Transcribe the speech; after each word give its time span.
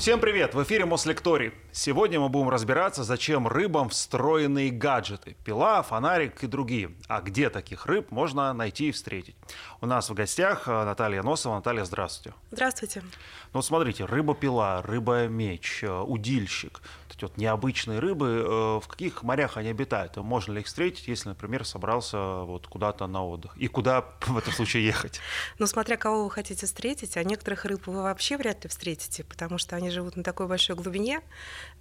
Всем 0.00 0.18
привет! 0.18 0.54
В 0.54 0.62
эфире 0.62 0.86
Мослекторий. 0.86 1.52
Сегодня 1.72 2.18
мы 2.18 2.30
будем 2.30 2.48
разбираться, 2.48 3.04
зачем 3.04 3.46
рыбам 3.46 3.90
встроенные 3.90 4.70
гаджеты. 4.70 5.36
Пила, 5.44 5.82
фонарик 5.82 6.42
и 6.42 6.46
другие. 6.46 6.92
А 7.06 7.20
где 7.20 7.50
таких 7.50 7.84
рыб 7.84 8.10
можно 8.10 8.50
найти 8.54 8.88
и 8.88 8.92
встретить. 8.92 9.36
У 9.82 9.86
нас 9.86 10.08
в 10.08 10.14
гостях 10.14 10.66
э, 10.66 10.84
Наталья 10.84 11.22
Носова. 11.22 11.56
Наталья, 11.56 11.84
здравствуйте. 11.84 12.34
Здравствуйте. 12.50 13.02
Ну 13.02 13.58
вот 13.58 13.64
смотрите, 13.66 14.06
рыба-пила, 14.06 14.80
рыба-меч, 14.80 15.84
э, 15.84 16.00
удильщик. 16.00 16.80
Эти 17.14 17.24
вот 17.24 17.36
необычные 17.36 17.98
рыбы, 17.98 18.26
э, 18.26 18.80
в 18.82 18.88
каких 18.88 19.22
морях 19.22 19.58
они 19.58 19.68
обитают? 19.68 20.16
Можно 20.16 20.54
ли 20.54 20.60
их 20.62 20.66
встретить, 20.66 21.06
если, 21.08 21.28
например, 21.28 21.66
собрался 21.66 22.16
вот 22.44 22.66
куда-то 22.66 23.06
на 23.06 23.22
отдых? 23.22 23.54
И 23.58 23.68
куда 23.68 24.06
в 24.22 24.38
этом 24.38 24.52
случае 24.54 24.86
ехать? 24.86 25.20
Ну, 25.58 25.66
смотря 25.66 25.98
кого 25.98 26.24
вы 26.24 26.30
хотите 26.30 26.64
встретить, 26.64 27.18
а 27.18 27.22
некоторых 27.22 27.66
рыб 27.66 27.86
вы 27.86 28.02
вообще 28.02 28.38
вряд 28.38 28.64
ли 28.64 28.70
встретите, 28.70 29.24
потому 29.24 29.58
что 29.58 29.76
они 29.76 29.89
живут 29.90 30.16
на 30.16 30.22
такой 30.22 30.46
большой 30.46 30.76
глубине, 30.76 31.20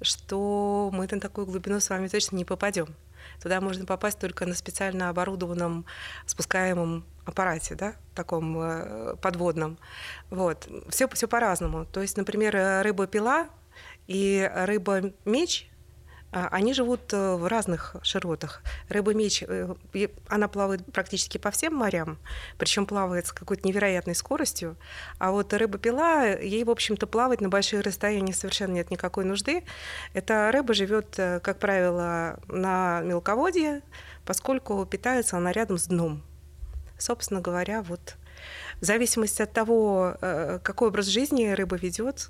что 0.02 0.90
мы 0.94 1.08
на 1.10 1.20
такую 1.20 1.46
глубину 1.46 1.80
с 1.80 1.90
вами 1.90 2.08
точно 2.08 2.36
не 2.36 2.46
попадем. 2.46 2.96
Туда 3.42 3.62
можно 3.62 3.86
попасть 3.86 4.20
только 4.20 4.46
на 4.46 4.56
специально 4.56 5.10
оборудованном 5.10 5.86
спускаемом 6.26 7.06
аппарате, 7.26 7.76
да, 7.76 7.96
таком 8.16 8.58
э, 8.60 9.16
подводном. 9.22 9.78
Вот. 10.30 10.68
Все, 10.90 11.08
по-разному. 11.28 11.86
То 11.86 12.02
есть, 12.02 12.18
например, 12.18 12.84
рыба-пила 12.84 13.50
и 14.08 14.50
рыба-меч 14.54 15.69
они 16.32 16.74
живут 16.74 17.12
э, 17.12 17.36
в 17.36 17.48
разных 17.48 17.96
широтах. 18.04 18.62
Рыба-меч, 18.90 19.44
э, 19.48 19.76
она 20.28 20.48
плавает 20.48 20.86
практически 20.92 21.40
по 21.40 21.50
всем 21.50 21.74
морям, 21.74 22.20
причем 22.58 22.86
плавает 22.86 23.26
с 23.26 23.32
какой-то 23.32 23.68
невероятной 23.68 24.14
скоростью. 24.14 24.78
А 25.18 25.32
вот 25.32 25.54
рыба-пила, 25.54 26.26
ей, 26.26 26.64
в 26.64 26.70
общем-то, 26.70 27.08
плавать 27.08 27.42
на 27.42 27.50
большие 27.50 27.82
расстояния 27.82 28.34
совершенно 28.34 28.74
нет 28.74 28.92
никакой 28.92 29.26
нужды. 29.26 29.64
Эта 30.14 30.52
рыба 30.52 30.76
живет, 30.76 31.18
э, 31.18 31.40
как 31.40 31.58
правило, 31.58 32.40
на 32.48 33.02
мелководье, 33.02 33.82
поскольку 34.24 34.86
питается 34.86 35.38
она 35.38 35.52
рядом 35.52 35.80
с 35.80 35.88
дном. 35.88 36.22
Собственно 37.00 37.42
говоря, 37.42 37.82
вот 37.82 38.18
в 38.82 38.86
зависимости 38.86 39.42
от 39.42 39.52
того, 39.52 40.16
какой 40.64 40.90
образ 40.90 41.08
жизни 41.08 41.48
рыба 41.50 41.76
ведет, 41.76 42.30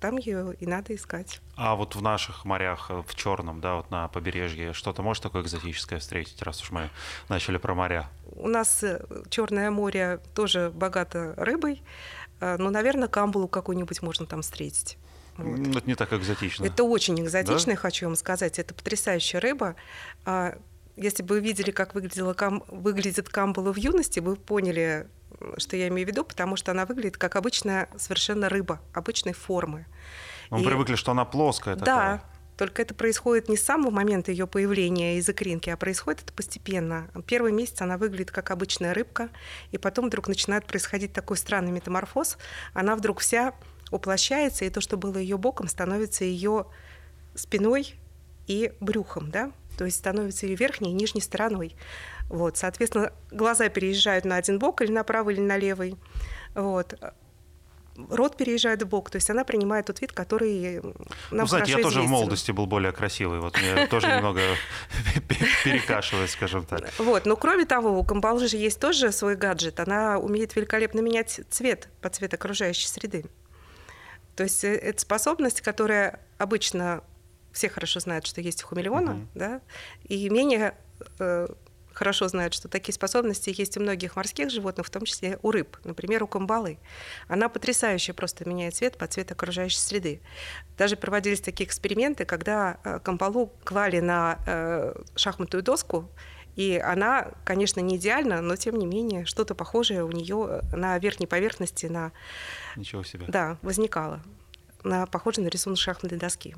там 0.00 0.16
ее 0.16 0.54
и 0.54 0.66
надо 0.66 0.94
искать. 0.94 1.40
А 1.56 1.74
вот 1.74 1.96
в 1.96 2.02
наших 2.02 2.44
морях, 2.44 2.90
э, 2.90 3.02
в 3.06 3.14
Черном, 3.14 3.60
да, 3.60 3.76
вот 3.76 3.90
на 3.90 4.08
побережье, 4.08 4.72
что-то 4.72 5.02
может 5.02 5.22
такое 5.22 5.42
экзотическое 5.42 5.98
встретить, 5.98 6.40
раз 6.42 6.62
уж 6.62 6.70
мы 6.70 6.90
начали 7.28 7.56
про 7.58 7.74
моря? 7.74 8.08
У 8.32 8.48
нас 8.48 8.82
э, 8.82 9.04
Черное 9.30 9.70
море 9.70 10.20
тоже 10.34 10.70
богато 10.74 11.34
рыбой, 11.36 11.82
э, 12.40 12.56
но, 12.58 12.70
наверное, 12.70 13.08
камбулу 13.08 13.48
какую-нибудь 13.48 14.02
можно 14.02 14.26
там 14.26 14.42
встретить. 14.42 14.98
Вот. 15.36 15.58
Ну, 15.58 15.78
это 15.78 15.86
не 15.86 15.94
так 15.94 16.12
экзотично. 16.12 16.64
Это 16.64 16.82
очень 16.82 17.20
экзотично, 17.20 17.74
да? 17.74 17.78
хочу 17.78 18.06
вам 18.06 18.16
сказать. 18.16 18.58
Это 18.58 18.74
потрясающая 18.74 19.38
рыба. 19.38 19.76
Если 20.98 21.22
бы 21.22 21.36
вы 21.36 21.40
видели, 21.40 21.70
как 21.70 21.94
выглядела 21.94 22.34
кам... 22.34 22.64
выглядит 22.68 23.28
камбула 23.28 23.72
в 23.72 23.76
юности, 23.76 24.18
вы 24.18 24.34
поняли, 24.36 25.06
что 25.56 25.76
я 25.76 25.88
имею 25.88 26.06
в 26.06 26.10
виду, 26.10 26.24
потому 26.24 26.56
что 26.56 26.72
она 26.72 26.86
выглядит 26.86 27.16
как 27.16 27.36
обычная 27.36 27.88
совершенно 27.96 28.48
рыба, 28.48 28.80
обычной 28.92 29.32
формы. 29.32 29.86
Мы 30.50 30.62
и... 30.62 30.64
привыкли, 30.64 30.96
что 30.96 31.12
она 31.12 31.24
плоская. 31.24 31.76
Да, 31.76 31.84
такая. 31.84 32.24
только 32.56 32.82
это 32.82 32.94
происходит 32.94 33.48
не 33.48 33.56
с 33.56 33.64
самого 33.64 33.90
момента 33.90 34.32
ее 34.32 34.48
появления 34.48 35.18
из 35.18 35.28
икринки, 35.28 35.70
а 35.70 35.76
происходит 35.76 36.22
это 36.22 36.32
постепенно. 36.32 37.08
Первый 37.26 37.52
месяц 37.52 37.80
она 37.80 37.96
выглядит 37.96 38.32
как 38.32 38.50
обычная 38.50 38.92
рыбка, 38.92 39.28
и 39.70 39.78
потом 39.78 40.06
вдруг 40.06 40.26
начинает 40.26 40.66
происходить 40.66 41.12
такой 41.12 41.36
странный 41.36 41.70
метаморфоз. 41.70 42.38
Она 42.74 42.96
вдруг 42.96 43.20
вся 43.20 43.54
уплощается, 43.92 44.64
и 44.64 44.70
то, 44.70 44.80
что 44.80 44.96
было 44.96 45.16
ее 45.16 45.38
боком, 45.38 45.68
становится 45.68 46.24
ее 46.24 46.66
спиной 47.34 47.94
и 48.48 48.72
брюхом, 48.80 49.30
да? 49.30 49.52
То 49.78 49.84
есть 49.84 49.96
становится 49.96 50.46
ее 50.46 50.56
верхней 50.56 50.90
и 50.90 50.94
нижней 50.94 51.20
стороной. 51.20 51.76
Вот, 52.28 52.56
соответственно, 52.56 53.12
глаза 53.30 53.68
переезжают 53.68 54.24
на 54.24 54.36
один 54.36 54.58
бок 54.58 54.82
или 54.82 54.90
на 54.90 55.04
правый, 55.04 55.34
или 55.34 55.40
на 55.40 55.56
левый. 55.56 55.96
Вот 56.54 56.98
рот 58.10 58.36
переезжает 58.36 58.82
в 58.82 58.86
бок, 58.86 59.10
то 59.10 59.16
есть 59.16 59.28
она 59.30 59.44
принимает 59.44 59.86
тот 59.86 60.00
вид, 60.00 60.12
который 60.12 60.80
нам 60.80 60.92
ну, 61.30 61.46
знаете, 61.46 61.72
я 61.72 61.78
тоже 61.78 61.88
известен. 61.88 62.08
в 62.08 62.10
молодости 62.10 62.52
был 62.52 62.66
более 62.66 62.92
красивый, 62.92 63.40
вот 63.40 63.56
мне 63.60 63.86
тоже 63.86 64.06
немного 64.16 64.40
перекашивает, 65.64 66.30
скажем 66.30 66.64
так. 66.64 66.92
Вот, 66.98 67.26
но 67.26 67.36
кроме 67.36 67.64
того, 67.64 67.98
у 67.98 68.04
Камбалжи 68.04 68.48
же 68.48 68.56
есть 68.56 68.80
тоже 68.80 69.10
свой 69.12 69.36
гаджет, 69.36 69.80
она 69.80 70.18
умеет 70.18 70.54
великолепно 70.54 71.00
менять 71.00 71.40
цвет 71.50 71.88
под 72.00 72.14
цвет 72.14 72.34
окружающей 72.34 72.86
среды. 72.86 73.24
То 74.36 74.44
есть 74.44 74.62
э, 74.62 74.74
это 74.74 75.00
способность, 75.00 75.60
которая 75.60 76.20
обычно 76.38 77.02
все 77.58 77.68
хорошо 77.68 77.98
знают, 77.98 78.24
что 78.24 78.40
есть 78.40 78.62
у 78.62 78.68
хамелеона, 78.68 79.12
угу. 79.14 79.26
да, 79.34 79.60
и 80.04 80.30
менее 80.30 80.74
э, 81.18 81.48
хорошо 81.92 82.28
знают, 82.28 82.54
что 82.54 82.68
такие 82.68 82.94
способности 82.94 83.52
есть 83.52 83.76
у 83.76 83.80
многих 83.80 84.14
морских 84.14 84.50
животных, 84.50 84.86
в 84.86 84.90
том 84.90 85.04
числе 85.04 85.40
у 85.42 85.50
рыб, 85.50 85.76
например, 85.82 86.22
у 86.22 86.28
камбалы. 86.28 86.78
Она 87.26 87.48
потрясающе 87.48 88.12
просто 88.12 88.48
меняет 88.48 88.76
цвет 88.76 88.96
под 88.96 89.12
цвет 89.12 89.32
окружающей 89.32 89.78
среды. 89.78 90.20
Даже 90.76 90.96
проводились 90.96 91.40
такие 91.40 91.66
эксперименты, 91.66 92.24
когда 92.24 92.78
э, 92.84 93.00
камбалу 93.00 93.52
клали 93.64 93.98
на 93.98 94.38
э, 94.46 94.94
шахматную 95.16 95.64
доску, 95.64 96.08
и 96.54 96.76
она, 96.76 97.32
конечно, 97.44 97.80
не 97.80 97.96
идеальна, 97.96 98.40
но 98.40 98.54
тем 98.54 98.76
не 98.76 98.86
менее 98.86 99.24
что-то 99.24 99.56
похожее 99.56 100.04
у 100.04 100.12
нее 100.12 100.62
на 100.72 100.96
верхней 100.98 101.26
поверхности 101.26 101.86
на... 101.86 102.12
Ничего 102.76 103.02
себе. 103.02 103.26
Да, 103.26 103.58
возникало. 103.62 104.22
На, 104.84 105.06
похоже 105.06 105.40
на 105.40 105.48
рисунок 105.48 105.78
шахматной 105.80 106.18
доски. 106.18 106.54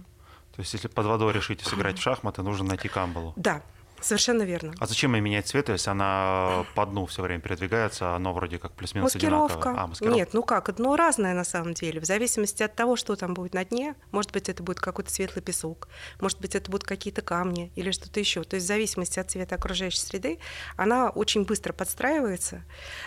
То 0.61 0.63
есть, 0.63 0.75
если 0.75 0.89
под 0.89 1.07
водой 1.07 1.33
решите 1.33 1.65
сыграть 1.65 1.99
в 1.99 2.03
шахматы, 2.03 2.43
нужно 2.43 2.69
найти 2.69 2.87
камбалу. 2.87 3.33
Да, 3.35 3.63
Совершенно 4.01 4.43
верно. 4.43 4.73
А 4.79 4.87
зачем 4.87 5.15
ей 5.15 5.21
менять 5.21 5.47
цвет, 5.47 5.69
если 5.69 5.91
она 5.91 6.65
по 6.75 6.87
дну 6.87 7.07
все 7.07 7.23
время 7.23 7.41
передвигается, 7.41 8.13
а 8.13 8.17
оно 8.17 8.33
вроде 8.33 8.59
как 8.59 8.73
плюс-минус 8.73 9.15
маскировка. 9.15 9.55
одинаковое? 9.55 9.83
А, 9.83 9.87
маскировка. 9.87 10.17
Нет, 10.17 10.31
ну 10.33 10.43
как, 10.43 10.75
дно 10.75 10.97
разное 10.97 11.35
на 11.35 11.45
самом 11.45 11.75
деле. 11.75 12.01
В 12.01 12.05
зависимости 12.05 12.63
от 12.63 12.75
того, 12.75 12.97
что 12.97 13.17
там 13.17 13.35
будет 13.35 13.55
на 13.55 13.65
дне, 13.65 13.95
может 14.11 14.33
быть, 14.33 14.49
это 14.49 14.63
будет 14.63 14.81
какой-то 14.81 15.11
светлый 15.11 15.43
песок, 15.43 15.89
может 16.21 16.41
быть, 16.41 16.55
это 16.55 16.71
будут 16.71 16.87
какие-то 16.87 17.23
камни 17.23 17.73
или 17.77 17.91
что-то 17.91 18.21
еще. 18.21 18.43
То 18.45 18.57
есть 18.57 18.65
в 18.65 18.69
зависимости 18.69 19.19
от 19.19 19.31
цвета 19.31 19.57
окружающей 19.57 20.01
среды 20.01 20.39
она 20.77 21.11
очень 21.11 21.45
быстро 21.45 21.73
подстраивается 21.73 22.63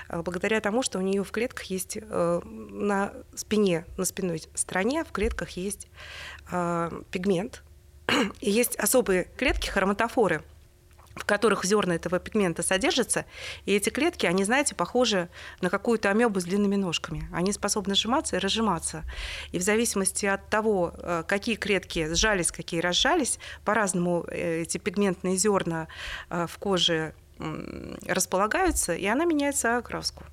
э, 0.10 0.22
благодаря 0.22 0.62
тому, 0.62 0.84
что 0.84 1.00
у 1.00 1.02
нее 1.02 1.24
в 1.24 1.32
клетках 1.32 1.66
есть 1.66 1.98
э, 2.00 2.42
на 2.44 3.14
спине, 3.36 3.86
на 3.98 4.06
спинной 4.06 4.44
стороне 4.54 5.04
в 5.04 5.12
клетках 5.12 5.52
есть 5.52 5.88
э, 6.52 6.92
пигмент, 7.12 7.64
и 8.42 8.52
есть 8.52 8.76
особые 8.76 9.26
клетки, 9.38 9.70
хроматофоры– 9.70 10.44
в 11.16 11.26
которых 11.26 11.64
зерна 11.66 11.96
этого 11.96 12.20
пигмента 12.20 12.64
содержатся, 12.64 13.26
и 13.66 13.74
эти 13.74 13.90
клетки, 13.90 14.26
они, 14.26 14.44
знаете, 14.44 14.76
похожи 14.76 15.30
на 15.62 15.70
какую-то 15.70 16.10
амебу 16.10 16.40
с 16.40 16.44
длинными 16.44 16.76
ножками. 16.76 17.28
Они 17.32 17.52
способны 17.54 17.96
сжиматься 17.96 18.36
и 18.36 18.40
разжиматься. 18.40 19.04
И 19.52 19.60
в 19.60 19.62
зависимости 19.62 20.26
от 20.26 20.50
того, 20.50 20.94
э, 20.98 21.24
какие 21.28 21.56
клетки 21.56 22.14
сжались, 22.14 22.52
какие 22.52 22.80
разжались, 22.80 23.40
по-разному 23.64 24.26
э, 24.28 24.62
эти 24.62 24.78
пигментные 24.78 25.38
зерна 25.38 25.88
э, 26.30 26.48
в 26.50 26.58
коже 26.58 27.14
располагаются, 28.08 28.94
и 28.94 29.06
она 29.06 29.26
меняется 29.26 29.78
окраску. 29.78 30.24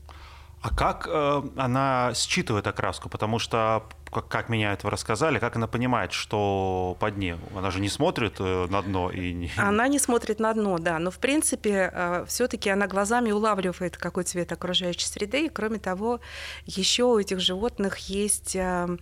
А 0.63 0.75
как 0.75 1.09
э, 1.11 1.43
она 1.57 2.13
считывает 2.15 2.67
окраску? 2.67 3.09
Потому 3.09 3.39
что, 3.39 3.87
как, 4.13 4.29
как 4.29 4.49
меня 4.51 4.75
это 4.75 4.91
рассказали, 4.91 5.39
как 5.39 5.57
она 5.57 5.67
понимает, 5.67 6.13
что 6.13 6.97
под 7.01 7.15
дне? 7.15 7.39
Она 7.57 7.71
же 7.71 7.81
не 7.81 7.89
смотрит 7.89 8.35
э, 8.41 8.67
на 8.69 8.83
дно 8.83 9.11
и 9.11 9.33
не... 9.33 9.51
Она 9.57 9.89
не 9.89 9.99
смотрит 9.99 10.39
на 10.39 10.53
дно, 10.53 10.79
да. 10.79 10.99
Но, 10.99 11.11
в 11.11 11.19
принципе, 11.19 11.91
э, 11.93 12.25
все-таки 12.29 12.69
она 12.69 12.87
глазами 12.89 13.31
улавливает, 13.31 13.97
какой 13.97 14.25
цвет 14.25 14.53
окружающей 14.53 15.07
среды. 15.07 15.47
И, 15.47 15.49
кроме 15.49 15.79
того, 15.79 16.21
еще 16.67 17.05
у 17.05 17.19
этих 17.19 17.41
животных 17.41 17.97
есть... 18.11 18.55
Э, 18.55 18.99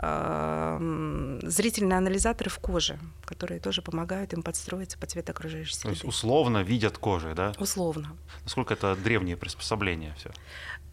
э, 0.00 1.38
зрительные 1.42 1.98
анализаторы 1.98 2.50
в 2.50 2.58
коже, 2.58 2.98
которые 3.24 3.60
тоже 3.60 3.82
помогают 3.82 4.32
им 4.32 4.42
подстроиться 4.42 4.98
под 4.98 5.10
цвет 5.10 5.30
окружающей 5.30 5.74
среды. 5.74 5.88
То 5.88 5.90
есть 5.90 6.04
условно 6.04 6.62
видят 6.62 6.98
кожей, 6.98 7.34
да? 7.34 7.52
Условно. 7.58 8.16
Насколько 8.44 8.74
это 8.74 8.96
древние 8.96 9.36
приспособления 9.36 10.14
все? 10.18 10.30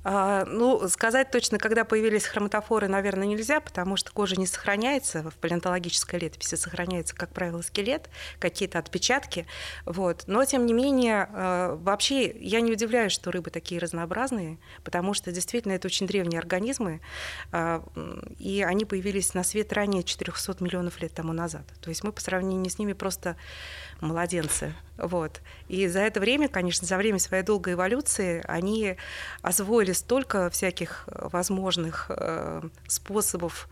А, 0.08 0.46
ну, 0.46 0.88
сказать 0.88 1.32
точно, 1.32 1.58
когда 1.58 1.84
появились 1.84 2.26
хроматофоры, 2.26 2.88
наверное, 2.88 3.26
нельзя, 3.26 3.60
потому 3.60 3.98
что 3.98 4.12
кожа 4.14 4.36
не 4.36 4.46
сохраняется. 4.46 5.24
В 5.32 5.34
палеонтологической 5.38 6.20
летописи 6.20 6.54
сохраняется, 6.54 7.16
как 7.16 7.32
правило, 7.32 7.64
скелет, 7.64 8.12
какие-то 8.38 8.78
отпечатки. 8.78 9.48
Вот. 9.84 10.26
Но, 10.28 10.46
тем 10.46 10.68
не 10.68 10.74
менее, 10.74 11.28
а, 11.32 11.76
вообще 11.76 12.32
я 12.40 12.62
не 12.62 12.72
удивляюсь, 12.72 13.14
что 13.14 13.32
рыбы 13.32 13.50
такие 13.50 13.82
разнообразные, 13.82 14.60
потому 14.84 15.16
что 15.16 15.32
действительно 15.32 15.74
это 15.74 15.88
очень 15.88 16.06
древние 16.06 16.40
организмы, 16.40 17.02
а, 17.52 17.84
и 18.38 18.62
они 18.62 18.86
появились 18.86 19.34
на 19.34 19.44
свет 19.44 19.74
ранее 19.74 20.04
400 20.04 20.64
миллионов 20.64 21.02
лет 21.02 21.16
тому 21.16 21.34
назад. 21.34 21.66
То 21.82 21.90
есть 21.90 22.04
мы 22.04 22.12
по 22.12 22.22
сравнению 22.22 22.70
с 22.70 22.78
ними 22.78 22.94
просто 22.94 23.38
младенцы. 24.02 24.74
Вот. 24.98 25.42
И 25.68 25.88
за 25.88 26.00
это 26.00 26.20
время, 26.20 26.48
конечно, 26.48 26.88
за 26.88 26.98
время 26.98 27.20
своей 27.20 27.44
долгой 27.44 27.74
эволюции 27.74 28.44
они 28.48 28.98
освоили 29.42 29.92
столько 29.92 30.50
всяких 30.50 31.08
возможных 31.08 32.12
способов 32.88 33.68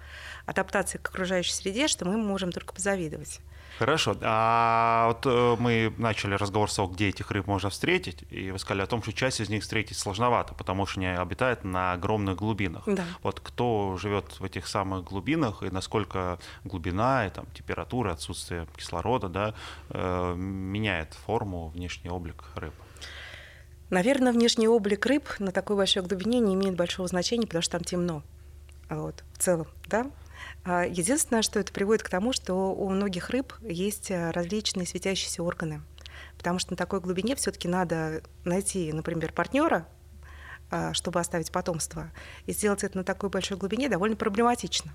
адаптации 0.45 0.97
к 0.97 1.09
окружающей 1.09 1.53
среде, 1.53 1.87
что 1.87 2.05
мы 2.05 2.17
можем 2.17 2.51
только 2.51 2.73
позавидовать. 2.73 3.39
Хорошо. 3.79 4.15
А 4.21 5.07
вот 5.07 5.25
э, 5.25 5.55
мы 5.59 5.93
начали 5.97 6.35
разговор 6.35 6.69
с 6.69 6.75
того, 6.75 6.87
где 6.89 7.09
этих 7.09 7.31
рыб 7.31 7.47
можно 7.47 7.69
встретить, 7.69 8.23
и 8.29 8.51
вы 8.51 8.59
сказали 8.59 8.83
о 8.83 8.85
том, 8.85 9.01
что 9.01 9.13
часть 9.13 9.39
из 9.39 9.49
них 9.49 9.63
встретить 9.63 9.97
сложновато, 9.97 10.53
потому 10.53 10.85
что 10.85 10.99
они 10.99 11.07
обитают 11.07 11.63
на 11.63 11.93
огромных 11.93 12.37
глубинах. 12.37 12.83
Да. 12.85 13.03
Вот 13.23 13.39
кто 13.39 13.97
живет 13.99 14.39
в 14.39 14.43
этих 14.43 14.67
самых 14.67 15.03
глубинах, 15.03 15.63
и 15.63 15.69
насколько 15.69 16.39
глубина, 16.63 17.25
и 17.25 17.29
там, 17.31 17.45
температура, 17.53 18.11
отсутствие 18.11 18.67
кислорода 18.77 19.27
да, 19.27 19.53
э, 19.89 20.35
меняет 20.35 21.13
форму, 21.13 21.69
внешний 21.69 22.09
облик 22.09 22.43
рыб? 22.55 22.73
Наверное, 23.89 24.31
внешний 24.33 24.67
облик 24.67 25.05
рыб 25.05 25.27
на 25.39 25.51
такой 25.51 25.75
большой 25.75 26.03
глубине 26.03 26.39
не 26.39 26.53
имеет 26.53 26.75
большого 26.75 27.07
значения, 27.07 27.47
потому 27.47 27.61
что 27.63 27.73
там 27.73 27.83
темно. 27.83 28.23
Вот, 28.89 29.23
в 29.33 29.37
целом, 29.39 29.67
да, 29.87 30.01
а, 30.01 30.22
единственное, 30.65 31.41
что 31.41 31.59
это 31.59 31.73
приводит 31.73 32.03
к 32.03 32.09
тому, 32.09 32.33
что 32.33 32.73
у 32.73 32.89
многих 32.89 33.29
рыб 33.29 33.53
есть 33.61 34.11
э, 34.11 34.31
различные 34.31 34.87
светящиеся 34.87 35.43
органы. 35.43 35.81
Потому 36.37 36.59
что 36.59 36.71
на 36.71 36.77
такой 36.77 36.99
глубине 36.99 37.35
все-таки 37.35 37.67
надо 37.67 38.21
найти, 38.43 38.91
например, 38.91 39.33
партнера, 39.33 39.87
а, 40.71 40.93
чтобы 40.93 41.19
оставить 41.19 41.51
потомство. 41.51 42.11
И 42.45 42.53
сделать 42.53 42.83
это 42.83 42.97
на 42.97 43.03
такой 43.03 43.29
большой 43.29 43.57
глубине 43.57 43.89
довольно 43.89 44.15
проблематично. 44.15 44.91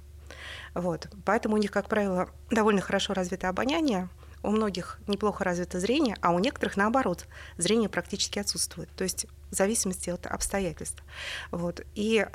Вот. 0.75 1.09
Поэтому 1.25 1.55
у 1.55 1.59
них, 1.59 1.71
как 1.71 1.89
правило, 1.89 2.31
довольно 2.51 2.81
хорошо 2.81 3.15
развито 3.15 3.49
обоняние, 3.49 4.09
у 4.43 4.51
многих 4.51 4.99
неплохо 5.07 5.45
развито 5.45 5.81
зрение, 5.81 6.17
а 6.21 6.33
у 6.33 6.39
некоторых, 6.39 6.77
наоборот, 6.77 7.27
зрение 7.57 7.89
практически 7.89 8.39
отсутствует. 8.39 8.89
То 8.97 9.05
есть 9.05 9.27
в 9.51 9.55
зависимости 9.55 10.11
от 10.11 10.27
обстоятельств. 10.27 11.03
Вот. 11.51 11.85
И 11.95 12.27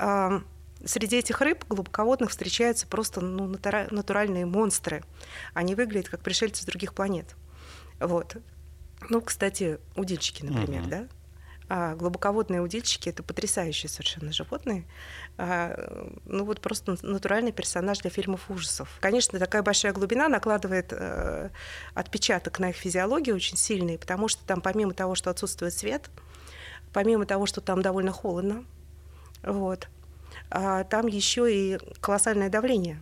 Среди 0.85 1.17
этих 1.17 1.39
рыб 1.41 1.63
глубоководных 1.69 2.31
встречаются 2.31 2.87
просто 2.87 3.21
ну, 3.21 3.47
натуральные 3.47 4.45
монстры. 4.45 5.03
Они 5.53 5.75
выглядят 5.75 6.09
как 6.09 6.21
пришельцы 6.21 6.63
с 6.63 6.65
других 6.65 6.93
планет. 6.93 7.35
Вот. 7.99 8.35
Ну, 9.09 9.21
кстати, 9.21 9.79
удильщики, 9.95 10.43
например, 10.43 10.83
uh-huh. 10.83 10.89
да? 10.89 11.07
А 11.69 11.95
глубоководные 11.95 12.61
удильщики 12.61 13.09
это 13.09 13.23
потрясающие 13.23 13.89
совершенно 13.89 14.31
животные. 14.31 14.85
А, 15.37 16.09
ну 16.25 16.43
вот 16.45 16.59
просто 16.59 16.97
натуральный 17.01 17.51
персонаж 17.51 17.99
для 17.99 18.09
фильмов 18.09 18.49
ужасов. 18.49 18.89
Конечно, 18.99 19.39
такая 19.39 19.63
большая 19.63 19.93
глубина 19.93 20.27
накладывает 20.27 20.91
э, 20.91 21.49
отпечаток 21.93 22.59
на 22.59 22.69
их 22.69 22.75
физиологию 22.75 23.35
очень 23.35 23.57
сильный, 23.57 23.97
потому 23.97 24.27
что 24.27 24.43
там 24.45 24.61
помимо 24.61 24.93
того, 24.93 25.15
что 25.15 25.29
отсутствует 25.29 25.73
свет, 25.73 26.09
помимо 26.91 27.25
того, 27.25 27.45
что 27.45 27.61
там 27.61 27.81
довольно 27.81 28.11
холодно, 28.11 28.65
вот, 29.41 29.87
а 30.49 30.83
там 30.83 31.07
еще 31.07 31.53
и 31.53 31.77
колоссальное 31.99 32.49
давление. 32.49 33.01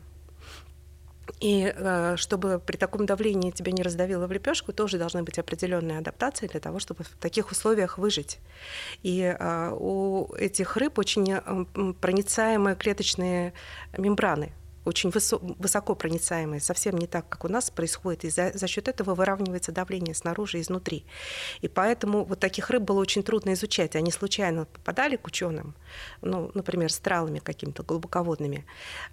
И 1.40 1.74
э, 1.76 2.16
чтобы 2.18 2.60
при 2.60 2.78
таком 2.78 3.06
давлении 3.06 3.52
тебя 3.52 3.72
не 3.72 3.84
раздавило 3.84 4.28
в 4.28 4.32
лепешку, 4.32 4.74
тоже 4.74 4.98
должны 4.98 5.24
быть 5.24 5.40
определенные 5.40 6.00
адаптации 6.00 6.48
для 6.48 6.60
того, 6.60 6.80
чтобы 6.80 7.04
в 7.04 7.10
таких 7.20 7.52
условиях 7.52 7.98
выжить. 7.98 8.40
И 9.02 9.22
э, 9.22 9.72
у 9.72 10.34
этих 10.36 10.78
рыб 10.78 11.00
очень 11.00 11.36
проницаемые 11.96 12.76
клеточные 12.76 13.54
мембраны 13.98 14.52
очень 14.86 15.10
высо- 15.10 15.40
высоко 15.60 15.96
проницаемые, 15.96 16.60
совсем 16.60 16.98
не 16.98 17.08
так, 17.08 17.28
как 17.30 17.46
у 17.46 17.48
нас 17.48 17.70
происходит, 17.70 18.26
и 18.26 18.30
за, 18.30 18.52
за 18.54 18.68
счет 18.68 18.88
этого 18.88 19.14
выравнивается 19.14 19.72
давление 19.72 20.16
снаружи 20.16 20.58
и 20.58 20.62
изнутри. 20.62 21.06
И 21.62 21.68
поэтому 21.68 22.24
вот 22.24 22.40
таких 22.40 22.70
рыб 22.70 22.84
было 22.84 23.00
очень 23.00 23.24
трудно 23.24 23.54
изучать. 23.54 23.96
Они 23.96 24.12
случайно 24.12 24.66
попадали 24.66 25.16
к 25.16 25.28
ученым, 25.28 25.76
ну, 26.22 26.52
например, 26.54 26.92
с 26.92 26.98
тралами 27.00 27.40
какими-то 27.40 27.84
глубоководными, 27.84 28.66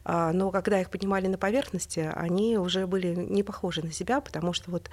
а, 0.05 0.33
но 0.33 0.51
когда 0.51 0.81
их 0.81 0.91
поднимали 0.91 1.27
на 1.27 1.39
поверхности, 1.39 2.11
они 2.15 2.59
уже 2.59 2.87
были 2.87 3.15
не 3.15 3.43
похожи 3.43 3.83
на 3.83 3.93
себя, 3.93 4.21
потому 4.21 4.53
что 4.53 4.71
вот 4.71 4.91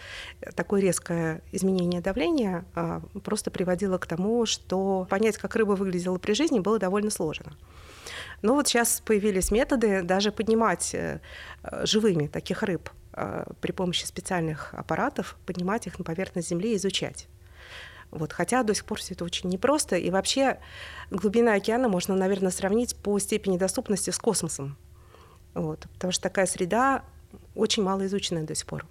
такое 0.56 0.82
резкое 0.82 1.42
изменение 1.52 2.02
давления 2.02 2.66
а, 2.76 3.02
просто 3.24 3.52
приводило 3.52 3.98
к 3.98 4.08
тому, 4.08 4.46
что 4.46 5.08
понять, 5.10 5.38
как 5.38 5.56
рыба 5.56 5.72
выглядела 5.72 6.18
при 6.18 6.34
жизни, 6.34 6.60
было 6.60 6.80
довольно 6.80 7.10
сложно. 7.10 7.54
Но 8.42 8.50
ну, 8.50 8.56
вот 8.56 8.68
сейчас 8.68 9.02
появились 9.02 9.52
методы 9.52 10.02
даже 10.02 10.32
поднимать 10.32 10.94
э, 10.94 11.20
живыми 11.84 12.28
таких 12.28 12.64
рыб 12.64 12.90
э, 13.14 13.46
при 13.62 13.72
помощи 13.72 14.06
специальных 14.06 14.74
аппаратов, 14.74 15.38
поднимать 15.46 15.88
их 15.88 15.98
на 15.98 16.06
поверхность 16.06 16.50
Земли 16.50 16.74
и 16.74 16.76
изучать. 16.76 17.28
Вот, 18.12 18.32
хотя 18.32 18.64
до 18.64 18.74
сих 18.74 18.86
пор 18.86 19.00
все 19.00 19.14
это 19.14 19.26
очень 19.26 19.50
непросто. 19.50 19.96
И 19.96 20.10
вообще 20.10 20.60
глубина 21.12 21.54
океана 21.54 21.90
можно, 21.90 22.16
наверное, 22.16 22.52
сравнить 22.52 22.96
по 22.96 23.18
степени 23.20 23.58
доступности 23.58 24.10
с 24.10 24.18
космосом. 24.18 24.78
Вот, 25.54 25.88
потому 25.94 26.12
что 26.12 26.24
такая 26.24 26.46
среда 26.46 27.04
очень 27.56 27.84
мало 27.84 28.06
изученная 28.06 28.44
до 28.44 28.56
сих 28.56 28.68
пор. 28.68 28.86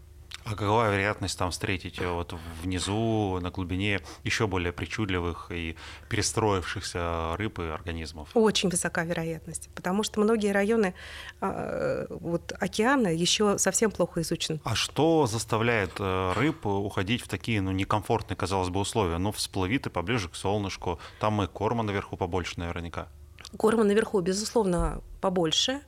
А 0.44 0.50
какова 0.50 0.90
вероятность 0.90 1.38
там 1.38 1.50
встретить 1.50 1.98
э, 2.00 2.06
вот 2.06 2.34
внизу, 2.62 3.38
на 3.40 3.50
глубине 3.50 4.00
еще 4.24 4.46
более 4.46 4.72
причудливых 4.72 5.50
и 5.50 5.76
перестроившихся 6.10 7.34
рыб 7.38 7.60
и 7.60 7.62
организмов? 7.62 8.28
Очень 8.34 8.68
высока 8.68 9.04
вероятность, 9.04 9.70
потому 9.74 10.02
что 10.02 10.20
многие 10.20 10.52
районы 10.52 10.94
э, 11.40 12.06
вот, 12.10 12.52
океана 12.60 13.08
еще 13.08 13.56
совсем 13.58 13.90
плохо 13.90 14.20
изучены. 14.20 14.60
А 14.64 14.74
что 14.74 15.26
заставляет 15.26 15.92
э, 15.98 16.32
рыб 16.36 16.66
уходить 16.66 17.22
в 17.22 17.28
такие 17.28 17.62
ну, 17.62 17.72
некомфортные, 17.72 18.36
казалось 18.36 18.68
бы, 18.68 18.80
условия? 18.80 19.16
Ну, 19.16 19.32
всплыви 19.32 19.78
ты 19.78 19.88
поближе 19.88 20.28
к 20.28 20.34
солнышку, 20.34 20.98
там 21.20 21.42
и 21.42 21.46
корма 21.46 21.82
наверху 21.82 22.18
побольше 22.18 22.60
наверняка. 22.60 23.08
Корма 23.56 23.84
наверху, 23.84 24.20
безусловно, 24.20 25.00
побольше, 25.22 25.80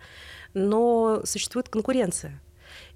но 0.55 1.21
существует 1.25 1.69
конкуренция. 1.69 2.41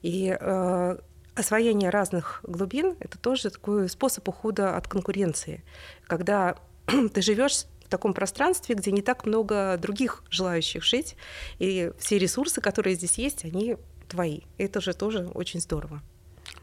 И 0.02 0.34
э, 0.40 0.98
освоение 1.40 1.90
разных 1.90 2.40
глубин— 2.44 2.96
это 3.00 3.18
тоже 3.18 3.50
такой 3.50 3.88
способ 3.88 4.28
ухода 4.28 4.76
от 4.76 4.88
конкуренции, 4.88 5.64
когда 6.06 6.56
ты 6.86 7.22
живешь 7.22 7.64
в 7.84 7.88
таком 7.88 8.14
пространстве, 8.14 8.74
где 8.74 8.92
не 8.92 9.02
так 9.02 9.26
много 9.26 9.76
других 9.76 10.22
желающих 10.30 10.84
жить, 10.84 11.16
и 11.58 11.92
все 11.98 12.18
ресурсы, 12.18 12.60
которые 12.60 12.94
здесь 12.94 13.18
есть, 13.18 13.44
они 13.44 13.76
твои. 14.08 14.40
Это 14.58 14.80
же 14.80 14.94
тоже 14.94 15.26
очень 15.34 15.60
здорово. 15.60 16.02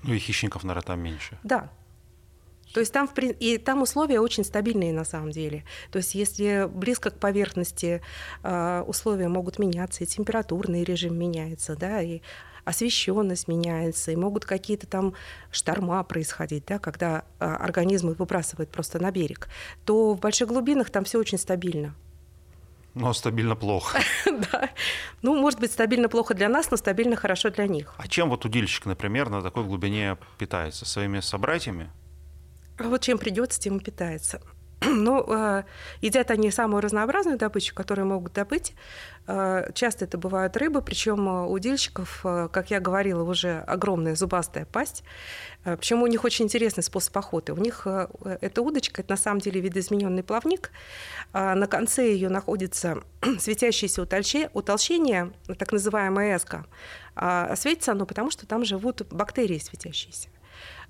Ну 0.04 0.14
и 0.14 0.20
хищников, 0.20 0.64
наверное, 0.64 0.86
там 0.86 1.00
меньше. 1.02 1.38
Да, 1.44 1.70
то 2.74 2.82
есть 2.82 2.92
там, 2.94 3.10
и 3.18 3.58
там 3.58 3.82
условия 3.82 4.20
очень 4.20 4.44
стабильные 4.44 4.94
на 4.94 5.06
самом 5.06 5.32
деле. 5.32 5.64
То 5.92 5.98
есть 5.98 6.16
если 6.16 6.70
близко 6.72 7.10
к 7.10 7.20
поверхности 7.20 8.02
а, 8.44 8.84
условия 8.84 9.30
могут 9.30 9.58
меняться, 9.58 10.04
и 10.04 10.08
температурный 10.08 10.84
режим 10.84 11.18
меняется, 11.18 11.76
да, 11.76 12.02
и 12.02 12.22
освещенность 12.68 13.48
меняется, 13.48 14.12
и 14.12 14.16
могут 14.18 14.46
какие-то 14.46 14.88
там 14.88 15.14
шторма 15.52 16.04
происходить, 16.04 16.66
да, 16.66 16.80
когда 16.80 17.24
а, 17.40 17.56
организмы 17.56 18.14
выбрасывают 18.14 18.70
просто 18.70 19.00
на 19.00 19.10
берег, 19.10 19.48
то 19.86 20.14
в 20.14 20.20
больших 20.20 20.50
глубинах 20.50 20.90
там 20.90 21.06
все 21.06 21.18
очень 21.18 21.38
стабильно. 21.38 21.96
Но 22.94 23.14
стабильно 23.14 23.56
плохо. 23.56 24.00
да. 24.52 24.70
Ну, 25.22 25.40
может 25.40 25.60
быть, 25.60 25.72
стабильно 25.72 26.10
плохо 26.10 26.34
для 26.34 26.50
нас, 26.50 26.70
но 26.70 26.78
стабильно 26.78 27.16
хорошо 27.16 27.52
для 27.52 27.68
них. 27.68 27.94
А 27.98 28.08
чем 28.08 28.30
вот 28.30 28.44
удильщик, 28.44 28.86
например, 28.86 29.30
на 29.30 29.42
такой 29.42 29.64
глубине 29.64 30.18
питается? 30.38 30.86
Своими 30.86 31.22
собратьями? 31.22 31.90
А 32.78 32.84
вот 32.84 33.02
чем 33.02 33.18
придется, 33.18 33.60
тем 33.60 33.78
и 33.78 33.84
питается. 33.84 34.42
Ну, 34.86 35.26
э, 35.28 35.64
едят 36.02 36.32
они 36.32 36.52
самую 36.52 36.82
разнообразную 36.82 37.38
добычу, 37.38 37.74
которую 37.74 38.08
могут 38.08 38.34
добыть. 38.34 38.74
Э, 39.28 39.72
часто 39.74 40.06
это 40.06 40.18
бывают 40.18 40.56
рыбы, 40.58 40.82
причем 40.82 41.28
у 41.28 41.52
удильщиков, 41.52 42.22
э, 42.24 42.50
как 42.52 42.72
я 42.72 42.80
говорила, 42.80 43.24
уже 43.24 43.60
огромная 43.62 44.16
зубастая 44.16 44.66
пасть. 44.66 45.04
Причем 45.64 46.02
у 46.02 46.08
них 46.08 46.24
очень 46.24 46.46
интересный 46.46 46.84
способ 46.84 47.18
охоты. 47.18 47.52
У 47.52 47.58
них 47.58 47.86
эта 48.24 48.62
удочка, 48.62 49.02
это 49.02 49.12
на 49.12 49.18
самом 49.18 49.42
деле 49.42 49.60
видоизмененный 49.60 50.24
плавник. 50.24 50.72
На 51.34 51.68
конце 51.68 52.10
ее 52.14 52.30
находится 52.30 53.04
светящееся 53.40 54.02
утолщение, 54.02 55.34
так 55.58 55.74
называемая 55.74 56.38
эска. 56.38 56.66
А 57.16 57.54
светится 57.58 57.92
оно 57.92 58.06
потому, 58.06 58.32
что 58.32 58.48
там 58.48 58.64
живут 58.64 59.02
бактерии 59.12 59.58
светящиеся. 59.58 60.30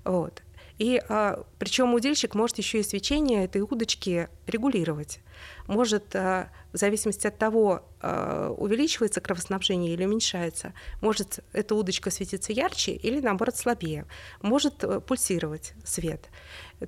Вот. 0.04 0.42
И 0.78 1.02
а, 1.08 1.44
причем 1.58 1.92
удильщик 1.94 2.34
может 2.34 2.58
еще 2.58 2.80
и 2.80 2.82
свечение 2.82 3.44
этой 3.44 3.62
удочки 3.62 4.28
регулировать. 4.46 5.20
Может, 5.66 6.14
а, 6.14 6.50
в 6.72 6.76
зависимости 6.76 7.26
от 7.26 7.36
того, 7.36 7.82
а, 8.00 8.50
увеличивается 8.50 9.20
кровоснабжение 9.20 9.92
или 9.92 10.04
уменьшается, 10.04 10.72
может 11.00 11.40
эта 11.52 11.74
удочка 11.74 12.10
светиться 12.10 12.52
ярче 12.52 12.92
или 12.92 13.20
наоборот 13.20 13.56
слабее, 13.56 14.06
может 14.40 14.84
а, 14.84 15.00
пульсировать 15.00 15.74
свет. 15.84 16.28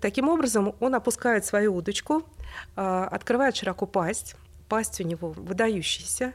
Таким 0.00 0.28
образом, 0.28 0.74
он 0.78 0.94
опускает 0.94 1.44
свою 1.44 1.74
удочку, 1.74 2.22
а, 2.76 3.06
открывает 3.06 3.56
широко 3.56 3.86
пасть, 3.86 4.36
пасть 4.70 5.00
у 5.00 5.04
него 5.04 5.32
выдающаяся, 5.32 6.32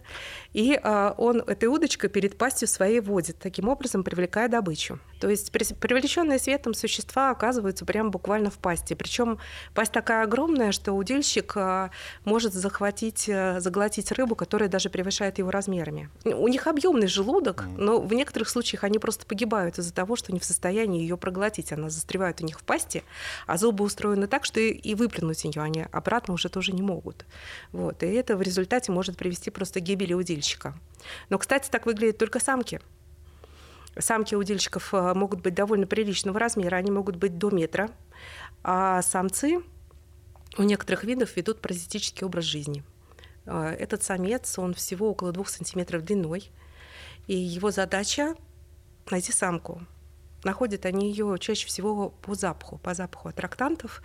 и 0.53 0.77
а, 0.83 1.15
он 1.17 1.37
этой 1.39 1.65
удочкой 1.65 2.09
перед 2.09 2.37
пастью 2.37 2.67
своей 2.67 2.99
водит, 2.99 3.39
таким 3.39 3.69
образом 3.69 4.03
привлекая 4.03 4.49
добычу. 4.49 4.99
То 5.19 5.29
есть 5.29 5.51
привлеченные 5.51 6.37
светом 6.37 6.73
существа 6.73 7.31
оказываются 7.31 7.85
прямо 7.85 8.09
буквально 8.09 8.51
в 8.51 8.57
пасти. 8.57 8.93
Причем 8.93 9.39
пасть 9.73 9.93
такая 9.93 10.23
огромная, 10.23 10.73
что 10.73 10.91
удильщик 10.91 11.53
а, 11.55 11.91
может 12.25 12.53
захватить, 12.53 13.29
э, 13.29 13.59
заглотить 13.61 14.11
рыбу, 14.11 14.35
которая 14.35 14.67
даже 14.67 14.89
превышает 14.89 15.37
его 15.37 15.49
размерами. 15.49 16.09
У 16.25 16.47
них 16.49 16.67
объемный 16.67 17.07
желудок, 17.07 17.63
но 17.77 18.01
в 18.01 18.13
некоторых 18.13 18.49
случаях 18.49 18.83
они 18.83 18.99
просто 18.99 19.25
погибают 19.25 19.79
из-за 19.79 19.93
того, 19.93 20.17
что 20.17 20.33
не 20.33 20.39
в 20.39 20.45
состоянии 20.45 21.01
ее 21.01 21.15
проглотить. 21.15 21.71
Она 21.71 21.89
застревает 21.89 22.41
у 22.41 22.45
них 22.45 22.59
в 22.59 22.63
пасти, 22.63 23.03
а 23.47 23.57
зубы 23.57 23.85
устроены 23.85 24.27
так, 24.27 24.43
что 24.43 24.59
и 24.59 24.95
выплюнуть 24.95 25.45
ее 25.45 25.61
они 25.61 25.85
обратно 25.91 26.33
уже 26.33 26.49
тоже 26.49 26.73
не 26.73 26.81
могут. 26.81 27.25
Вот. 27.71 28.03
И 28.03 28.07
это 28.25 28.35
в 28.35 28.41
результате 28.41 28.91
может 28.91 29.17
привести 29.17 29.51
просто 29.51 29.79
к 29.79 29.83
гибели 29.83 30.13
удильщика. 30.13 30.73
Но, 31.29 31.37
кстати, 31.37 31.69
так 31.69 31.85
выглядят 31.85 32.17
только 32.17 32.39
самки. 32.39 32.81
Самки 33.97 34.35
удильщиков 34.35 34.93
э, 34.93 35.13
могут 35.13 35.41
быть 35.41 35.53
довольно 35.53 35.85
приличного 35.85 36.39
размера, 36.39 36.75
они 36.75 36.91
могут 36.91 37.15
быть 37.15 37.37
до 37.37 37.49
метра, 37.49 37.89
а 38.63 39.01
самцы 39.03 39.61
у 40.57 40.63
некоторых 40.63 41.03
видов 41.03 41.37
ведут 41.37 41.61
паразитический 41.61 42.25
образ 42.25 42.45
жизни. 42.45 42.83
Э, 43.45 43.67
этот 43.79 44.03
самец, 44.03 44.59
он 44.59 44.73
всего 44.73 45.11
около 45.11 45.31
двух 45.31 45.47
сантиметров 45.47 46.03
длиной, 46.03 46.51
и 47.27 47.35
его 47.37 47.71
задача— 47.71 48.35
найти 49.11 49.31
самку. 49.31 49.81
Находят 50.43 50.85
они 50.85 51.09
ее 51.09 51.37
чаще 51.39 51.67
всего 51.67 52.09
по 52.09 52.35
запаху, 52.35 52.77
по 52.79 52.93
запаху 52.93 53.29
аттрактантов. 53.29 54.03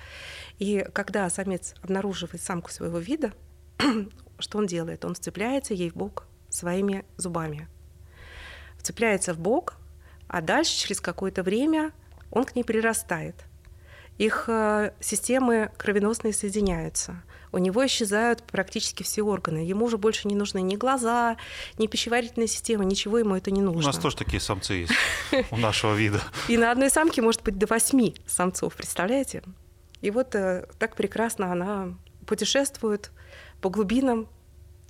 И 0.59 0.87
когда 0.93 1.29
самец 1.29 1.75
обнаруживает 1.83 2.41
самку 2.41 2.71
своего 2.71 2.99
вида, 2.99 3.33
что 4.39 4.59
он 4.59 4.67
делает? 4.67 5.05
Он 5.05 5.15
вцепляется 5.15 5.75
ей 5.75 5.91
в 5.91 5.95
бок 5.95 6.27
своими 6.49 7.05
зубами. 7.17 7.69
Вцепляется 8.79 9.35
в 9.35 9.39
бок, 9.39 9.75
а 10.29 10.41
дальше, 10.41 10.77
через 10.77 11.01
какое-то 11.01 11.43
время, 11.43 11.93
он 12.31 12.45
к 12.45 12.55
ней 12.55 12.65
прирастает. 12.65 13.35
Их 14.19 14.45
э, 14.49 14.93
системы 15.01 15.71
кровеносные 15.77 16.33
соединяются. 16.33 17.23
У 17.53 17.59
него 17.59 17.85
исчезают 17.87 18.43
практически 18.45 19.03
все 19.03 19.23
органы. 19.23 19.59
Ему 19.59 19.87
уже 19.87 19.99
больше 19.99 20.29
не 20.29 20.37
нужны 20.37 20.61
ни 20.61 20.77
глаза, 20.77 21.37
ни 21.79 21.87
пищеварительная 21.87 22.47
система, 22.47 22.85
ничего 22.85 23.19
ему 23.19 23.35
это 23.35 23.51
не 23.51 23.61
нужно. 23.61 23.81
У 23.81 23.93
нас 23.93 23.99
тоже 23.99 24.17
такие 24.17 24.41
самцы 24.41 24.75
есть 24.75 24.93
у 25.51 25.57
нашего 25.57 25.95
вида. 25.95 26.21
И 26.49 26.57
на 26.57 26.71
одной 26.71 26.91
самке 26.91 27.23
может 27.23 27.43
быть 27.43 27.59
до 27.59 27.67
восьми 27.67 28.15
самцов, 28.27 28.77
представляете? 28.77 29.43
И 30.01 30.11
вот 30.11 30.35
э, 30.35 30.67
так 30.79 30.97
прекрасно 30.97 31.51
она 31.51 31.95
путешествует 32.27 33.11
по 33.61 33.71
глубинам 33.71 34.29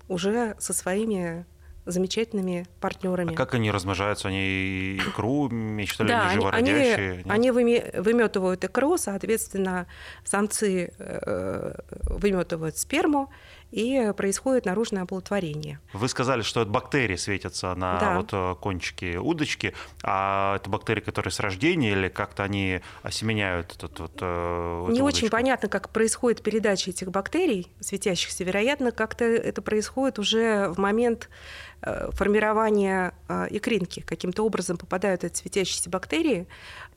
уже 0.08 0.56
со 0.58 0.72
своими 0.72 1.46
замечательными 1.86 2.66
партнерами. 2.80 3.32
А 3.32 3.36
как 3.36 3.54
они 3.54 3.70
размножаются? 3.70 4.28
Они 4.28 4.96
икру 4.96 5.48
мечтали, 5.48 6.08
да, 6.08 6.28
они 6.28 6.34
живородящие? 6.34 7.22
Они, 7.26 7.50
они 7.50 7.50
выметывают 7.50 8.64
икру, 8.64 8.96
соответственно, 8.98 9.86
самцы 10.24 10.92
э, 10.98 11.74
выметывают 12.04 12.76
сперму, 12.76 13.30
и 13.70 14.12
происходит 14.16 14.66
наружное 14.66 15.02
оплодотворение. 15.02 15.80
Вы 15.92 16.08
сказали, 16.08 16.42
что 16.42 16.62
это 16.62 16.70
бактерии 16.70 17.16
светятся 17.16 17.74
на 17.74 17.98
да. 17.98 18.16
вот 18.16 18.30
э, 18.32 18.54
кончике 18.60 19.18
удочки, 19.18 19.74
а 20.02 20.56
это 20.56 20.68
бактерии, 20.70 21.00
которые 21.00 21.32
с 21.32 21.40
рождения 21.40 21.92
или 21.92 22.08
как-то 22.08 22.42
они 22.42 22.80
осеменяют 23.02 23.74
этот 23.76 23.98
вот 24.00 24.18
э, 24.20 24.86
Не 24.90 25.02
очень 25.02 25.30
понятно, 25.30 25.68
как 25.68 25.90
происходит 25.90 26.42
передача 26.42 26.90
этих 26.90 27.10
бактерий, 27.10 27.70
светящихся. 27.80 28.44
Вероятно, 28.44 28.92
как-то 28.92 29.24
это 29.24 29.62
происходит 29.62 30.18
уже 30.18 30.68
в 30.68 30.78
момент 30.78 31.28
э, 31.82 32.10
формирования 32.12 33.14
икринки. 33.50 34.00
Каким-то 34.00 34.44
образом 34.44 34.76
попадают 34.76 35.24
эти 35.24 35.38
светящиеся 35.38 35.90
бактерии, 35.90 36.46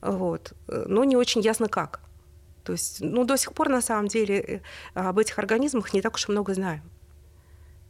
вот, 0.00 0.52
но 0.66 1.04
не 1.04 1.16
очень 1.16 1.40
ясно 1.40 1.68
как. 1.68 2.00
То 2.64 2.72
есть, 2.72 3.00
ну, 3.00 3.24
до 3.24 3.36
сих 3.36 3.52
пор, 3.52 3.68
на 3.68 3.82
самом 3.82 4.08
деле, 4.08 4.40
э, 4.40 4.60
об 4.94 5.18
этих 5.18 5.38
организмах 5.38 5.92
не 5.92 6.00
так 6.00 6.14
уж 6.14 6.28
и 6.28 6.32
много 6.32 6.54
знаем. 6.54 6.82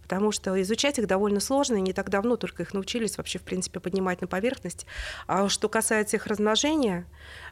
Потому 0.03 0.33
что 0.33 0.61
изучать 0.61 0.99
их 0.99 1.07
довольно 1.07 1.41
сложно, 1.41 1.77
и 1.77 1.81
не 1.81 1.95
так 1.95 2.11
давно 2.11 2.37
только 2.37 2.63
их 2.63 2.75
научились 2.75 3.17
вообще, 3.17 3.39
в 3.39 3.43
принципе, 3.43 3.81
поднимать 3.81 4.21
на 4.21 4.27
поверхность. 4.27 4.85
А 5.27 5.49
что 5.49 5.71
касается 5.71 6.17
их 6.17 6.27
размножения, 6.27 7.07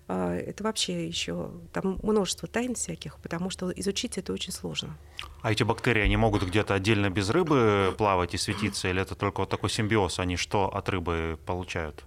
э, 0.09 0.45
это 0.49 0.65
вообще 0.65 1.07
еще 1.07 1.51
там 1.73 1.99
множество 2.03 2.49
тайн 2.49 2.75
всяких, 2.75 3.19
потому 3.21 3.49
что 3.49 3.71
изучить 3.71 4.19
это 4.19 4.33
очень 4.33 4.53
сложно. 4.53 4.99
А 5.41 5.53
эти 5.53 5.63
бактерии, 5.63 6.03
они 6.03 6.17
могут 6.17 6.43
где-то 6.43 6.75
отдельно 6.75 7.09
без 7.09 7.31
рыбы 7.31 7.95
плавать 7.97 8.35
и 8.35 8.37
светиться, 8.37 8.89
или 8.89 9.01
это 9.01 9.15
только 9.15 9.41
вот 9.41 9.49
такой 9.49 9.71
симбиоз? 9.71 10.19
Они 10.19 10.37
что 10.37 10.69
от 10.75 10.89
рыбы 10.89 11.39
получают? 11.47 12.05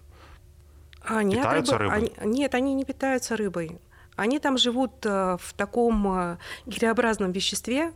Они 1.01 1.36
питаются 1.36 1.77
рыбы, 1.77 1.95
рыбой? 1.95 2.13
Они, 2.17 2.39
нет, 2.39 2.55
они 2.55 2.74
не 2.74 2.86
питаются 2.86 3.38
рыбой. 3.38 3.79
Они 4.15 4.39
там 4.39 4.57
живут 4.57 5.05
э, 5.05 5.38
в 5.39 5.53
таком 5.53 6.07
э, 6.07 6.38
гелеобразном 6.65 7.31
веществе. 7.31 7.93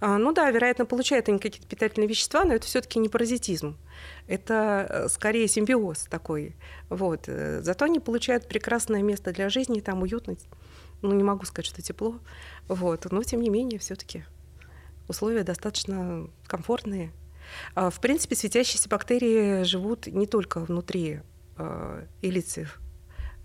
А, 0.00 0.18
ну 0.18 0.32
да, 0.32 0.50
вероятно, 0.50 0.84
получают 0.84 1.28
они 1.28 1.38
какие-то 1.38 1.66
питательные 1.66 2.08
вещества, 2.08 2.44
но 2.44 2.54
это 2.54 2.66
все-таки 2.66 2.98
не 2.98 3.08
паразитизм. 3.08 3.76
Это 4.26 4.86
э, 4.88 5.08
скорее 5.08 5.48
симбиоз 5.48 6.04
такой. 6.10 6.56
Вот. 6.90 7.26
Зато 7.26 7.86
они 7.86 8.00
получают 8.00 8.48
прекрасное 8.48 9.02
место 9.02 9.32
для 9.32 9.48
жизни, 9.48 9.80
там 9.80 10.02
уютно. 10.02 10.36
Ну, 11.02 11.12
не 11.12 11.24
могу 11.24 11.46
сказать, 11.46 11.66
что 11.66 11.80
тепло. 11.80 12.18
Вот. 12.68 13.10
Но, 13.10 13.22
тем 13.22 13.40
не 13.40 13.48
менее, 13.48 13.78
все-таки 13.78 14.24
условия 15.08 15.42
достаточно 15.42 16.28
комфортные. 16.46 17.12
А, 17.74 17.88
в 17.88 18.00
принципе, 18.00 18.36
светящиеся 18.36 18.90
бактерии 18.90 19.62
живут 19.62 20.06
не 20.06 20.26
только 20.26 20.60
внутри 20.60 21.20
элицев 22.22 22.80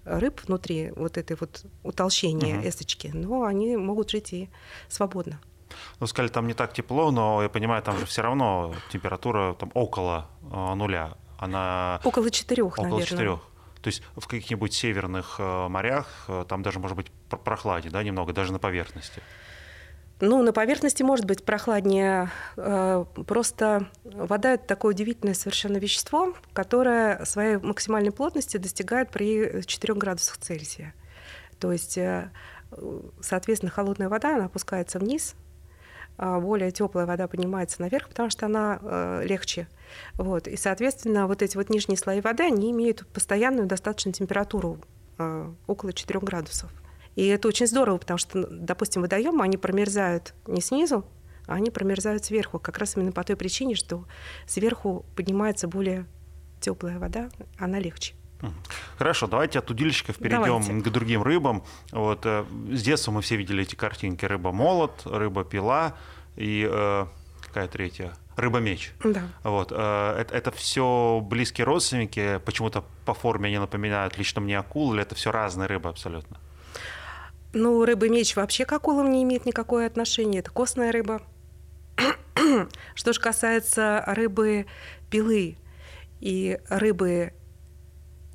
рыб 0.06 0.42
внутри 0.46 0.92
вот 0.96 1.18
этой 1.18 1.36
вот 1.40 1.66
утолщения 1.84 2.60
угу. 2.60 2.68
эсочки, 2.68 3.12
но 3.14 3.44
они 3.44 3.76
могут 3.76 4.10
жить 4.10 4.34
и 4.34 4.50
свободно. 4.88 5.40
Ну, 6.00 6.08
сказали, 6.08 6.32
там 6.32 6.48
не 6.48 6.54
так 6.54 6.74
тепло, 6.74 7.12
но 7.12 7.42
я 7.44 7.50
понимаю, 7.50 7.84
там 7.84 7.98
же 7.98 8.06
все 8.06 8.22
равно 8.22 8.74
температура 8.92 9.54
там 9.56 9.72
около 9.74 10.28
э, 10.52 10.74
нуля. 10.76 11.14
Она... 11.38 12.00
Около 12.04 12.30
четырех, 12.32 12.78
Около 12.78 13.04
четырех. 13.04 13.42
То 13.82 13.90
есть 13.90 14.02
в 14.16 14.28
каких-нибудь 14.28 14.74
северных 14.74 15.36
э, 15.38 15.68
морях 15.68 16.26
э, 16.28 16.46
там 16.48 16.64
даже 16.64 16.80
может 16.80 16.98
быть 16.98 17.12
прохладнее, 17.30 17.92
да, 17.92 18.02
немного, 18.04 18.34
даже 18.34 18.52
на 18.52 18.60
поверхности. 18.60 19.22
Ну, 20.22 20.42
на 20.44 20.54
поверхности 20.54 21.04
может 21.04 21.26
быть 21.26 21.44
прохладнее. 21.44 22.32
Э, 22.56 23.04
просто 23.28 23.90
вода– 24.06 24.54
это 24.54 24.66
такое 24.66 24.94
удивительное 24.94 25.34
совершенно 25.34 25.78
вещество, 25.78 26.34
которое 26.54 27.26
своей 27.26 27.58
максимальной 27.58 28.12
плотности 28.12 28.56
достигает 28.56 29.10
при 29.10 29.62
4 29.66 29.94
градусах 29.96 30.38
Цельсия. 30.38 30.94
То 31.60 31.74
есть, 31.74 31.98
э, 31.98 32.32
соответственно, 33.20 33.72
холодная 33.72 34.08
вода, 34.08 34.36
она 34.36 34.46
опускается 34.46 35.00
вниз, 35.00 35.36
а 36.18 36.40
более 36.40 36.72
теплая 36.72 37.06
вода 37.06 37.28
поднимается 37.28 37.82
наверх, 37.82 38.08
потому 38.08 38.30
что 38.30 38.46
она 38.46 38.80
э, 38.82 39.24
легче. 39.26 39.68
Вот. 40.14 40.48
И, 40.48 40.56
соответственно, 40.56 41.28
вот 41.28 41.42
эти 41.42 41.58
вот 41.58 41.70
нижние 41.70 41.98
слои 41.98 42.22
воды, 42.22 42.44
они 42.44 42.72
имеют 42.72 43.06
постоянную 43.08 43.68
достаточную 43.68 44.14
температуру 44.14 44.80
около 45.68 45.94
4 45.94 46.20
градусов. 46.20 46.70
И 47.16 47.26
это 47.28 47.48
очень 47.48 47.68
здорово, 47.68 47.98
потому 47.98 48.18
что, 48.18 48.46
допустим, 48.50 49.02
водоемы, 49.02 49.44
они 49.44 49.58
промерзают 49.58 50.34
не 50.48 50.62
снизу, 50.62 51.06
а 51.48 51.54
они 51.56 51.72
промерзают 51.72 52.26
сверху, 52.26 52.60
как 52.60 52.78
раз 52.78 52.98
именно 52.98 53.12
по 53.12 53.24
той 53.24 53.36
причине, 53.36 53.76
что 53.76 54.06
сверху 54.48 55.06
поднимается 55.16 55.68
более 55.68 56.08
теплая 56.60 57.00
вода, 57.00 57.30
она 57.58 57.80
легче. 57.80 58.16
Хорошо, 58.98 59.28
давайте 59.28 59.60
от 59.60 59.72
удильщиков 59.72 60.18
перейдем 60.18 60.62
давайте. 60.62 60.74
к 60.74 60.92
другим 60.92 61.24
рыбам. 61.24 61.64
Вот, 61.92 62.26
э, 62.26 62.46
с 62.72 62.82
детства 62.82 63.12
мы 63.12 63.22
все 63.22 63.38
видели 63.38 63.64
эти 63.64 63.76
картинки. 63.76 64.26
Рыба-молот, 64.26 65.02
рыба-пила 65.06 65.96
и 66.36 66.68
э, 66.70 67.06
какая 67.42 67.68
третья? 67.68 68.14
Рыба-меч. 68.36 68.94
Да. 69.04 69.24
Вот, 69.44 69.72
э, 69.72 70.16
это, 70.20 70.36
это 70.36 70.52
все 70.52 71.22
близкие 71.24 71.66
родственники, 71.66 72.40
почему-то 72.46 72.84
по 73.06 73.14
форме 73.14 73.48
они 73.48 73.58
напоминают 73.58 74.18
лично 74.18 74.42
мне 74.42 74.60
акул, 74.60 74.94
или 74.94 75.02
это 75.02 75.16
все 75.16 75.32
разные 75.32 75.68
рыбы 75.68 75.90
абсолютно? 75.90 76.38
Ну, 77.56 77.86
рыба-меч 77.86 78.36
вообще 78.36 78.66
к 78.66 78.74
акулам 78.74 79.10
не 79.12 79.24
имеет 79.24 79.46
никакого 79.46 79.86
отношения. 79.86 80.40
Это 80.40 80.52
костная 80.52 80.92
рыба. 80.92 81.22
Что 82.96 83.14
же 83.14 83.22
касается 83.22 84.04
рыбы 84.06 84.66
пилы 85.10 85.56
и 86.20 86.60
рыбы... 86.68 87.32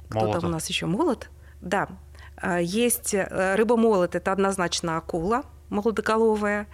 Кто 0.09 0.33
там 0.33 0.47
у 0.47 0.49
нас 0.49 0.67
еще? 0.71 0.87
Молот? 0.87 1.29
Да. 1.61 1.89
А, 2.37 2.61
есть 2.61 3.13
э, 3.13 3.55
рыба-молот, 3.57 4.15
это 4.15 4.33
однозначно 4.33 4.97
акула 4.97 5.45
молодоголовая. 5.69 6.67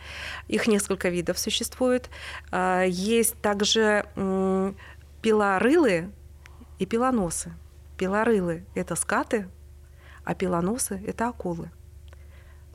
Их 0.47 0.69
несколько 0.69 1.09
видов 1.09 1.41
существует. 1.41 2.09
А, 2.53 2.85
есть 2.85 3.35
также 3.43 4.07
пилорылы 5.21 6.13
и 6.79 6.87
пилоносы. 6.87 7.53
Пилорылы– 7.99 8.65
это 8.77 8.95
скаты, 8.95 9.49
а 10.25 10.37
пилоносы– 10.37 11.03
это 11.07 11.27
акулы. 11.27 11.71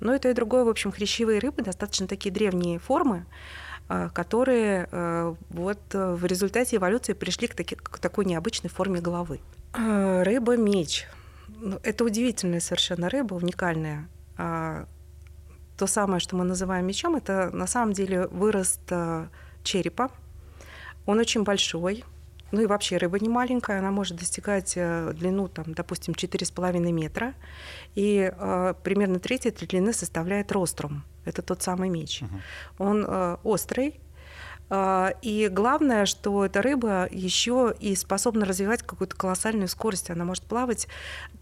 Но 0.01 0.13
это 0.13 0.29
и 0.29 0.34
другое, 0.34 0.65
в 0.65 0.70
общем, 0.70 0.91
хрящевые 0.91 1.39
рыбы, 1.39 1.63
достаточно 1.63 2.08
такие 2.08 2.31
древние 2.31 2.79
формы, 2.79 3.25
а, 3.88 4.10
которые 4.10 4.89
э, 4.91 5.36
вот 5.50 5.79
э, 5.93 6.13
в 6.13 6.25
результате 6.25 6.77
эволюции 6.77 7.13
пришли 7.13 7.48
к, 7.48 7.55
таки, 7.55 7.75
к 7.75 8.00
такой 8.00 8.25
необычной 8.25 8.70
форме 8.70 9.00
головы. 9.00 9.39
А, 9.74 10.24
Рыба-меч. 10.24 11.08
Ну, 11.48 11.79
это 11.84 12.03
удивительная 12.03 12.60
совершенно 12.60 13.10
рыба, 13.10 13.36
уникальная. 13.36 14.10
А, 14.38 14.86
то 15.77 15.86
самое, 15.88 16.20
что 16.20 16.36
мы 16.36 16.46
называем 16.46 16.88
мечом, 16.88 17.15
это 17.15 17.51
на 17.51 17.67
самом 17.67 17.93
деле 17.93 18.27
вырост 18.27 18.81
а, 18.89 19.29
черепа. 19.63 20.10
Он 21.05 21.20
очень 21.20 21.43
большой, 21.43 22.03
ну 22.51 22.62
и 22.62 22.65
вообще 22.65 22.98
рыба 22.98 23.20
не 23.20 23.29
маленькая, 23.29 23.79
она 23.79 23.91
может 23.91 24.17
достигать 24.17 24.74
э, 24.75 25.13
длину, 25.13 25.48
там, 25.48 25.74
допустим, 25.74 26.13
4,5 26.13 26.79
метра. 26.91 27.34
И 27.96 28.31
э, 28.31 28.74
примерно 28.84 29.20
треть 29.20 29.46
этой 29.46 29.67
длины 29.67 29.93
составляет 29.93 30.51
рострум. 30.51 31.03
Это 31.25 31.41
тот 31.41 31.62
самый 31.62 31.89
меч. 31.89 32.22
Uh-huh. 32.22 32.39
Он 32.77 33.05
э, 33.08 33.38
острый, 33.43 34.00
и 35.21 35.49
главное, 35.51 36.05
что 36.05 36.45
эта 36.45 36.61
рыба 36.61 37.07
еще 37.11 37.75
и 37.79 37.93
способна 37.95 38.45
развивать 38.45 38.83
какую-то 38.83 39.15
колоссальную 39.17 39.67
скорость. 39.67 40.09
Она 40.09 40.23
может 40.23 40.43
плавать 40.43 40.87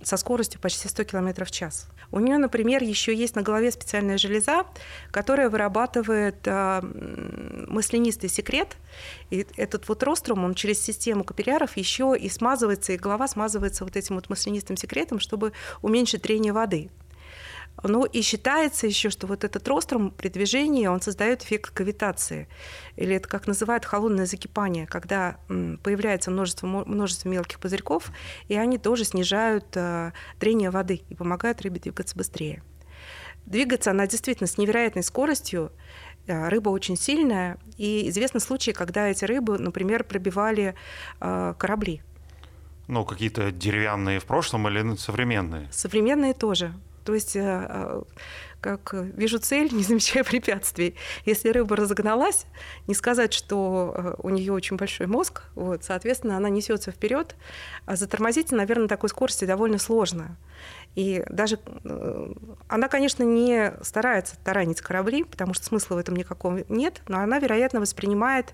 со 0.02 0.18
скоростью 0.18 0.60
почти 0.60 0.88
100 0.88 1.04
км 1.04 1.46
в 1.46 1.52
час. 1.52 1.88
У 2.12 2.20
нее, 2.20 2.38
например, 2.38 2.82
еще 2.82 3.14
есть 3.14 3.36
на 3.36 3.44
голове 3.44 3.72
специальная 3.72 4.18
железа, 4.18 4.66
которая 5.12 5.50
вырабатывает 5.50 6.38
э, 6.46 6.82
маслянистый 7.68 8.30
секрет. 8.30 8.78
И 9.30 9.46
этот 9.58 9.88
вот 9.88 10.02
рострум, 10.02 10.44
он 10.44 10.56
через 10.56 10.82
систему 10.82 11.24
капилляров 11.24 11.78
еще 11.78 12.16
и 12.20 12.30
смазывается, 12.30 12.94
и 12.94 12.98
голова 12.98 13.28
смазывается 13.28 13.84
вот 13.84 13.96
этим 13.96 14.16
вот 14.16 14.30
маслянистым 14.30 14.76
секретом, 14.76 15.20
чтобы 15.20 15.54
уменьшить 15.82 16.24
трение 16.24 16.52
воды. 16.52 16.90
Ну 17.84 18.06
и 18.06 18.22
считается 18.22 18.88
еще, 18.88 19.10
что 19.10 19.28
вот 19.28 19.44
этот 19.44 19.68
рострум 19.68 20.12
при 20.12 20.30
движении, 20.30 20.88
он 20.88 21.02
создает 21.02 21.44
эффект 21.44 21.72
кавитации. 21.72 22.48
Или 22.96 23.16
это 23.16 23.28
как 23.28 23.48
называют 23.48 23.86
холодное 23.86 24.26
закипание, 24.26 24.86
когда 24.86 25.38
появляется 25.48 26.32
множество, 26.32 26.68
множество 26.68 27.30
мелких 27.30 27.60
пузырьков, 27.60 28.12
и 28.48 28.56
они 28.56 28.78
тоже 28.78 29.06
снижают 29.06 29.66
э, 29.76 30.12
трение 30.40 30.70
воды 30.72 31.02
и 31.10 31.16
помогают 31.16 31.62
рыбе 31.62 31.80
двигаться 31.80 32.18
быстрее. 32.18 32.64
Двигаться 33.46 33.92
она 33.92 34.08
действительно 34.08 34.48
с 34.48 34.58
невероятной 34.58 35.04
скоростью, 35.04 35.72
э, 36.28 36.50
рыба 36.50 36.70
очень 36.70 36.98
сильная, 36.98 37.58
и 37.78 38.10
известны 38.10 38.40
случаи, 38.40 38.72
когда 38.72 39.08
эти 39.08 39.26
рыбы, 39.26 39.58
например, 39.58 40.04
пробивали 40.04 40.76
э, 41.20 41.54
корабли. 41.58 42.02
Ну, 42.88 43.06
какие-то 43.06 43.52
деревянные 43.52 44.20
в 44.20 44.26
прошлом 44.26 44.68
или 44.68 44.96
современные? 44.96 45.68
Современные 45.72 46.34
тоже. 46.34 46.74
То 47.04 47.14
есть 47.14 47.36
э, 47.36 47.42
э, 47.42 48.02
как 48.62 48.94
вижу 48.94 49.40
цель, 49.40 49.70
не 49.74 49.84
замечая 49.84 50.24
препятствий. 50.24 50.96
Если 51.26 51.50
рыба 51.50 51.76
разогналась, 51.76 52.46
не 52.88 52.94
сказать, 52.94 53.34
что 53.34 53.94
э, 53.96 54.16
у 54.20 54.30
нее 54.30 54.54
очень 54.54 54.78
большой 54.78 55.08
мозг, 55.08 55.44
вот, 55.56 55.84
соответственно, 55.84 56.38
она 56.38 56.50
несется 56.50 56.92
вперед, 56.92 57.36
а 57.86 57.96
затормозить, 57.96 58.52
наверное, 58.52 58.84
на 58.84 58.90
такой 58.90 59.10
скорости 59.10 59.46
довольно 59.46 59.78
сложно. 59.78 60.38
И 60.96 61.24
даже 61.30 61.60
она, 62.68 62.88
конечно, 62.88 63.24
не 63.24 63.74
старается 63.82 64.36
таранить 64.44 64.82
корабли, 64.82 65.24
потому 65.24 65.54
что 65.54 65.64
смысла 65.64 65.96
в 65.96 65.98
этом 66.00 66.16
никакого 66.16 66.64
нет, 66.68 67.02
но 67.08 67.20
она, 67.20 67.40
вероятно, 67.40 67.80
воспринимает 67.80 68.54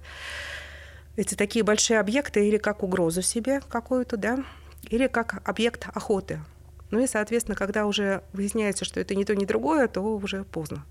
эти 1.16 1.36
такие 1.36 1.64
большие 1.64 2.00
объекты 2.00 2.48
или 2.48 2.58
как 2.58 2.84
угрозу 2.84 3.22
себе 3.22 3.62
какую-то, 3.70 4.18
да, 4.18 4.44
или 4.90 5.08
как 5.08 5.42
объект 5.48 5.88
охоты. 5.94 6.40
Ну 6.96 7.04
и, 7.04 7.08
соответственно, 7.08 7.58
когда 7.58 7.88
уже 7.88 8.24
выясняется, 8.32 8.86
что 8.86 9.02
это 9.02 9.16
не 9.16 9.26
то, 9.26 9.36
ни 9.36 9.44
другое, 9.44 9.90
то 9.90 10.00
уже 10.00 10.46
поздно. 10.46 10.86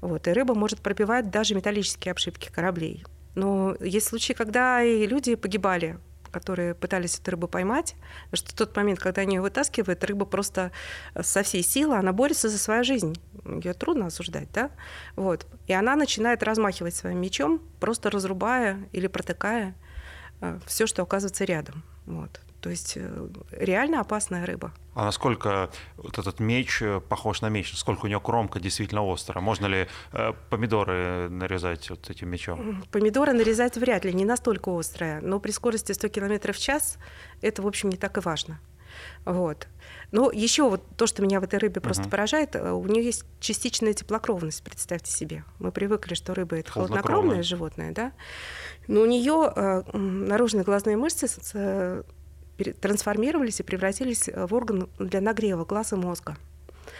Вот. 0.00 0.26
И 0.26 0.32
рыба 0.32 0.54
может 0.54 0.80
пробивать 0.80 1.30
даже 1.30 1.54
металлические 1.54 2.12
обшивки 2.12 2.50
кораблей. 2.50 3.04
Но 3.34 3.76
есть 3.78 4.06
случаи, 4.06 4.32
когда 4.32 4.82
и 4.82 5.06
люди 5.06 5.34
погибали, 5.34 5.98
которые 6.30 6.74
пытались 6.74 7.18
эту 7.18 7.32
рыбу 7.32 7.46
поймать, 7.46 7.94
что 8.32 8.52
в 8.52 8.54
тот 8.54 8.74
момент, 8.74 9.00
когда 9.00 9.20
они 9.20 9.34
ее 9.34 9.42
вытаскивают, 9.42 10.02
рыба 10.02 10.24
просто 10.24 10.72
со 11.20 11.42
всей 11.42 11.62
силы, 11.62 11.96
она 11.96 12.14
борется 12.14 12.48
за 12.48 12.56
свою 12.56 12.82
жизнь. 12.82 13.14
Ее 13.44 13.74
трудно 13.74 14.06
осуждать, 14.06 14.50
да? 14.50 14.70
Вот. 15.14 15.46
И 15.66 15.74
она 15.74 15.94
начинает 15.94 16.42
размахивать 16.42 16.94
своим 16.94 17.20
мечом, 17.20 17.60
просто 17.80 18.08
разрубая 18.08 18.88
или 18.92 19.08
протыкая 19.08 19.74
э, 20.40 20.58
все, 20.64 20.86
что 20.86 21.02
оказывается 21.02 21.44
рядом. 21.44 21.82
Вот. 22.06 22.40
То 22.64 22.70
есть 22.70 22.94
э, 22.96 23.28
реально 23.50 24.00
опасная 24.00 24.46
рыба. 24.46 24.72
А 24.94 25.04
насколько 25.04 25.68
вот 25.98 26.16
этот 26.16 26.40
меч 26.40 26.80
э, 26.80 26.98
похож 26.98 27.42
на 27.42 27.50
меч? 27.50 27.70
Насколько 27.72 28.06
у 28.06 28.08
него 28.08 28.20
кромка 28.20 28.58
действительно 28.58 29.02
острая? 29.12 29.44
Можно 29.44 29.66
ли 29.66 29.86
э, 30.12 30.32
помидоры 30.48 31.28
нарезать 31.28 31.90
вот 31.90 32.08
этим 32.08 32.30
мечом? 32.30 32.82
Помидоры 32.90 33.34
нарезать 33.34 33.76
вряд 33.76 34.06
ли, 34.06 34.14
не 34.14 34.24
настолько 34.24 34.70
острая. 34.70 35.20
Но 35.20 35.40
при 35.40 35.50
скорости 35.50 35.92
100 35.92 36.08
км 36.08 36.54
в 36.54 36.58
час 36.58 36.96
это, 37.42 37.60
в 37.60 37.66
общем, 37.66 37.90
не 37.90 37.98
так 37.98 38.16
и 38.16 38.20
важно. 38.22 38.58
Вот. 39.26 39.68
Но 40.10 40.30
еще 40.30 40.70
вот 40.70 40.82
то, 40.96 41.06
что 41.06 41.20
меня 41.20 41.40
в 41.40 41.44
этой 41.44 41.58
рыбе 41.58 41.82
просто 41.82 42.04
uh-huh. 42.04 42.10
поражает, 42.10 42.56
у 42.56 42.86
нее 42.86 43.04
есть 43.04 43.24
частичная 43.40 43.92
теплокровность, 43.92 44.62
представьте 44.62 45.12
себе. 45.12 45.44
Мы 45.58 45.70
привыкли, 45.70 46.14
что 46.14 46.32
рыба 46.32 46.56
это 46.56 46.70
холоднокровное 46.70 47.42
животное, 47.42 47.92
да? 47.92 48.12
Но 48.86 49.02
у 49.02 49.06
нее 49.06 49.52
э, 49.54 49.82
наружные 49.92 50.64
глазные 50.64 50.96
мышцы 50.96 51.28
трансформировались 52.80 53.60
и 53.60 53.64
превратились 53.64 54.28
э, 54.28 54.46
в 54.46 54.54
орган 54.54 54.88
для 54.98 55.20
нагрева 55.20 55.64
глаз 55.64 55.92
и 55.92 55.96
мозга. 55.96 56.36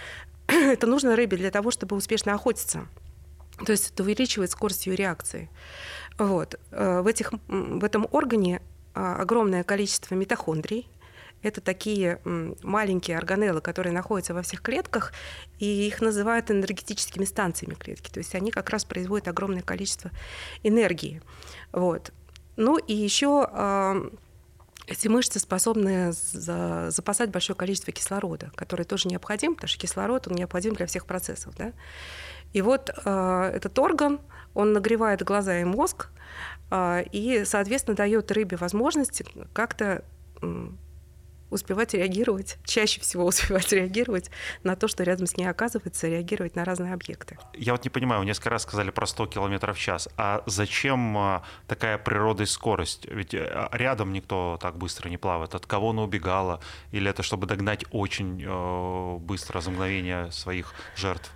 это 0.47 0.87
нужно 0.87 1.17
рыбе 1.17 1.37
для 1.37 1.51
того, 1.51 1.71
чтобы 1.71 1.97
успешно 1.97 2.35
охотиться. 2.35 2.87
То 3.65 3.73
есть 3.73 3.93
это 3.93 4.03
увеличивает 4.03 4.51
скорость 4.51 4.87
ее 4.87 4.97
реакции. 4.97 5.49
Вот. 6.19 6.59
Э, 6.71 7.01
в, 7.01 7.07
этих, 7.07 7.33
в 7.49 7.85
этом 7.85 8.09
органе 8.11 8.61
а, 8.95 9.17
огромное 9.17 9.65
количество 9.65 10.15
митохондрий. 10.15 10.89
Это 11.43 11.61
такие 11.61 12.21
маленькие 12.25 13.19
органеллы, 13.19 13.61
которые 13.61 13.93
находятся 13.93 14.33
во 14.33 14.41
всех 14.41 14.63
клетках, 14.63 15.13
и 15.59 15.87
их 15.87 16.01
называют 16.01 16.51
энергетическими 16.51 17.27
станциями 17.27 17.75
клетки. 17.75 18.11
То 18.11 18.19
есть 18.19 18.35
они 18.35 18.51
как 18.51 18.71
раз 18.71 18.87
производят 18.87 19.29
огромное 19.29 19.61
количество 19.61 20.11
энергии. 20.63 21.21
Вот. 21.71 22.13
Ну 22.57 22.79
и 22.79 22.95
еще 22.95 24.11
эти 24.87 25.09
мышцы 25.09 25.39
способны 25.39 26.13
за, 26.13 26.91
запасать 26.91 27.31
большое 27.31 27.57
количество 27.57 27.93
кислорода, 27.93 28.51
который 28.55 28.85
тоже 28.85 29.09
необходим, 29.09 29.55
потому 29.55 29.69
что 29.69 29.79
кислород 29.81 30.29
он 30.29 30.35
необходим 30.35 30.75
для 30.75 30.87
всех 30.87 31.07
процессов. 31.07 31.55
Да? 31.57 31.73
И 32.53 32.61
вот 32.63 32.91
э, 32.91 33.51
этот 33.55 33.79
орган, 33.79 34.21
он 34.53 34.73
нагревает 34.73 35.23
глаза 35.23 35.59
и 35.59 35.65
мозг, 35.65 36.09
э, 36.71 37.05
и, 37.13 37.45
соответственно, 37.45 37.97
дает 37.97 38.31
рыбе 38.31 38.57
возможность 38.57 39.23
как-то 39.53 40.05
успевать 41.55 41.95
реагировать, 41.95 42.59
чаще 42.65 43.01
всего 43.01 43.25
успевать 43.27 43.73
реагировать 43.73 44.31
на 44.63 44.77
то, 44.77 44.89
что 44.89 45.05
рядом 45.05 45.27
с 45.27 45.37
ней 45.37 45.47
оказывается, 45.47 46.09
реагировать 46.09 46.57
на 46.57 46.65
разные 46.65 46.93
объекты. 46.93 47.39
Я 47.55 47.73
вот 47.73 47.85
не 47.85 47.91
понимаю, 47.91 48.21
вы 48.21 48.27
несколько 48.27 48.51
раз 48.51 48.63
сказали 48.63 48.91
про 48.91 49.07
100 49.07 49.27
км 49.29 49.73
в 49.73 49.79
час. 49.79 50.09
А 50.17 50.43
зачем 50.47 51.17
а, 51.17 51.43
такая 51.67 51.99
природа 51.99 52.43
и 52.43 52.47
скорость? 52.47 53.07
Ведь 53.07 53.35
э, 53.35 53.69
рядом 53.73 54.13
никто 54.13 54.59
так 54.61 54.77
быстро 54.77 55.09
не 55.09 55.17
плавает. 55.17 55.55
От 55.55 55.67
кого 55.67 55.91
она 55.91 56.03
убегала? 56.03 56.61
Или 56.93 57.11
это 57.11 57.23
чтобы 57.23 57.47
догнать 57.47 57.85
очень 57.91 58.43
э, 58.45 59.17
быстро 59.19 59.61
за 59.61 59.71
мгновение 59.71 60.31
своих 60.33 60.75
жертв? 60.97 61.31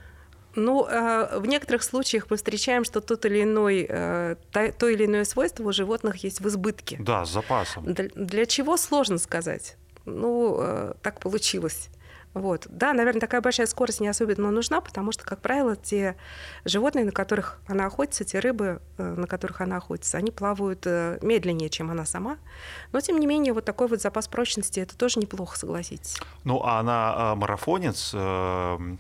Ну, 0.55 0.87
э, 0.87 1.39
в 1.39 1.47
некоторых 1.47 1.83
случаях 1.83 2.27
мы 2.31 2.37
встречаем, 2.37 2.85
что 2.85 3.01
тот 3.01 3.25
или 3.27 3.43
иной, 3.43 3.87
то 3.87 4.89
или 4.89 5.05
иное 5.05 5.25
свойство 5.25 5.69
у 5.69 5.73
животных 5.73 6.25
есть 6.25 6.41
в 6.41 6.49
избытке. 6.49 6.97
Да, 6.99 7.25
с 7.25 7.31
запасом. 7.31 7.85
Для 7.95 8.47
чего 8.47 8.77
сложно 8.77 9.19
сказать 9.19 9.77
ну, 10.05 10.57
э, 10.59 10.95
так 11.03 11.21
получилось. 11.21 11.91
Вот. 12.35 12.67
Да, 12.69 12.93
наверное, 12.93 13.21
такая 13.21 13.41
большая 13.41 13.67
скорость 13.67 14.01
не 14.01 14.09
особенно 14.09 14.51
нужна, 14.51 14.81
потому 14.81 15.13
что, 15.13 15.25
как 15.25 15.41
правило, 15.41 15.77
те 15.77 16.17
животные, 16.65 17.05
на 17.05 17.11
которых 17.11 17.59
она 17.67 17.87
охотится, 17.87 18.25
те 18.25 18.39
рыбы, 18.39 18.81
э, 18.99 19.03
на 19.03 19.27
которых 19.27 19.61
она 19.61 19.79
охотится, 19.79 20.19
они 20.19 20.31
плавают 20.31 20.83
э, 20.87 21.19
медленнее, 21.23 21.71
чем 21.71 21.91
она 21.91 22.05
сама. 22.05 22.37
Но, 22.93 23.01
тем 23.01 23.19
не 23.19 23.27
менее, 23.27 23.53
вот 23.53 23.65
такой 23.65 23.89
вот 23.89 24.01
запас 24.01 24.29
прочности, 24.29 24.81
это 24.81 24.97
тоже 24.97 25.21
неплохо, 25.21 25.59
согласитесь. 25.59 26.19
Ну, 26.45 26.63
а 26.63 26.81
она 26.81 27.35
марафонец, 27.35 28.15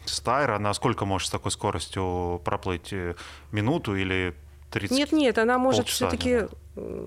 стайр, 0.06 0.50
она 0.50 0.74
сколько 0.74 1.04
может 1.04 1.28
с 1.28 1.30
такой 1.30 1.52
скоростью 1.52 2.40
проплыть? 2.44 2.92
Минуту 3.52 3.94
или 3.94 4.34
30 4.70 4.96
Нет, 4.96 5.12
нет, 5.12 5.38
она 5.38 5.58
может 5.58 5.88
все-таки, 5.88 6.46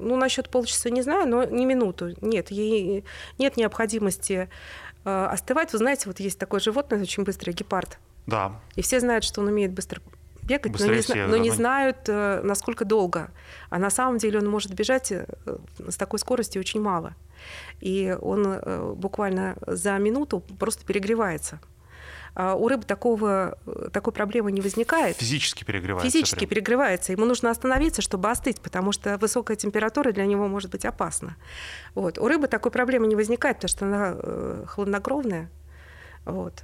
ну, 0.01 0.15
насчет 0.17 0.49
полчаса 0.49 0.89
не 0.89 1.01
знаю, 1.01 1.27
но 1.27 1.43
не 1.43 1.65
минуту. 1.65 2.15
Нет, 2.21 2.51
ей 2.51 3.03
нет 3.38 3.57
необходимости 3.57 4.49
э, 5.05 5.25
остывать. 5.25 5.71
Вы 5.73 5.77
знаете, 5.79 6.03
вот 6.07 6.19
есть 6.19 6.39
такое 6.39 6.60
животное 6.60 7.01
очень 7.01 7.23
быстрое, 7.23 7.55
гепард. 7.55 7.99
Да. 8.27 8.60
И 8.75 8.81
все 8.81 8.99
знают, 8.99 9.23
что 9.23 9.41
он 9.41 9.47
умеет 9.47 9.71
быстро 9.71 10.01
бегать, 10.43 10.79
но 10.79 10.86
не, 10.86 11.01
всех, 11.01 11.27
но 11.29 11.38
не 11.38 11.51
знают, 11.51 11.97
э, 12.07 12.41
насколько 12.43 12.86
долго. 12.86 13.31
А 13.69 13.79
на 13.79 13.89
самом 13.89 14.17
деле 14.17 14.39
он 14.39 14.47
может 14.47 14.73
бежать 14.73 15.12
э, 15.12 15.25
с 15.88 15.95
такой 15.97 16.19
скоростью 16.19 16.60
очень 16.60 16.81
мало. 16.81 17.15
И 17.79 18.15
он 18.21 18.45
э, 18.45 18.93
буквально 18.95 19.57
за 19.65 19.97
минуту 19.97 20.41
просто 20.60 20.86
перегревается. 20.86 21.60
А 22.34 22.56
у 22.56 22.67
рыбы 22.67 22.84
такого, 22.84 23.58
такой 23.91 24.13
проблемы 24.13 24.52
не 24.52 24.62
возникает. 24.62 25.17
Физически 25.17 25.63
перегревается. 25.63 26.10
Физически 26.10 26.39
прям. 26.39 26.50
перегревается. 26.50 27.12
Ему 27.12 27.26
нужно 27.26 27.50
остановиться, 27.50 28.02
чтобы 28.02 28.30
остыть, 28.30 28.62
потому 28.62 28.91
что 28.94 29.17
высокая 29.17 29.58
температура 29.58 30.12
для 30.12 30.26
него 30.26 30.48
может 30.48 30.72
быть 30.72 30.86
опасна. 30.86 31.36
Вот. 31.94 32.17
У 32.17 32.28
рыбы 32.28 32.48
такой 32.48 32.72
проблемы 32.72 33.08
не 33.08 33.15
возникает, 33.15 33.58
потому 33.58 33.70
что 33.70 33.86
она 33.86 34.15
э, 34.15 34.65
хладнокровная. 34.67 35.50
Вот. 36.24 36.63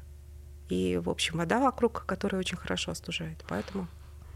И, 0.70 1.00
в 1.04 1.10
общем, 1.10 1.38
вода 1.38 1.60
вокруг, 1.60 2.06
которая 2.06 2.40
очень 2.40 2.58
хорошо 2.58 2.92
остужает. 2.92 3.44
Поэтому 3.48 3.88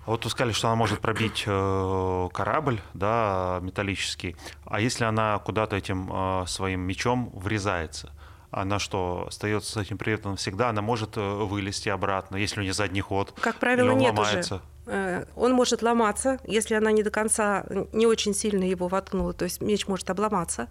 а 0.06 0.12
вот 0.12 0.24
вы 0.24 0.32
сказали, 0.32 0.52
что 0.52 0.68
она 0.68 0.76
может 0.76 1.00
пробить 1.00 1.44
э, 1.46 2.30
корабль, 2.34 2.82
да, 2.96 3.60
металлический. 3.62 4.36
А 4.66 4.82
если 4.82 5.04
она 5.04 5.38
куда-то 5.38 5.76
этим 5.76 6.10
э, 6.12 6.48
своим 6.48 6.82
мечом 6.82 7.30
врезается? 7.36 8.12
Она 8.52 8.80
что, 8.80 9.26
остается 9.28 9.72
с 9.72 9.78
этим 9.78 9.98
приветом 9.98 10.32
навсегда? 10.32 10.70
Она 10.70 10.82
может 10.82 11.18
э, 11.18 11.22
вылезти 11.22 11.90
обратно, 11.90 12.36
если 12.36 12.60
у 12.60 12.64
нее 12.64 12.74
задний 12.74 13.02
ход? 13.02 13.34
Как 13.40 13.56
правило, 13.58 13.92
нет 13.94 14.14
ломается? 14.16 14.62
уже. 14.86 15.28
Он 15.36 15.54
может 15.54 15.82
ломаться, 15.84 16.40
если 16.46 16.74
она 16.74 16.92
не 16.92 17.04
до 17.04 17.12
конца, 17.12 17.66
не 17.94 18.08
очень 18.08 18.34
сильно 18.34 18.64
его 18.64 18.88
воткнула, 18.88 19.32
то 19.32 19.46
есть 19.46 19.62
меч 19.62 19.88
может 19.88 20.10
обломаться. 20.10 20.68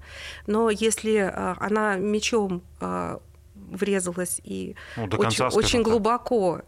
Но 0.47 0.69
если 0.69 1.33
она 1.61 1.97
мечом 1.97 2.63
врезалась 3.71 4.41
и 4.45 4.77
ну, 4.97 5.05
очень, 5.19 5.45
очень 5.45 5.83
глубоко, 5.83 6.63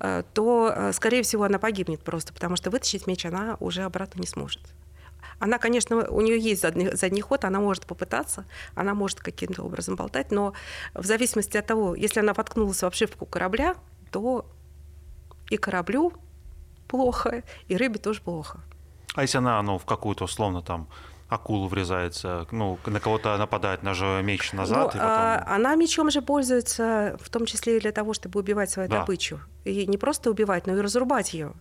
э, 0.00 0.22
то, 0.34 0.72
э, 0.74 0.92
скорее 0.92 1.22
всего, 1.22 1.44
она 1.44 1.58
погибнет 1.58 2.00
просто, 2.00 2.32
потому 2.32 2.56
что 2.56 2.70
вытащить 2.70 3.06
меч 3.06 3.24
она 3.24 3.56
уже 3.60 3.82
обратно 3.82 4.20
не 4.20 4.26
сможет. 4.26 4.60
Она, 5.38 5.58
конечно, 5.58 6.08
у 6.08 6.20
нее 6.20 6.38
есть 6.38 6.62
задний, 6.62 6.90
задний 6.96 7.20
ход, 7.20 7.44
она 7.44 7.60
может 7.60 7.86
попытаться, 7.86 8.44
она 8.74 8.94
может 8.94 9.20
каким-то 9.20 9.62
образом 9.62 9.94
болтать, 9.94 10.32
но 10.32 10.52
в 10.94 11.04
зависимости 11.04 11.56
от 11.56 11.66
того, 11.66 11.94
если 11.94 12.20
она 12.20 12.34
воткнулась 12.34 12.82
в 12.82 12.86
обшивку 12.86 13.24
корабля, 13.26 13.76
то 14.10 14.46
и 15.50 15.56
кораблю 15.56 16.12
плохо, 16.88 17.42
и 17.68 17.76
рыбе 17.76 17.98
тоже 17.98 18.20
плохо. 18.20 18.60
А 19.14 19.22
если 19.22 19.38
она 19.38 19.62
ну, 19.62 19.78
в 19.78 19.84
какую-то 19.84 20.24
условно 20.24 20.62
там 20.62 20.88
акулу 21.28 21.68
врезается, 21.68 22.46
ну, 22.50 22.78
на 22.86 23.00
кого-то 23.00 23.36
нападает, 23.36 23.82
на 23.82 23.94
же 23.94 24.22
меч 24.22 24.52
назад. 24.52 24.94
Ну, 24.94 25.00
и 25.00 25.02
потом... 25.02 25.06
а, 25.06 25.44
она 25.46 25.74
мечом 25.74 26.10
же 26.10 26.22
пользуется, 26.22 27.16
в 27.20 27.28
том 27.28 27.44
числе 27.44 27.76
и 27.76 27.80
для 27.80 27.92
того, 27.92 28.14
чтобы 28.14 28.40
убивать 28.40 28.70
свою 28.70 28.88
да. 28.88 29.00
добычу. 29.00 29.40
И 29.64 29.86
не 29.86 29.98
просто 29.98 30.30
убивать, 30.30 30.66
но 30.66 30.76
и 30.76 30.80
разрубать 30.80 31.34
ее. 31.34 31.52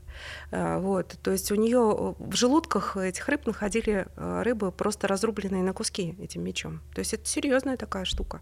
А, 0.51 0.80
вот. 0.80 1.17
То 1.21 1.32
есть 1.32 1.51
у 1.51 1.56
нее 1.56 2.15
в 2.17 2.36
желудках 2.36 2.95
этих 2.95 3.27
рыб 3.27 3.45
находили 3.45 4.08
а, 4.15 4.43
рыбы 4.43 4.71
просто 4.71 5.08
разрубленные 5.08 5.63
на 5.63 5.73
куски 5.73 6.15
этим 6.19 6.43
мечом. 6.43 6.82
То 6.95 6.99
есть 6.99 7.13
это 7.13 7.25
серьезная 7.27 7.75
такая 7.75 8.06
штука. 8.06 8.41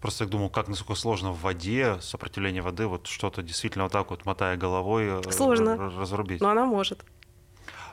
Просто 0.00 0.24
я 0.24 0.30
думал, 0.30 0.48
как 0.48 0.68
насколько 0.68 0.94
сложно 0.94 1.32
в 1.32 1.40
воде, 1.40 1.98
сопротивление 2.00 2.62
воды, 2.62 2.86
вот 2.86 3.08
что-то 3.08 3.42
действительно 3.42 3.84
вот 3.84 3.92
так 3.92 4.10
вот, 4.10 4.24
мотая 4.24 4.56
головой, 4.56 5.06
э, 5.06 5.30
сложно. 5.30 5.76
разрубить. 5.76 6.40
Но 6.40 6.50
она 6.50 6.66
может. 6.66 7.04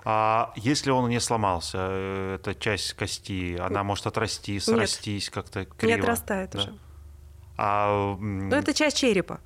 А 0.06 0.54
если 0.56 0.92
он 0.92 1.10
не 1.10 1.20
сломался, 1.20 1.78
э, 1.80 2.36
эта 2.36 2.56
часть 2.56 2.94
кости, 2.94 3.58
она 3.60 3.84
может 3.84 4.08
отрасти, 4.08 4.60
срастись 4.60 5.30
как-то 5.30 5.66
криво? 5.66 5.96
Не 5.96 6.02
отрастает 6.02 6.52
да? 6.52 6.60
уже. 6.60 6.80
А, 7.58 8.16
ну, 8.18 8.56
это 8.56 8.74
часть 8.74 8.98
черепа. 8.98 9.42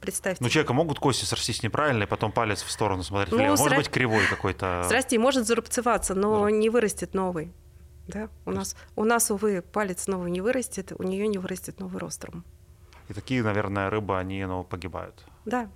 Представьте. 0.00 0.42
Ну, 0.42 0.48
человека 0.48 0.72
могут 0.72 0.98
кости 0.98 1.26
срастись 1.26 1.62
неправильно, 1.62 2.04
и 2.04 2.06
потом 2.06 2.32
палец 2.32 2.62
в 2.62 2.70
сторону 2.70 3.02
смотреть 3.02 3.32
ну, 3.32 3.46
Может 3.48 3.66
сра... 3.66 3.76
быть, 3.76 3.90
кривой 3.90 4.26
какой-то. 4.26 4.86
Срасти 4.88 5.18
может 5.18 5.46
зарубцеваться, 5.46 6.14
но 6.14 6.44
да. 6.44 6.50
не 6.50 6.70
вырастет 6.70 7.12
новый. 7.12 7.52
Да? 8.08 8.30
У, 8.46 8.50
нас, 8.50 8.74
у 8.96 9.04
нас, 9.04 9.30
увы, 9.30 9.62
палец 9.62 10.06
новый 10.06 10.30
не 10.30 10.40
вырастет, 10.40 10.92
у 10.98 11.02
нее 11.02 11.28
не 11.28 11.36
вырастет 11.36 11.78
новый 11.78 11.98
рострум. 11.98 12.44
И 13.08 13.12
такие, 13.12 13.42
наверное, 13.42 13.90
рыбы, 13.90 14.18
они 14.18 14.44
ну, 14.46 14.64
погибают. 14.64 15.26
Да. 15.44 15.68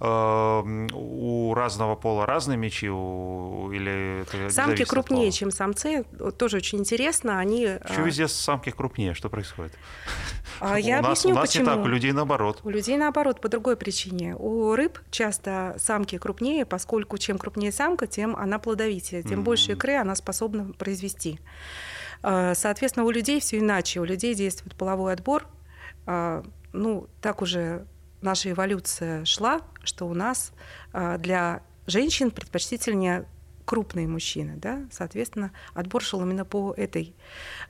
Эм, 0.00 0.88
у 0.92 1.54
разного 1.54 1.94
пола 1.94 2.26
разные 2.26 2.58
мечи 2.58 2.86
или 2.86 4.22
это 4.22 4.50
Самки 4.50 4.84
крупнее, 4.84 5.30
чем 5.30 5.50
самцы. 5.50 6.04
Тоже 6.36 6.56
очень 6.56 6.80
интересно. 6.80 7.38
Они... 7.38 7.78
Почему 7.80 8.04
а, 8.04 8.06
везде 8.06 8.28
самки 8.28 8.70
крупнее? 8.70 9.14
Что 9.14 9.28
происходит? 9.28 9.72
А 10.60 10.78
я 10.78 11.00
у 11.00 11.04
объясню, 11.04 11.30
нас, 11.30 11.38
у 11.38 11.40
нас 11.40 11.48
почему. 11.48 11.64
не 11.64 11.76
так, 11.76 11.84
у 11.84 11.88
людей 11.88 12.12
наоборот. 12.12 12.60
У 12.64 12.70
людей 12.70 12.96
наоборот, 12.96 13.40
по 13.40 13.48
другой 13.48 13.76
причине. 13.76 14.34
У 14.36 14.74
рыб 14.74 14.98
часто 15.10 15.76
самки 15.78 16.18
крупнее, 16.18 16.66
поскольку 16.66 17.16
чем 17.18 17.38
крупнее 17.38 17.72
самка, 17.72 18.06
тем 18.06 18.34
она 18.34 18.58
плодовитее, 18.58 19.22
тем 19.22 19.40
mm-hmm. 19.40 19.44
больше 19.44 19.72
икры 19.72 19.94
она 19.94 20.16
способна 20.16 20.72
произвести. 20.72 21.38
А, 22.22 22.54
соответственно, 22.54 23.06
у 23.06 23.10
людей 23.10 23.40
все 23.40 23.58
иначе. 23.58 24.00
У 24.00 24.04
людей 24.04 24.34
действует 24.34 24.74
половой 24.74 25.12
отбор. 25.12 25.46
А, 26.06 26.42
ну, 26.72 27.06
так 27.20 27.42
уже 27.42 27.86
наша 28.22 28.50
эволюция 28.50 29.24
шла, 29.24 29.60
что 29.82 30.06
у 30.06 30.14
нас 30.14 30.52
а, 30.92 31.18
для 31.18 31.62
женщин 31.86 32.30
предпочтительнее 32.30 33.26
крупные 33.64 34.08
мужчины, 34.08 34.56
да, 34.56 34.86
соответственно, 34.90 35.52
отбор 35.74 36.02
шел 36.02 36.20
именно 36.22 36.44
по 36.44 36.74
этой, 36.76 37.14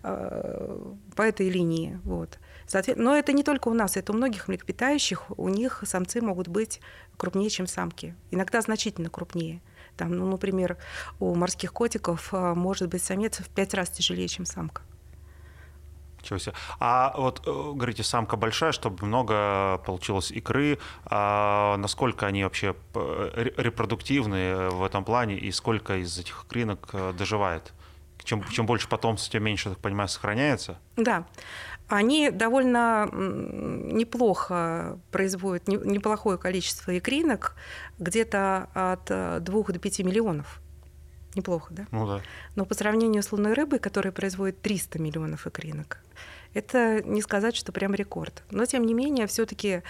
а, 0.03 0.95
по 1.17 1.23
этой 1.23 1.49
линии, 1.49 1.99
вот. 2.05 2.39
Но 2.97 3.17
это 3.17 3.33
не 3.33 3.43
только 3.43 3.69
у 3.69 3.75
нас, 3.75 3.97
это 3.97 4.13
у 4.13 4.17
многих 4.17 4.49
млекопитающих, 4.49 5.39
у 5.39 5.49
них 5.49 5.83
самцы 5.87 6.21
могут 6.21 6.49
быть 6.49 6.81
крупнее, 7.17 7.51
чем 7.51 7.67
самки, 7.67 8.15
иногда 8.31 8.61
значительно 8.61 9.11
крупнее. 9.11 9.61
Там, 9.97 10.17
ну, 10.17 10.27
например, 10.27 10.79
у 11.21 11.35
морских 11.35 11.73
котиков 11.73 12.31
а, 12.33 12.55
может 12.55 12.89
быть 12.89 13.03
самец 13.03 13.41
в 13.41 13.49
пять 13.51 13.75
раз 13.75 13.91
тяжелее, 13.91 14.29
чем 14.29 14.47
самка. 14.47 14.83
Ничего 16.23 16.39
себе. 16.39 16.55
А 16.79 17.13
вот, 17.17 17.43
э, 17.47 17.51
говорите, 17.51 18.05
самка 18.05 18.37
большая, 18.37 18.71
чтобы 18.73 19.05
много 19.05 19.79
получилось 19.85 20.31
икры. 20.31 20.79
А 21.05 21.77
насколько 21.79 22.27
они 22.27 22.45
вообще 22.45 22.77
э, 22.95 23.51
репродуктивны 23.57 24.71
в 24.71 24.85
этом 24.85 25.05
плане 25.05 25.37
и 25.37 25.51
сколько 25.51 25.97
из 25.97 26.17
этих 26.19 26.45
икринок 26.47 26.91
э, 26.93 27.13
доживает? 27.19 27.73
Чем, 28.23 28.45
чем 28.51 28.67
больше 28.67 28.89
потомства, 28.89 29.33
тем 29.33 29.43
меньше, 29.43 29.71
так 29.71 29.79
понимаю, 29.79 30.09
сохраняется? 30.09 30.79
Да. 30.97 31.25
Они 31.89 32.31
довольно 32.31 33.11
неплохо 33.13 35.01
производят 35.11 35.67
неплохое 35.67 36.39
количество 36.39 36.97
икринок, 36.97 37.57
где-то 37.99 38.69
от 38.75 39.43
2 39.43 39.43
до 39.43 39.79
5 39.81 39.99
миллионов. 40.01 40.62
Неплохо, 41.35 41.73
да? 41.73 41.87
Ну 41.91 42.07
да. 42.07 42.21
Но 42.57 42.65
по 42.65 42.75
сравнению 42.75 43.23
с 43.23 43.33
лунной 43.33 43.55
рыбой, 43.55 43.79
которая 43.79 44.13
производит 44.13 44.61
300 44.61 44.99
миллионов 44.99 45.47
икринок, 45.47 45.99
это 46.53 47.03
не 47.03 47.23
сказать, 47.23 47.57
что 47.57 47.73
прям 47.73 47.95
рекорд. 47.95 48.43
Но 48.51 48.67
тем 48.67 48.85
не 48.85 48.93
менее, 48.93 49.27
все-таки 49.27 49.83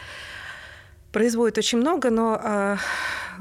производит 1.11 1.59
очень 1.59 1.79
много, 1.79 2.11
но 2.11 2.41
э, 2.43 2.77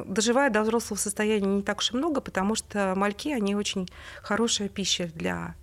доживает 0.04 0.54
до 0.54 0.64
взрослого 0.64 0.98
состояния 0.98 1.48
не 1.48 1.62
так 1.62 1.78
уж 1.78 1.92
и 1.94 1.98
много, 1.98 2.22
потому 2.22 2.56
что 2.56 2.94
мальки, 2.96 3.30
они 3.30 3.56
очень 3.56 3.88
хорошая 4.22 4.68
пища 4.68 5.10
для 5.14 5.56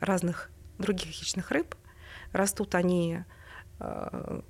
разных 0.00 0.50
других 0.78 1.10
хищных 1.10 1.50
рыб. 1.50 1.74
Растут 2.32 2.74
они 2.74 3.24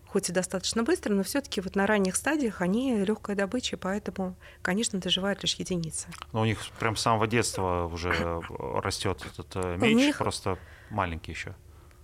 хоть 0.08 0.28
и 0.28 0.32
достаточно 0.32 0.82
быстро, 0.82 1.12
но 1.12 1.22
все-таки 1.22 1.60
вот 1.60 1.76
на 1.76 1.86
ранних 1.86 2.16
стадиях 2.16 2.60
они 2.60 3.04
легкая 3.04 3.36
добыча, 3.36 3.76
поэтому, 3.76 4.36
конечно, 4.62 5.00
доживают 5.00 5.42
лишь 5.42 5.54
единицы. 5.54 6.08
Но 6.32 6.42
у 6.42 6.44
них 6.44 6.58
прям 6.78 6.96
с 6.96 7.02
самого 7.02 7.26
детства 7.26 7.90
уже 7.92 8.12
растет 8.58 9.22
этот 9.26 9.56
э, 9.56 9.76
меч, 9.76 9.96
них... 9.96 10.18
просто 10.18 10.58
маленький 10.90 11.32
еще. 11.32 11.54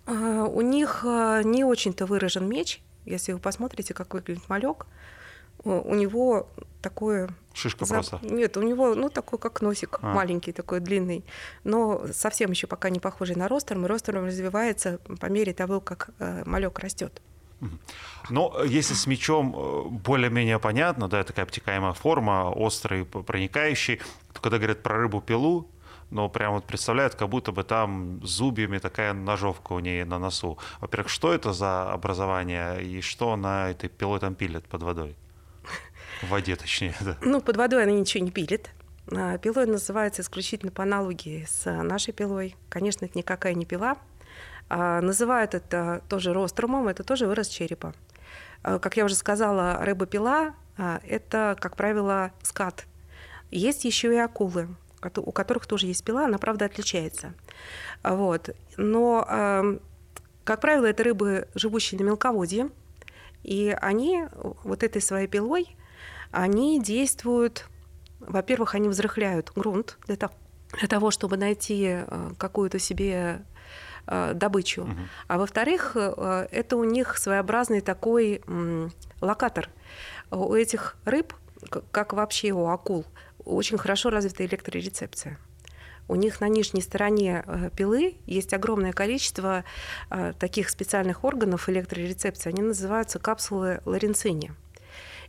А, 0.07 0.45
у 0.45 0.61
них 0.61 1.05
а, 1.05 1.43
не 1.43 1.65
очень-то 1.65 2.07
выражен 2.07 2.49
меч. 2.49 2.81
Если 3.05 3.33
вы 3.33 3.39
посмотрите, 3.39 3.95
как 3.95 4.13
выглядит 4.15 4.49
малек, 4.49 4.87
у 5.65 5.95
него 5.95 6.49
такое... 6.81 7.29
Шишка 7.53 7.85
зап... 7.85 8.09
просто? 8.09 8.21
Нет, 8.23 8.57
у 8.57 8.63
него, 8.63 8.95
ну, 8.95 9.11
такой, 9.11 9.39
как 9.39 9.61
носик, 9.61 9.99
а. 10.01 10.15
маленький 10.15 10.53
такой, 10.53 10.81
длинный, 10.81 11.25
но 11.65 12.07
совсем 12.13 12.51
еще 12.51 12.67
пока 12.67 12.91
не 12.91 13.01
похожий 13.01 13.37
на 13.37 13.49
ростерм, 13.49 13.85
и 13.85 13.89
ростерм 13.89 14.25
развивается 14.25 14.99
по 15.21 15.27
мере 15.27 15.53
того, 15.53 15.81
как 15.81 16.11
э, 16.19 16.43
малек 16.47 16.79
растет. 16.79 17.21
Но 18.31 18.63
если 18.65 18.95
с 18.95 19.07
мечом 19.07 19.55
э, 19.55 19.83
более-менее 19.91 20.59
понятно, 20.59 21.09
да, 21.09 21.25
такая 21.25 21.45
обтекаемая 21.45 21.93
форма, 21.93 22.51
острый, 22.51 23.05
проникающий, 23.05 24.01
то 24.33 24.41
когда 24.41 24.57
говорят 24.57 24.83
про 24.83 24.97
рыбу-пилу, 24.97 25.69
но 26.11 26.29
прям 26.29 26.55
вот 26.55 26.65
представляют, 26.65 27.15
как 27.15 27.29
будто 27.29 27.53
бы 27.53 27.63
там 27.63 28.21
зубьями 28.25 28.79
такая 28.79 29.13
ножовка 29.13 29.75
у 29.75 29.79
нее 29.81 30.05
на 30.05 30.19
носу. 30.19 30.59
Во-первых, 30.81 31.09
что 31.09 31.33
это 31.33 31.53
за 31.53 31.93
образование 31.93 32.83
и 32.83 33.01
что 33.01 33.37
на 33.37 33.71
этой 33.71 33.89
пилой 33.89 34.21
там 34.21 34.35
пилят 34.35 34.67
под 34.67 34.83
водой? 34.83 35.17
В 36.23 36.29
воде, 36.29 36.57
точнее, 36.57 36.95
да. 37.01 37.17
Ну, 37.23 37.41
под 37.41 37.57
водой 37.57 37.85
она 37.85 37.93
ничего 37.93 38.25
не 38.25 38.31
пилит. 38.31 38.71
А, 39.13 39.39
пилой 39.39 39.67
называется 39.67 40.23
исключительно 40.23 40.71
по 40.71 40.83
аналогии 40.83 41.47
с 41.49 41.71
нашей 41.71 42.13
пилой. 42.13 42.57
Конечно, 42.69 43.05
это 43.05 43.17
никакая 43.19 43.55
не 43.55 43.65
пила. 43.65 43.97
А, 44.69 45.01
называют 45.01 45.55
это 45.55 46.03
тоже 46.09 46.33
рострумом, 46.33 46.89
это 46.89 47.03
тоже 47.03 47.27
вырос 47.27 47.49
черепа. 47.49 47.95
А, 48.63 48.79
как 48.79 48.97
я 48.97 49.05
уже 49.05 49.15
сказала, 49.15 49.79
рыба-пила– 49.81 50.55
это, 50.77 51.57
как 51.61 51.77
правило, 51.77 52.33
скат. 52.43 52.87
Есть 53.51 53.85
еще 53.85 54.15
и 54.15 54.19
акулы 54.19 54.69
у 55.17 55.33
которых 55.33 55.67
тоже 55.67 55.87
есть 55.87 56.05
пила, 56.05 56.27
она, 56.27 56.37
правда, 56.37 56.67
отличается. 56.67 57.33
Вот. 58.03 58.51
Но, 58.77 59.81
как 60.45 60.61
правило, 60.61 60.85
это 60.85 61.05
рыбы, 61.05 61.49
живущие 61.55 61.99
на 61.99 62.05
мелководье, 62.05 62.69
и 63.43 63.75
они 63.81 64.27
вот 64.35 64.83
этой 64.83 65.01
своей 65.01 65.27
пилой, 65.27 65.75
они 66.31 66.81
действуют, 66.81 67.67
во-первых, 68.21 68.75
они 68.75 68.89
взрыхляют 68.89 69.53
грунт 69.55 69.99
для 70.07 70.17
того, 70.17 70.35
для 70.79 70.89
того 70.89 71.11
чтобы 71.11 71.37
найти 71.37 71.87
э, 71.87 72.31
какую-то 72.39 72.79
себе 72.79 73.45
э, 74.07 74.33
добычу. 74.35 74.83
Угу. 74.83 74.91
А 75.29 75.39
во-вторых, 75.39 75.93
э, 75.95 76.49
это 76.51 76.77
у 76.77 76.85
них 76.85 77.19
своеобразный 77.19 77.81
такой 77.81 78.43
локатор. 79.21 79.69
У 80.31 80.55
этих 80.55 80.97
рыб, 81.05 81.35
как 81.91 82.13
вообще 82.13 82.53
у 82.53 82.67
акул, 82.69 83.05
очень 83.45 83.79
хорошо 83.79 84.11
развита 84.11 84.45
электрорецепция. 84.45 85.39
У 86.09 86.17
них 86.17 86.41
на 86.41 86.49
нижней 86.49 86.83
стороне 86.83 87.45
пилы 87.77 88.17
есть 88.27 88.53
огромное 88.53 88.93
количество 88.93 89.65
таких 90.41 90.69
специальных 90.69 91.23
органов 91.23 91.69
электрорецепции. 91.69 92.51
Они 92.51 92.63
называются 92.63 93.21
капсулы 93.21 93.81
ларинцини. 93.85 94.53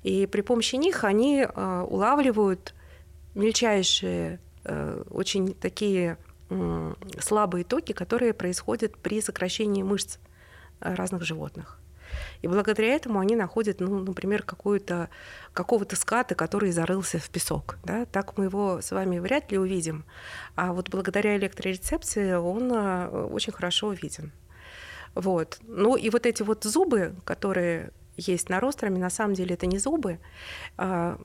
И 0.04 0.26
при 0.26 0.42
помощи 0.42 0.76
них 0.76 1.04
они 1.04 1.46
э, 1.48 1.86
улавливают 1.88 2.74
мельчайшие, 3.36 4.40
очень 5.10 5.56
такие 5.56 6.18
слабые 7.20 7.64
токи, 7.64 7.94
которые 7.94 8.34
происходят 8.34 8.96
при 8.98 9.22
сокращении 9.22 9.82
мышц 9.82 10.20
разных 10.82 11.24
животных. 11.24 11.82
И 12.42 12.48
благодаря 12.48 12.94
этому 12.96 13.20
они 13.20 13.36
находят, 13.36 13.80
ну, 13.80 14.00
например, 14.00 14.44
какую-то, 14.44 15.10
какого-то 15.54 15.96
ската, 15.96 16.36
который 16.36 16.72
зарылся 16.72 17.20
в 17.20 17.30
песок. 17.30 17.78
Да? 17.84 18.06
Так 18.06 18.38
мы 18.38 18.46
его 18.46 18.82
с 18.82 18.92
вами 18.92 19.20
вряд 19.20 19.52
ли 19.52 19.58
увидим. 19.58 20.06
А 20.56 20.74
вот 20.74 20.90
благодаря 20.90 21.38
электрорецепции 21.38 22.34
он 22.34 22.72
э, 22.72 23.08
очень 23.08 23.54
хорошо 23.54 23.94
виден. 23.94 24.32
Вот. 25.14 25.60
Ну 25.64 25.96
и 25.96 26.10
вот 26.10 26.26
эти 26.26 26.44
вот 26.44 26.64
зубы, 26.64 27.16
которые 27.26 27.92
есть 28.18 28.50
на 28.50 28.60
ростроме, 28.60 29.00
на 29.00 29.10
самом 29.10 29.34
деле 29.34 29.56
это 29.56 29.66
не 29.66 29.78
зубы. 29.78 30.20
А, 30.78 31.20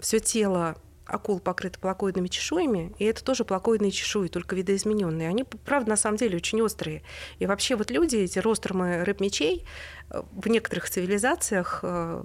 Все 0.00 0.18
тело 0.18 0.76
акул 1.04 1.40
покрыты 1.40 1.78
плакоидными 1.78 2.28
чешуями, 2.28 2.94
и 2.98 3.04
это 3.04 3.22
тоже 3.24 3.44
плакоидные 3.44 3.90
чешуи, 3.90 4.28
только 4.28 4.56
видоизмененные. 4.56 5.28
Они, 5.28 5.44
правда, 5.44 5.90
на 5.90 5.96
самом 5.96 6.16
деле 6.16 6.36
очень 6.36 6.62
острые. 6.62 7.02
И 7.38 7.46
вообще 7.46 7.76
вот 7.76 7.90
люди, 7.90 8.16
эти 8.16 8.38
ростромы 8.38 9.04
рыб-мечей, 9.04 9.66
э, 10.10 10.22
в 10.32 10.48
некоторых 10.48 10.88
цивилизациях 10.88 11.80
э, 11.82 12.24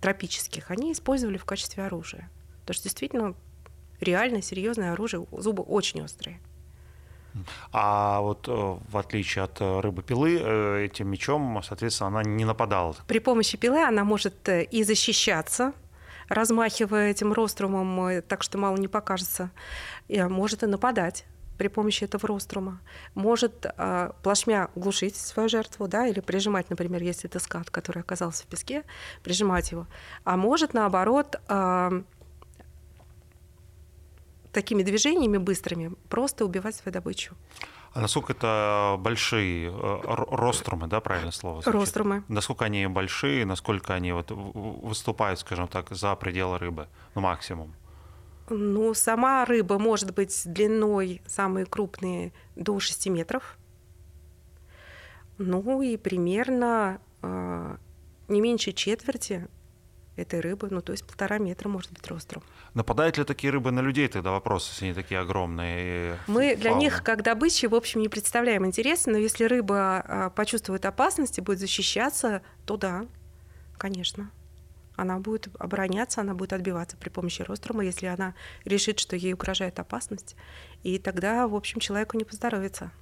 тропических, 0.00 0.70
они 0.70 0.92
использовали 0.92 1.38
в 1.38 1.44
качестве 1.44 1.84
оружия. 1.84 2.30
Потому 2.60 2.74
что 2.74 2.84
действительно 2.84 3.34
реально 4.00 4.42
серьезное 4.42 4.92
оружие, 4.92 5.26
зубы 5.32 5.62
очень 5.62 6.02
острые. 6.02 6.40
А 7.72 8.20
вот 8.20 8.48
э, 8.48 8.52
в 8.52 8.96
отличие 8.96 9.44
от 9.44 9.60
рыбы 9.60 10.02
пилы, 10.02 10.84
этим 10.84 11.08
мечом, 11.08 11.60
соответственно, 11.62 12.08
она 12.08 12.22
не 12.22 12.44
нападала. 12.44 12.94
При 13.06 13.18
помощи 13.18 13.56
пилы 13.56 13.82
она 13.82 14.04
может 14.04 14.48
и 14.48 14.82
защищаться, 14.82 15.72
размахивая 16.30 17.10
этим 17.10 17.32
рострумом 17.34 18.06
э, 18.06 18.22
так, 18.22 18.42
что 18.42 18.56
мало 18.56 18.76
не 18.76 18.88
покажется, 18.88 19.50
и 20.08 20.22
может 20.22 20.62
и 20.62 20.66
нападать 20.66 21.26
при 21.58 21.68
помощи 21.68 22.04
этого 22.04 22.26
рострума. 22.28 22.80
Может 23.14 23.66
э, 23.66 24.10
плашмя 24.22 24.70
глушить 24.74 25.16
свою 25.16 25.50
жертву, 25.50 25.88
да, 25.88 26.06
или 26.06 26.20
прижимать, 26.20 26.70
например, 26.70 27.02
если 27.02 27.28
это 27.28 27.38
скат, 27.38 27.68
который 27.68 28.00
оказался 28.00 28.44
в 28.44 28.46
песке, 28.46 28.84
прижимать 29.22 29.72
его. 29.72 29.86
А 30.24 30.38
может, 30.38 30.72
наоборот, 30.72 31.38
э, 31.48 32.02
такими 34.52 34.82
движениями 34.82 35.38
быстрыми 35.38 35.92
просто 36.08 36.44
убивать 36.44 36.74
свою 36.74 36.92
добычу. 36.92 37.34
А 37.92 38.00
насколько 38.00 38.32
это 38.32 38.96
большие 39.00 39.70
э, 39.70 40.00
рострумы, 40.04 40.86
да, 40.86 41.00
правильное 41.00 41.32
слово? 41.32 41.60
Звучит? 41.62 41.80
Рострумы. 41.80 42.22
Насколько 42.28 42.66
они 42.66 42.86
большие, 42.86 43.44
насколько 43.44 43.94
они 43.94 44.12
вот 44.12 44.30
выступают, 44.30 45.40
скажем 45.40 45.66
так, 45.66 45.90
за 45.90 46.14
пределы 46.14 46.58
рыбы, 46.58 46.86
ну, 47.16 47.20
максимум? 47.20 47.74
Ну, 48.48 48.94
сама 48.94 49.44
рыба 49.44 49.78
может 49.78 50.14
быть 50.14 50.42
длиной, 50.44 51.20
самые 51.26 51.66
крупные, 51.66 52.32
до 52.54 52.78
6 52.78 53.08
метров. 53.08 53.58
Ну 55.38 55.82
и 55.82 55.96
примерно 55.96 57.00
э, 57.22 57.76
не 58.28 58.40
меньше 58.40 58.72
четверти 58.72 59.48
этой 60.16 60.40
рыбы, 60.40 60.68
ну 60.70 60.80
то 60.80 60.92
есть 60.92 61.04
полтора 61.06 61.38
метра 61.38 61.68
может 61.68 61.92
быть 61.92 62.06
ростром. 62.08 62.42
Нападают 62.74 63.18
ли 63.18 63.24
такие 63.24 63.52
рыбы 63.52 63.70
на 63.70 63.80
людей 63.80 64.08
тогда 64.08 64.30
вопрос, 64.30 64.68
если 64.70 64.86
они 64.86 64.94
такие 64.94 65.20
огромные? 65.20 66.18
Мы 66.26 66.56
для 66.56 66.72
них 66.72 67.02
как 67.02 67.22
добычи, 67.22 67.66
в 67.66 67.74
общем, 67.74 68.00
не 68.00 68.08
представляем 68.08 68.66
интереса, 68.66 69.10
но 69.10 69.18
если 69.18 69.44
рыба 69.44 70.04
а, 70.06 70.30
почувствует 70.30 70.84
опасность 70.84 71.38
и 71.38 71.40
будет 71.40 71.58
защищаться, 71.58 72.42
то 72.66 72.76
да, 72.76 73.06
конечно. 73.78 74.30
Она 74.96 75.18
будет 75.18 75.48
обороняться, 75.58 76.20
она 76.20 76.34
будет 76.34 76.52
отбиваться 76.52 76.96
при 76.98 77.08
помощи 77.08 77.40
рострума, 77.42 77.82
если 77.82 78.06
она 78.06 78.34
решит, 78.64 78.98
что 78.98 79.16
ей 79.16 79.32
угрожает 79.32 79.78
опасность. 79.78 80.36
И 80.82 80.98
тогда, 80.98 81.48
в 81.48 81.54
общем, 81.54 81.80
человеку 81.80 82.18
не 82.18 82.24
поздоровится 82.24 82.92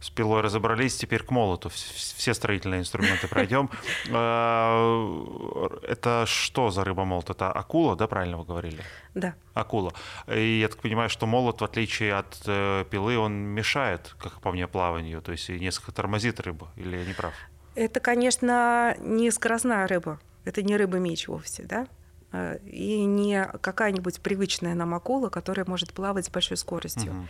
с 0.00 0.10
пилой 0.10 0.42
разобрались, 0.42 0.96
теперь 0.96 1.22
к 1.22 1.30
молоту. 1.30 1.70
Все 1.70 2.34
строительные 2.34 2.80
инструменты 2.80 3.28
пройдем. 3.28 3.70
А, 4.12 5.78
это 5.88 6.24
что 6.26 6.70
за 6.70 6.84
рыба-молот? 6.84 7.30
Это 7.30 7.50
акула, 7.50 7.96
да, 7.96 8.06
правильно 8.06 8.38
вы 8.38 8.44
говорили? 8.44 8.82
Да. 9.14 9.34
Акула. 9.54 9.92
И 10.28 10.60
я 10.60 10.68
так 10.68 10.78
понимаю, 10.78 11.10
что 11.10 11.26
молот, 11.26 11.60
в 11.60 11.64
отличие 11.64 12.14
от 12.14 12.40
э, 12.46 12.84
пилы, 12.90 13.18
он 13.18 13.32
мешает, 13.32 14.14
как 14.18 14.40
по 14.40 14.52
мне, 14.52 14.68
плаванию, 14.68 15.20
то 15.20 15.32
есть 15.32 15.48
несколько 15.48 15.92
тормозит 15.92 16.40
рыбу, 16.40 16.68
или 16.76 16.96
я 16.96 17.04
не 17.04 17.14
прав? 17.14 17.34
Это, 17.74 18.00
конечно, 18.00 18.96
не 19.00 19.30
скоростная 19.30 19.86
рыба. 19.86 20.20
Это 20.44 20.62
не 20.62 20.76
рыба-меч 20.76 21.28
вовсе, 21.28 21.64
да? 21.64 21.86
Э, 22.30 22.58
и 22.66 23.04
не 23.04 23.44
какая-нибудь 23.60 24.20
привычная 24.20 24.74
нам 24.74 24.94
акула, 24.94 25.30
которая 25.30 25.64
может 25.66 25.92
плавать 25.92 26.26
с 26.26 26.30
большой 26.30 26.56
скоростью. 26.56 27.12
Угу. 27.12 27.26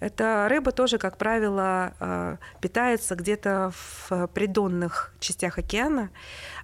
Эта 0.00 0.46
рыба 0.48 0.72
тоже, 0.72 0.98
как 0.98 1.18
правило, 1.18 1.94
э, 2.00 2.36
питается 2.60 3.14
где-то 3.14 3.72
в 3.74 4.28
придонных 4.28 5.12
частях 5.20 5.58
океана. 5.58 6.10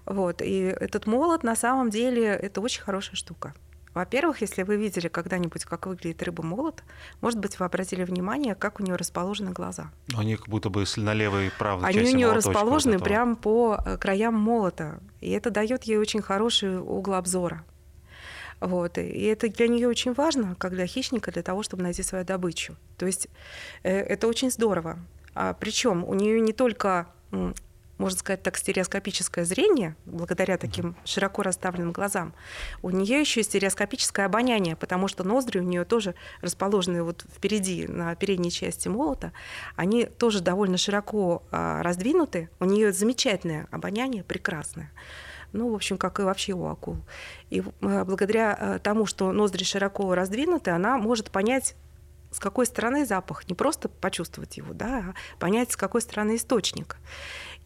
Вот. 0.07 0.41
И 0.41 0.61
этот 0.61 1.07
молот 1.07 1.43
на 1.43 1.57
самом 1.57 1.91
деле 1.91 2.25
это 2.25 2.61
очень 2.61 2.83
хорошая 2.83 3.17
штука. 3.17 3.55
Во-первых, 3.93 4.41
если 4.41 4.65
вы 4.65 4.77
видели 4.77 5.07
когда-нибудь, 5.07 5.65
как 5.65 5.87
выглядит 5.87 6.21
рыба-молот, 6.25 6.83
может 7.21 7.39
быть, 7.39 7.61
вы 7.61 7.67
обратили 7.67 8.03
внимание, 8.03 8.57
как 8.57 8.81
у 8.81 8.83
нее 8.83 8.97
расположены 8.97 9.53
глаза. 9.53 9.93
Они 10.17 10.35
как 10.35 10.49
будто 10.49 10.69
бы 10.69 10.85
на 10.97 11.15
левой 11.15 11.47
и 11.47 11.51
правой 11.51 11.87
Они 11.87 12.01
у 12.01 12.17
нее 12.17 12.33
расположены 12.33 12.99
вот 12.99 13.05
прямо 13.05 13.37
по 13.37 13.81
э, 13.85 13.97
краям 13.97 14.35
молота. 14.35 14.99
И 15.21 15.31
это 15.31 15.51
дает 15.51 15.85
ей 15.85 15.99
очень 15.99 16.23
хороший 16.23 16.79
угол 16.79 17.15
обзора. 17.15 17.65
Вот. 18.65 18.97
И 18.97 19.23
это 19.25 19.49
для 19.49 19.69
нее 19.69 19.89
очень 19.89 20.15
важно, 20.15 20.55
как 20.59 20.73
для 20.73 20.87
хищника, 20.87 21.31
для 21.31 21.43
того, 21.43 21.63
чтобы 21.63 21.83
найти 21.83 22.03
свою 22.03 22.25
добычу. 22.25 22.77
То 22.97 23.05
есть 23.05 23.29
э, 23.83 23.91
это 23.93 24.27
очень 24.27 24.51
здорово. 24.51 24.99
А, 25.35 25.53
причем 25.53 26.03
у 26.05 26.15
нее 26.15 26.41
не 26.41 26.55
только 26.55 27.09
можно 27.99 28.19
сказать 28.19 28.43
так, 28.43 28.57
стереоскопическое 28.57 29.45
зрение, 29.45 29.97
благодаря 30.05 30.57
таким 30.59 30.97
широко 31.05 31.43
расставленным 31.43 31.93
глазам, 31.93 32.35
у 32.83 32.91
нее 32.91 33.21
еще 33.21 33.41
и 33.41 33.45
стереоскопическое 33.45 34.27
обоняние, 34.27 34.77
потому 34.77 35.07
что 35.07 35.25
ноздри 35.25 35.61
у 35.61 35.63
нее 35.63 35.85
тоже 35.85 36.15
расположены 36.41 37.03
вот 37.03 37.25
впереди, 37.37 37.87
на 37.87 38.15
передней 38.17 38.51
части 38.51 38.89
молота, 38.89 39.33
они 39.77 40.07
тоже 40.07 40.41
довольно 40.41 40.77
широко 40.77 41.45
а, 41.51 41.83
раздвинуты, 41.83 42.49
у 42.59 42.65
нее 42.65 42.93
замечательное 42.93 43.69
обоняние, 43.71 44.25
прекрасное 44.25 44.91
ну, 45.55 45.71
в 45.71 45.75
общем, 45.75 45.97
как 45.97 46.21
и 46.21 46.23
вообще 46.23 46.53
у 46.53 46.67
акул. 46.67 46.99
И 47.49 47.61
э, 47.61 48.05
благодаря 48.05 48.57
э, 48.59 48.79
тому, 48.83 49.07
что 49.07 49.33
ноздри 49.33 49.65
широко 49.65 50.15
раздвинуты, 50.15 50.71
она 50.73 50.99
может 50.99 51.31
понять, 51.31 51.77
с 52.31 52.41
какой 52.41 52.67
стороны 52.67 53.07
запах, 53.07 53.49
не 53.49 53.55
просто 53.55 53.89
почувствовать 53.89 54.57
его, 54.57 54.75
да, 54.75 54.99
а 54.99 55.39
понять, 55.39 55.71
с 55.71 55.77
какой 55.77 56.01
стороны 56.01 56.37
источник. 56.37 56.97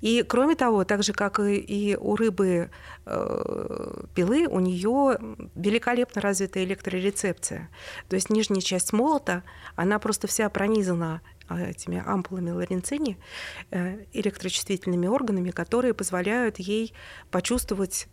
И 0.03 0.23
кроме 0.23 0.55
того, 0.55 0.85
так 0.85 1.03
же 1.03 1.13
как 1.13 1.41
и 1.41 1.97
у 1.99 2.15
рыбы 2.15 2.71
э, 3.07 4.05
пилы, 4.15 4.47
у 4.47 4.61
нее 4.61 5.19
великолепно 5.55 6.21
развитая 6.21 6.65
электрорецепция. 6.65 7.71
То 8.09 8.15
есть 8.15 8.31
нижняя 8.31 8.61
часть 8.61 8.93
молота, 8.93 9.43
она 9.75 9.99
просто 9.99 10.29
вся 10.29 10.49
пронизана 10.51 11.21
этими 11.49 12.03
ампулами 12.05 12.51
ларинцини, 12.51 13.19
э, 13.71 14.05
электрочувствительными 14.13 15.07
органами, 15.07 15.51
которые 15.51 15.95
позволяют 15.95 16.59
ей 16.59 16.93
почувствовать 17.31 18.09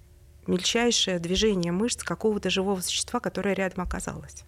мельчайшее 0.47 1.19
движение 1.19 1.71
мышц 1.71 2.03
какого-то 2.03 2.49
живого 2.49 2.81
существа, 2.81 3.19
которое 3.19 3.55
рядом 3.55 3.83
оказалось. 3.83 4.43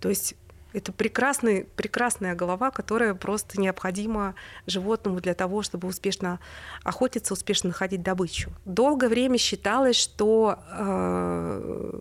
То 0.00 0.08
есть 0.08 0.34
это 0.74 0.92
прекрасный, 0.92 1.64
прекрасная 1.64 2.34
голова, 2.34 2.72
которая 2.72 3.14
просто 3.14 3.60
необходима 3.60 4.34
животному 4.66 5.20
для 5.20 5.34
того, 5.34 5.62
чтобы 5.62 5.86
успешно 5.86 6.40
охотиться, 6.82 7.32
успешно 7.32 7.68
находить 7.68 8.02
добычу. 8.02 8.50
Долгое 8.64 9.08
время 9.08 9.38
считалось, 9.38 9.94
что 9.94 10.58
э, 10.68 12.00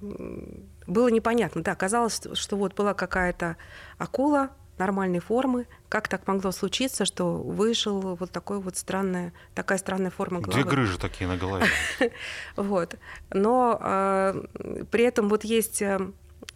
было 0.88 1.08
непонятно. 1.10 1.62
Да, 1.62 1.76
казалось, 1.76 2.22
что 2.34 2.58
вот 2.58 2.74
была 2.74 2.96
какая-то 2.96 3.58
акула, 4.00 4.50
нормальной 4.78 5.20
формы. 5.20 5.68
Как 5.90 6.08
так 6.08 6.28
могло 6.28 6.52
случиться, 6.52 7.06
что 7.06 7.38
вышел 7.38 8.16
вот 8.16 8.32
такой 8.32 8.60
вот 8.60 8.78
странная, 8.78 9.34
такая 9.54 9.78
странная 9.78 10.12
форма 10.12 10.40
головы? 10.40 10.62
Две 10.62 10.70
грыжи 10.70 10.98
такие 10.98 11.28
на 11.28 11.38
голове. 11.38 11.68
Вот. 12.56 12.96
Но 13.32 13.80
э, 13.82 14.44
при 14.92 15.04
этом 15.04 15.30
вот 15.30 15.44
есть 15.44 15.82
э, 15.82 16.00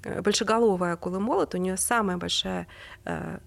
большеголовая 0.03 0.93
акула 0.93 1.19
молот, 1.19 1.55
у 1.55 1.57
нее 1.57 1.77
самая 1.77 2.17
большая 2.17 2.67
э, 3.05 3.39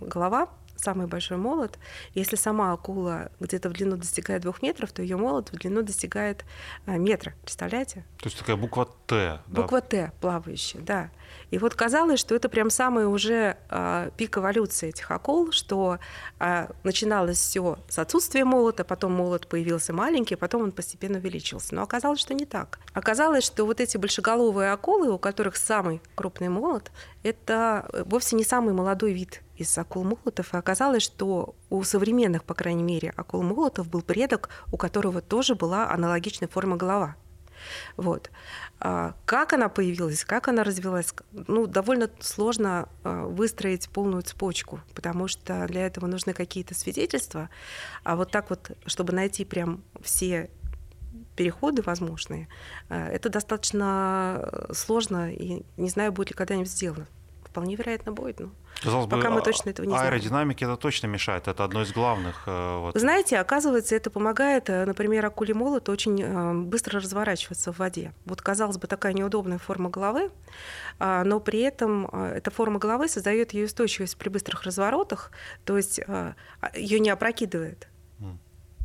голова, 0.00 0.48
самый 0.86 1.08
большой 1.08 1.36
молот. 1.36 1.80
Если 2.14 2.36
сама 2.36 2.72
акула 2.72 3.32
где-то 3.40 3.70
в 3.70 3.72
длину 3.72 3.96
достигает 3.96 4.42
двух 4.42 4.62
метров, 4.62 4.92
то 4.92 5.02
ее 5.02 5.16
молот 5.16 5.50
в 5.50 5.56
длину 5.58 5.82
достигает 5.82 6.44
а, 6.86 6.96
метра. 6.96 7.34
Представляете? 7.42 8.04
То 8.18 8.26
есть 8.26 8.38
такая 8.38 8.54
буква 8.54 8.88
Т. 9.08 9.40
Буква 9.48 9.80
да? 9.80 9.86
Т 9.86 10.12
плавающая, 10.20 10.80
да. 10.80 11.10
И 11.50 11.58
вот 11.58 11.74
казалось, 11.74 12.20
что 12.20 12.36
это 12.36 12.48
прям 12.48 12.70
самый 12.70 13.06
уже 13.06 13.56
э, 13.68 14.10
пик 14.16 14.38
эволюции 14.38 14.90
этих 14.90 15.10
акул, 15.10 15.50
что 15.50 15.98
э, 16.38 16.68
начиналось 16.84 17.38
все 17.38 17.78
с 17.88 17.98
отсутствия 17.98 18.44
молота, 18.44 18.84
потом 18.84 19.12
молот 19.12 19.48
появился 19.48 19.92
маленький, 19.92 20.36
потом 20.36 20.62
он 20.62 20.72
постепенно 20.72 21.18
увеличился. 21.18 21.74
Но 21.74 21.82
оказалось, 21.82 22.20
что 22.20 22.32
не 22.32 22.46
так. 22.46 22.78
Оказалось, 22.92 23.42
что 23.42 23.64
вот 23.64 23.80
эти 23.80 23.96
большеголовые 23.96 24.70
акулы, 24.70 25.10
у 25.10 25.18
которых 25.18 25.56
самый 25.56 26.00
крупный 26.14 26.48
молот, 26.48 26.92
это 27.24 27.88
вовсе 28.06 28.36
не 28.36 28.44
самый 28.44 28.72
молодой 28.72 29.12
вид 29.12 29.42
из 29.56 29.76
акул-молотов, 29.76 30.54
и 30.54 30.56
оказалось, 30.56 31.02
что 31.02 31.54
у 31.70 31.82
современных, 31.82 32.44
по 32.44 32.54
крайней 32.54 32.82
мере, 32.82 33.12
акул-молотов 33.16 33.88
был 33.88 34.02
предок, 34.02 34.48
у 34.72 34.76
которого 34.76 35.20
тоже 35.20 35.54
была 35.54 35.90
аналогичная 35.90 36.48
форма 36.48 36.76
голова. 36.76 37.16
Вот. 37.96 38.30
А 38.78 39.14
как 39.24 39.52
она 39.52 39.68
появилась, 39.68 40.24
как 40.24 40.48
она 40.48 40.64
развилась, 40.64 41.14
ну, 41.32 41.66
довольно 41.66 42.10
сложно 42.20 42.88
а, 43.02 43.26
выстроить 43.26 43.88
полную 43.88 44.22
цепочку, 44.22 44.80
потому 44.94 45.28
что 45.28 45.66
для 45.66 45.86
этого 45.86 46.06
нужны 46.06 46.32
какие-то 46.32 46.74
свидетельства. 46.74 47.48
А 48.04 48.16
вот 48.16 48.30
так 48.30 48.50
вот, 48.50 48.72
чтобы 48.86 49.12
найти 49.12 49.44
прям 49.44 49.82
все 50.02 50.50
переходы 51.36 51.82
возможные, 51.82 52.48
а, 52.88 53.08
это 53.08 53.28
достаточно 53.30 54.68
сложно, 54.72 55.32
и 55.32 55.64
не 55.76 55.88
знаю, 55.88 56.12
будет 56.12 56.30
ли 56.30 56.34
когда-нибудь 56.34 56.70
сделано. 56.70 57.06
Вполне 57.56 57.74
вероятно, 57.74 58.12
будет, 58.12 58.40
но 58.40 58.50
Казалось 58.82 59.08
Пока 59.08 59.30
бы, 59.30 59.36
мы 59.36 59.40
точно 59.40 59.70
этого 59.70 59.86
не 59.86 59.92
знаем. 59.92 60.12
Аэродинамике 60.12 60.66
это 60.66 60.76
точно 60.76 61.06
мешает. 61.06 61.48
Это 61.48 61.64
одно 61.64 61.80
из 61.80 61.90
главных. 61.90 62.42
Э, 62.44 62.80
вот. 62.80 62.94
Знаете, 62.94 63.38
оказывается, 63.38 63.96
это 63.96 64.10
помогает, 64.10 64.68
э, 64.68 64.84
например, 64.84 65.24
акуле 65.24 65.54
молот 65.54 65.88
очень 65.88 66.20
э, 66.22 66.52
быстро 66.52 67.00
разворачиваться 67.00 67.72
в 67.72 67.78
воде. 67.78 68.12
Вот, 68.26 68.42
казалось 68.42 68.76
бы, 68.76 68.86
такая 68.88 69.14
неудобная 69.14 69.56
форма 69.56 69.88
головы, 69.88 70.30
а, 70.98 71.24
но 71.24 71.40
при 71.40 71.60
этом 71.60 72.08
эта 72.08 72.50
форма 72.50 72.78
головы 72.78 73.08
создает 73.08 73.54
ее 73.54 73.64
устойчивость 73.64 74.18
при 74.18 74.28
быстрых 74.28 74.64
разворотах, 74.64 75.30
то 75.64 75.78
есть 75.78 75.98
а, 76.06 76.34
ее 76.74 77.00
не 77.00 77.08
опрокидывает 77.08 77.88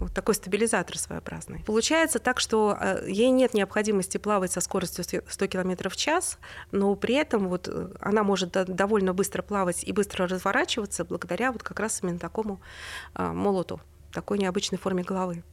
вот 0.02 0.14
такой 0.14 0.36
стабилизатор 0.36 0.98
своеобразный. 0.98 1.64
Получается 1.66 2.20
так, 2.20 2.40
что 2.40 2.78
э, 2.80 3.06
ей 3.08 3.30
нет 3.30 3.54
необходимости 3.54 4.18
плавать 4.18 4.52
со 4.52 4.62
скоростью 4.62 5.24
100 5.28 5.48
км 5.48 5.90
в 5.90 5.96
час, 5.96 6.40
но 6.72 6.96
при 6.96 7.16
этом 7.16 7.48
вот 7.48 7.68
э, 7.68 7.90
она 8.00 8.24
может 8.24 8.52
довольно 8.52 9.14
быстро 9.14 9.42
плавать 9.42 9.84
и 9.84 9.92
быстро 9.92 10.28
разворачиваться 10.28 11.06
благодаря 11.06 11.52
вот 11.52 11.64
как 11.64 11.80
раз 11.80 12.02
именно 12.04 12.20
такому 12.20 12.60
а, 13.14 13.34
молоту 13.34 13.80
такой 14.12 14.40
необычной 14.40 14.78
форме 14.78 15.04
головы. 15.04 15.44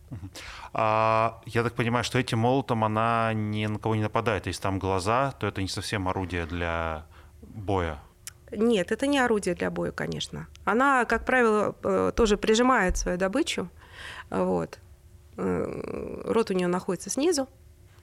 А, 0.73 1.41
я 1.47 1.63
так 1.63 1.75
понимаю, 1.75 2.03
что 2.03 2.19
этим 2.19 2.41
молотом 2.41 2.83
она 2.85 3.33
ни 3.33 3.67
на 3.67 3.79
кого 3.79 3.95
не 3.95 4.03
нападает. 4.03 4.47
Если 4.47 4.61
там 4.61 4.79
глаза, 4.79 5.33
то 5.39 5.47
это 5.47 5.63
не 5.63 5.69
совсем 5.69 6.09
орудие 6.09 6.47
для 6.47 7.07
боя. 7.43 8.01
Нет, 8.51 8.93
это 8.93 9.07
не 9.07 9.19
орудие 9.19 9.55
для 9.55 9.71
боя, 9.71 9.93
конечно. 9.93 10.47
Она, 10.65 11.05
как 11.05 11.25
правило, 11.25 11.77
э, 11.83 12.13
тоже 12.17 12.37
прижимает 12.37 12.97
свою 12.97 13.19
добычу, 13.19 13.69
вот. 14.31 14.79
Э, 15.37 16.23
рот 16.25 16.51
у 16.51 16.55
нее 16.55 16.67
находится 16.67 17.11
снизу, 17.11 17.49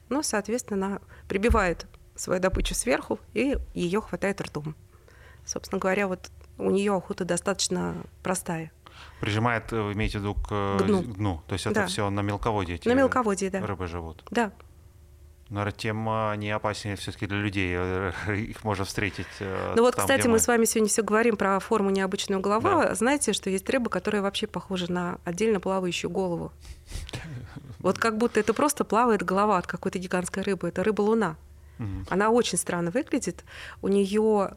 но, 0.10 0.24
соответственно, 0.24 0.86
она 0.86 1.00
прибивает 1.28 1.86
свою 2.16 2.40
добычу 2.40 2.74
сверху, 2.74 3.20
и 3.34 3.58
ее 3.74 4.02
хватает 4.02 4.40
ртом. 4.42 4.76
Собственно 5.46 5.80
говоря, 5.80 6.08
вот 6.08 6.32
у 6.58 6.70
нее 6.72 6.96
охота 6.96 7.26
достаточно 7.26 7.96
простая. 8.24 8.72
Прижимает, 9.20 9.72
вы 9.72 9.94
имеете 9.94 10.20
в 10.20 10.22
виду 10.22 10.36
к, 10.36 10.78
к 10.80 10.84
дну. 10.86 11.04
дну. 11.04 11.42
То 11.48 11.54
есть 11.54 11.66
это 11.66 11.82
да. 11.82 11.88
все 11.88 12.10
на 12.10 12.22
мелководье 12.22 12.80
на 12.86 12.94
мелководье, 12.94 13.50
да. 13.50 13.66
рыбы 13.66 13.88
живут. 13.88 14.24
Да. 14.32 14.52
Наверное, 15.50 15.74
тем 15.74 16.40
не 16.40 16.50
опаснее 16.50 16.96
все-таки 16.96 17.28
для 17.28 17.38
людей. 17.38 17.76
Э, 17.78 18.12
их 18.36 18.64
можно 18.64 18.84
встретить. 18.84 19.28
Э, 19.40 19.74
ну 19.76 19.84
вот, 19.84 19.96
там, 19.96 20.06
кстати, 20.06 20.26
мы... 20.26 20.34
мы 20.34 20.40
с 20.40 20.48
вами 20.48 20.66
сегодня 20.66 20.90
все 20.90 21.04
говорим 21.04 21.38
про 21.38 21.60
форму 21.60 21.92
необычную 21.92 22.42
головы. 22.42 22.70
Да. 22.70 22.96
Знаете, 22.96 23.32
что 23.34 23.50
есть 23.50 23.70
рыба, 23.70 23.90
которая 23.90 24.22
вообще 24.24 24.48
похожа 24.48 24.92
на 24.92 25.20
отдельно 25.24 25.60
плавающую 25.60 26.10
голову. 26.10 26.52
Вот 27.80 28.00
как 28.00 28.18
будто 28.18 28.40
это 28.40 28.54
просто 28.56 28.84
плавает 28.84 29.22
голова 29.22 29.60
от 29.60 29.68
какой-то 29.68 30.00
гигантской 30.00 30.42
рыбы. 30.42 30.70
Это 30.70 30.84
рыба-луна. 30.84 31.36
Она 32.10 32.30
очень 32.30 32.58
странно 32.58 32.90
выглядит. 32.90 33.44
У 33.82 33.88
нее 33.88 34.56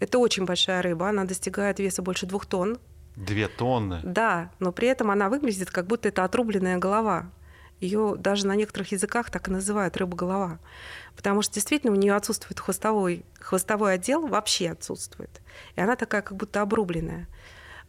это 0.00 0.18
очень 0.18 0.44
большая 0.44 0.82
рыба, 0.82 1.08
она 1.08 1.24
достигает 1.24 1.78
веса 1.78 2.02
больше 2.02 2.26
двух 2.26 2.46
тонн. 2.46 2.78
Две 3.14 3.48
тонны? 3.48 4.00
Да, 4.02 4.50
но 4.58 4.72
при 4.72 4.88
этом 4.88 5.10
она 5.10 5.28
выглядит, 5.28 5.70
как 5.70 5.86
будто 5.86 6.08
это 6.08 6.24
отрубленная 6.24 6.78
голова. 6.78 7.30
Ее 7.80 8.14
даже 8.16 8.46
на 8.46 8.56
некоторых 8.56 8.92
языках 8.92 9.30
так 9.30 9.48
и 9.48 9.50
называют 9.50 9.96
рыба-голова. 9.96 10.58
Потому 11.14 11.42
что 11.42 11.54
действительно 11.54 11.92
у 11.92 11.96
нее 11.96 12.14
отсутствует 12.14 12.60
хвостовой, 12.60 13.24
хвостовой 13.38 13.94
отдел, 13.94 14.26
вообще 14.26 14.70
отсутствует. 14.70 15.42
И 15.76 15.80
она 15.80 15.96
такая 15.96 16.22
как 16.22 16.36
будто 16.36 16.62
обрубленная. 16.62 17.28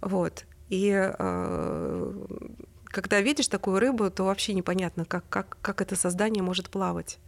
Вот. 0.01 0.45
И 0.69 0.91
э, 0.93 2.13
когда 2.85 3.21
видишь 3.21 3.47
такую 3.47 3.79
рыбу, 3.79 4.09
то 4.11 4.23
вообще 4.23 4.53
непонятно, 4.53 5.05
как, 5.05 5.23
как, 5.29 5.57
как 5.61 5.81
это 5.81 5.95
создание 5.95 6.43
может 6.43 6.69
плавать 6.69 7.19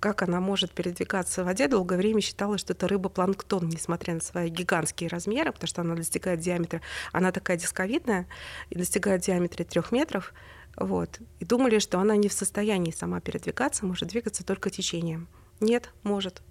как 0.00 0.22
она 0.22 0.40
может 0.40 0.72
передвигаться 0.72 1.42
в 1.42 1.46
воде. 1.46 1.68
Долгое 1.68 1.96
время 1.96 2.20
считалось, 2.20 2.60
что 2.60 2.72
это 2.72 2.86
рыба-планктон, 2.86 3.68
несмотря 3.68 4.14
на 4.14 4.20
свои 4.20 4.48
гигантские 4.48 5.08
размеры, 5.08 5.52
потому 5.52 5.68
что 5.68 5.80
она 5.82 5.94
достигает 5.94 6.40
диаметра, 6.40 6.80
она 7.12 7.32
такая 7.32 7.56
дисковидная 7.56 8.26
и 8.70 8.76
достигает 8.76 9.22
диаметра 9.22 9.64
трех 9.64 9.90
метров. 9.92 10.32
Вот. 10.78 11.20
И 11.40 11.44
думали, 11.44 11.80
что 11.80 11.98
она 11.98 12.16
не 12.16 12.28
в 12.28 12.32
состоянии 12.32 12.92
сама 12.92 13.20
передвигаться, 13.20 13.84
может 13.84 14.08
двигаться 14.08 14.44
только 14.44 14.70
течением. 14.70 15.26
Нет, 15.60 15.90
может. 16.04 16.42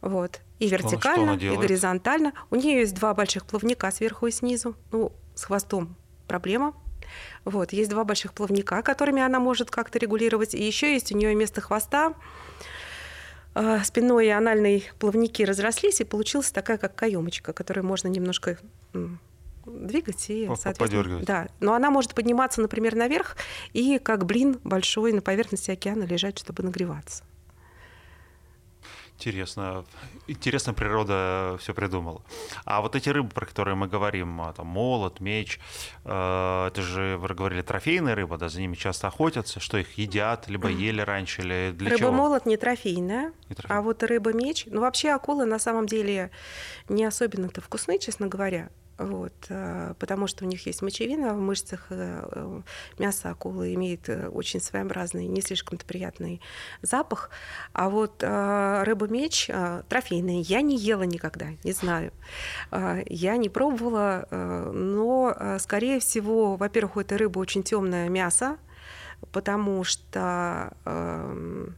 Вот. 0.00 0.40
И 0.58 0.68
вертикально, 0.68 1.36
и 1.36 1.56
горизонтально. 1.56 2.32
У 2.50 2.56
нее 2.56 2.80
есть 2.80 2.94
два 2.94 3.14
больших 3.14 3.46
плавника 3.46 3.90
сверху 3.92 4.26
и 4.26 4.32
снизу. 4.32 4.74
Ну, 4.90 5.12
с 5.36 5.44
хвостом 5.44 5.94
проблема. 6.26 6.74
Вот. 7.44 7.72
Есть 7.72 7.90
два 7.90 8.02
больших 8.02 8.32
плавника, 8.34 8.82
которыми 8.82 9.22
она 9.22 9.38
может 9.38 9.70
как-то 9.70 10.00
регулировать. 10.00 10.54
И 10.54 10.64
еще 10.64 10.92
есть 10.92 11.12
у 11.12 11.16
нее 11.16 11.32
вместо 11.32 11.60
хвоста 11.60 12.14
э, 13.54 13.80
спинной 13.84 14.26
и 14.26 14.30
анальный 14.30 14.90
плавники 14.98 15.44
разрослись, 15.44 16.00
и 16.00 16.04
получилась 16.04 16.50
такая, 16.50 16.76
как 16.76 16.96
каемочка, 16.96 17.52
которую 17.52 17.86
можно 17.86 18.08
немножко 18.08 18.58
двигать 19.68 20.30
и, 20.30 20.50
соответственно... 20.56 21.20
Да, 21.20 21.48
но 21.60 21.74
она 21.74 21.90
может 21.90 22.14
подниматься, 22.14 22.60
например, 22.60 22.94
наверх 22.94 23.36
и 23.72 23.98
как 23.98 24.26
блин 24.26 24.58
большой 24.64 25.12
на 25.12 25.20
поверхности 25.20 25.70
океана 25.70 26.04
лежать, 26.04 26.38
чтобы 26.38 26.62
нагреваться. 26.62 27.24
Интересно. 29.18 29.84
Интересно 30.28 30.74
природа 30.74 31.56
все 31.58 31.74
придумала. 31.74 32.22
А 32.64 32.80
вот 32.80 32.94
эти 32.94 33.08
рыбы, 33.08 33.30
про 33.30 33.46
которые 33.46 33.74
мы 33.74 33.88
говорим, 33.88 34.40
а, 34.40 34.52
там, 34.52 34.68
молот, 34.68 35.18
меч, 35.18 35.58
э, 36.04 36.66
это 36.68 36.82
же, 36.82 37.16
вы 37.18 37.34
говорили, 37.34 37.62
трофейная 37.62 38.14
рыба, 38.14 38.38
да, 38.38 38.48
за 38.48 38.60
ними 38.60 38.76
часто 38.76 39.08
охотятся, 39.08 39.58
что 39.58 39.76
их 39.76 39.98
едят, 39.98 40.46
либо 40.46 40.68
ели 40.68 41.00
раньше, 41.00 41.42
или 41.42 41.72
для 41.72 41.88
рыба 41.88 41.98
чего? 41.98 42.10
Рыба-молот 42.10 42.46
не 42.46 42.56
трофейная, 42.56 43.32
не 43.48 43.56
трофейная, 43.56 43.80
а 43.80 43.82
вот 43.82 44.04
рыба-меч, 44.04 44.66
ну 44.66 44.82
вообще 44.82 45.10
акулы 45.10 45.46
на 45.46 45.58
самом 45.58 45.86
деле 45.86 46.30
не 46.88 47.04
особенно-то 47.04 47.60
вкусны, 47.60 47.98
честно 47.98 48.28
говоря. 48.28 48.70
Вот, 48.98 49.32
э, 49.48 49.94
потому 50.00 50.26
что 50.26 50.44
у 50.44 50.48
них 50.48 50.66
есть 50.66 50.82
мочевина 50.82 51.32
в 51.32 51.40
мышцах, 51.40 51.86
э, 51.90 52.28
э, 52.32 52.62
мясо 52.98 53.30
акулы 53.30 53.72
имеет 53.74 54.08
очень 54.08 54.60
своеобразный, 54.60 55.28
не 55.28 55.40
слишком-то 55.40 55.86
приятный 55.86 56.40
запах. 56.82 57.30
А 57.72 57.90
вот 57.90 58.22
рыба-меч 58.22 59.50
трофейная 59.88 60.40
я 60.40 60.62
не 60.62 60.76
ела 60.76 61.04
никогда, 61.04 61.46
не 61.62 61.72
знаю. 61.72 62.12
Я 62.72 63.36
не 63.36 63.48
пробовала, 63.48 64.26
но, 64.30 65.56
скорее 65.60 66.00
всего, 66.00 66.56
во-первых, 66.56 66.96
у 66.96 67.00
этой 67.00 67.18
рыбы 67.18 67.40
очень 67.40 67.62
темное 67.62 68.08
мясо, 68.08 68.56
потому 69.32 69.84
что 69.84 70.72
эм, 70.84 71.76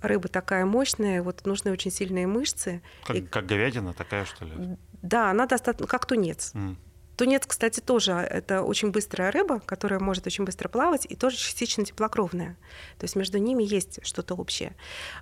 рыба 0.00 0.28
такая 0.28 0.64
мощная, 0.64 1.22
вот 1.22 1.44
нужны 1.46 1.72
очень 1.72 1.90
сильные 1.90 2.26
мышцы. 2.26 2.82
Как, 3.04 3.16
и... 3.16 3.20
как 3.22 3.46
говядина 3.46 3.92
такая, 3.92 4.24
что 4.24 4.44
ли? 4.44 4.52
Да, 5.02 5.30
она 5.30 5.46
достаточно, 5.46 5.86
как 5.86 6.06
тунец. 6.06 6.52
Mm. 6.54 6.76
Тунец, 7.16 7.46
кстати, 7.46 7.80
тоже 7.80 8.12
это 8.12 8.62
очень 8.62 8.92
быстрая 8.92 9.32
рыба, 9.32 9.58
которая 9.58 9.98
может 9.98 10.26
очень 10.28 10.44
быстро 10.44 10.68
плавать 10.68 11.04
и 11.04 11.16
тоже 11.16 11.36
частично 11.36 11.84
теплокровная. 11.84 12.56
То 12.98 13.04
есть 13.04 13.16
между 13.16 13.38
ними 13.38 13.64
есть 13.64 13.98
что-то 14.06 14.34
общее. 14.34 14.76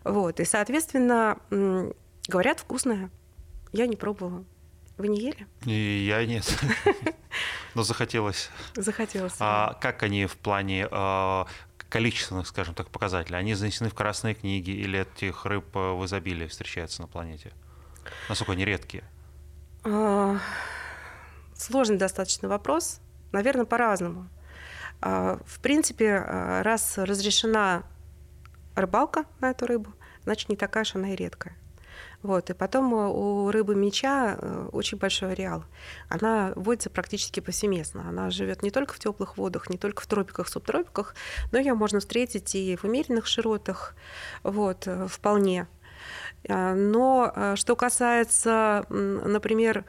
Вот. 0.04 0.38
И, 0.38 0.44
соответственно, 0.44 1.38
говорят, 2.28 2.60
вкусная. 2.60 3.10
Я 3.72 3.86
не 3.86 3.96
пробовала. 3.96 4.44
Вы 4.98 5.08
не 5.08 5.20
ели? 5.20 5.46
И 5.64 6.06
я 6.06 6.24
нет. 6.26 6.44
Но 7.74 7.82
захотелось. 7.82 8.50
Захотелось. 8.74 9.34
А 9.40 9.74
как 9.80 10.02
они 10.02 10.26
в 10.26 10.36
плане 10.36 10.88
а, 10.90 11.46
количественных, 11.88 12.46
скажем 12.46 12.74
так, 12.74 12.90
показателей? 12.90 13.38
Они 13.38 13.54
занесены 13.54 13.90
в 13.90 13.94
красные 13.94 14.34
книги 14.34 14.70
или 14.70 15.00
этих 15.00 15.44
рыб 15.44 15.74
в 15.74 16.04
изобилии 16.04 16.46
встречаются 16.46 17.02
на 17.02 17.08
планете? 17.08 17.52
Насколько 18.28 18.52
они 18.52 18.64
редкие? 18.64 19.04
А, 19.84 20.38
сложный 21.54 21.96
достаточно 21.96 22.48
вопрос. 22.48 23.00
Наверное, 23.32 23.64
по-разному. 23.64 24.28
А, 25.00 25.38
в 25.46 25.60
принципе, 25.60 26.16
а, 26.16 26.62
раз 26.62 26.98
разрешена 26.98 27.84
рыбалка 28.74 29.24
на 29.40 29.50
эту 29.50 29.66
рыбу, 29.66 29.92
значит, 30.24 30.48
не 30.48 30.56
такая 30.56 30.82
уж 30.82 30.94
она 30.94 31.12
и 31.12 31.16
редкая. 31.16 31.56
Вот. 32.22 32.50
И 32.50 32.54
потом 32.54 32.94
э, 32.94 33.08
у 33.08 33.50
рыбы 33.50 33.74
меча 33.74 34.36
э, 34.38 34.68
очень 34.72 34.98
большой 34.98 35.32
ареал. 35.32 35.64
Она 36.08 36.52
водится 36.56 36.90
практически 36.90 37.40
повсеместно. 37.40 38.08
Она 38.08 38.30
живет 38.30 38.62
не 38.62 38.70
только 38.70 38.94
в 38.94 38.98
теплых 38.98 39.36
водах, 39.36 39.70
не 39.70 39.78
только 39.78 40.02
в 40.02 40.06
тропиках, 40.06 40.48
субтропиках, 40.48 41.14
но 41.52 41.58
ее 41.58 41.74
можно 41.74 42.00
встретить 42.00 42.54
и 42.54 42.76
в 42.76 42.84
умеренных 42.84 43.26
широтах, 43.26 43.94
вот, 44.42 44.86
э, 44.86 45.06
вполне. 45.08 45.68
Но 46.48 47.54
что 47.56 47.74
касается, 47.74 48.86
например, 48.90 49.84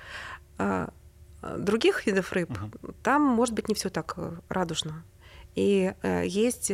других 1.42 2.08
видов 2.08 2.32
рыб, 2.32 2.50
угу. 2.50 2.94
там 3.04 3.22
может 3.22 3.54
быть 3.54 3.68
не 3.70 3.76
все 3.76 3.90
так 3.90 4.18
радужно. 4.50 5.04
И 5.54 5.94
есть 6.24 6.72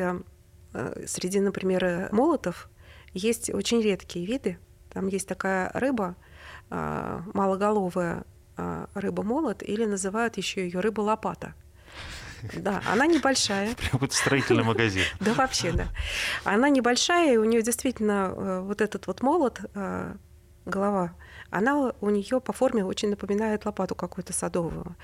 среди, 1.06 1.40
например, 1.42 2.08
молотов, 2.14 2.70
есть 3.14 3.50
очень 3.50 3.82
редкие 3.82 4.26
виды, 4.26 4.58
там 4.94 5.08
есть 5.08 5.28
такая 5.28 5.70
рыба, 5.74 6.16
а, 6.70 7.24
малоголовая 7.34 8.24
а, 8.58 8.88
рыба-молот, 8.94 9.64
или 9.64 9.86
называют 9.86 10.38
еще 10.38 10.66
ее 10.66 10.80
рыба-лопата. 10.80 11.54
Да, 12.56 12.82
она 12.92 13.08
небольшая. 13.08 13.76
Прям 13.76 14.00
вот 14.00 14.14
строительный 14.14 14.64
магазин. 14.64 15.04
Да, 15.20 15.34
вообще, 15.34 15.72
да. 15.72 15.88
Она 16.44 16.70
небольшая, 16.70 17.34
и 17.34 17.38
у 17.38 17.46
нее 17.46 17.62
действительно 17.62 18.34
э, 18.36 18.60
вот 18.62 18.82
этот 18.82 19.08
вот 19.08 19.22
молот, 19.22 19.62
э, 19.74 20.16
голова, 20.66 21.14
она 21.50 21.94
у 22.02 22.10
нее 22.10 22.42
по 22.42 22.52
форме 22.52 22.84
очень 22.84 23.10
напоминает 23.10 23.66
лопату 23.66 23.96
какую-то 23.96 24.34
садовую. 24.34 24.96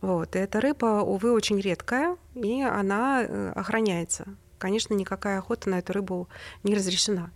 Вот. 0.00 0.34
И 0.36 0.38
эта 0.38 0.60
рыба, 0.60 1.02
увы, 1.02 1.32
очень 1.32 1.60
редкая, 1.60 2.16
и 2.34 2.62
она 2.62 3.22
э, 3.22 3.52
охраняется. 3.54 4.24
Конечно, 4.58 4.94
никакая 4.94 5.38
охота 5.38 5.68
на 5.70 5.78
эту 5.78 5.92
рыбу 5.92 6.28
не 6.62 6.74
разрешена. 6.74 7.30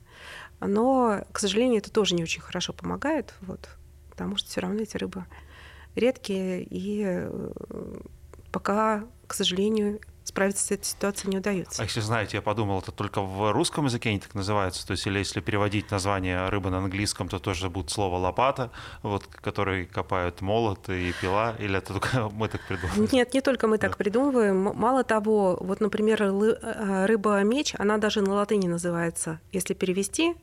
Но, 0.66 1.24
к 1.32 1.38
сожалению, 1.38 1.78
это 1.78 1.90
тоже 1.90 2.14
не 2.14 2.22
очень 2.22 2.40
хорошо 2.40 2.72
помогает, 2.72 3.34
вот, 3.40 3.68
потому 4.10 4.36
что 4.36 4.48
все 4.48 4.60
равно 4.60 4.82
эти 4.82 4.96
рыбы 4.96 5.26
редкие, 5.94 6.66
и 6.68 7.28
пока, 8.50 9.04
к 9.26 9.34
сожалению, 9.34 10.00
справиться 10.24 10.64
с 10.64 10.70
этой 10.70 10.84
ситуацией 10.84 11.30
не 11.32 11.38
удается. 11.38 11.82
А 11.82 11.84
если 11.84 12.00
знаете, 12.00 12.36
я 12.36 12.42
подумал, 12.42 12.78
это 12.78 12.92
только 12.92 13.20
в 13.22 13.52
русском 13.52 13.86
языке 13.86 14.10
они 14.10 14.20
так 14.20 14.34
называются, 14.34 14.86
то 14.86 14.92
есть 14.92 15.06
или 15.06 15.18
если 15.18 15.40
переводить 15.40 15.90
название 15.90 16.48
рыбы 16.48 16.70
на 16.70 16.78
английском, 16.78 17.28
то 17.28 17.38
тоже 17.38 17.68
будет 17.68 17.90
слово 17.90 18.16
лопата, 18.16 18.70
вот, 19.02 19.26
который 19.26 19.86
копают 19.86 20.40
молот 20.40 20.88
и 20.88 21.12
пила, 21.20 21.56
или 21.58 21.76
это 21.76 21.94
только 21.94 22.28
мы 22.32 22.48
так 22.48 22.60
придумываем? 22.66 23.08
Нет, 23.12 23.34
не 23.34 23.40
только 23.40 23.66
мы 23.66 23.78
так 23.78 23.96
придумываем. 23.96 24.56
Мало 24.56 25.02
того, 25.04 25.58
вот, 25.60 25.80
например, 25.80 26.22
э, 26.22 27.06
рыба-меч, 27.06 27.74
она 27.78 27.98
даже 27.98 28.22
на 28.22 28.34
латыни 28.34 28.68
называется. 28.68 29.40
Если 29.50 29.74
перевести, 29.74 30.36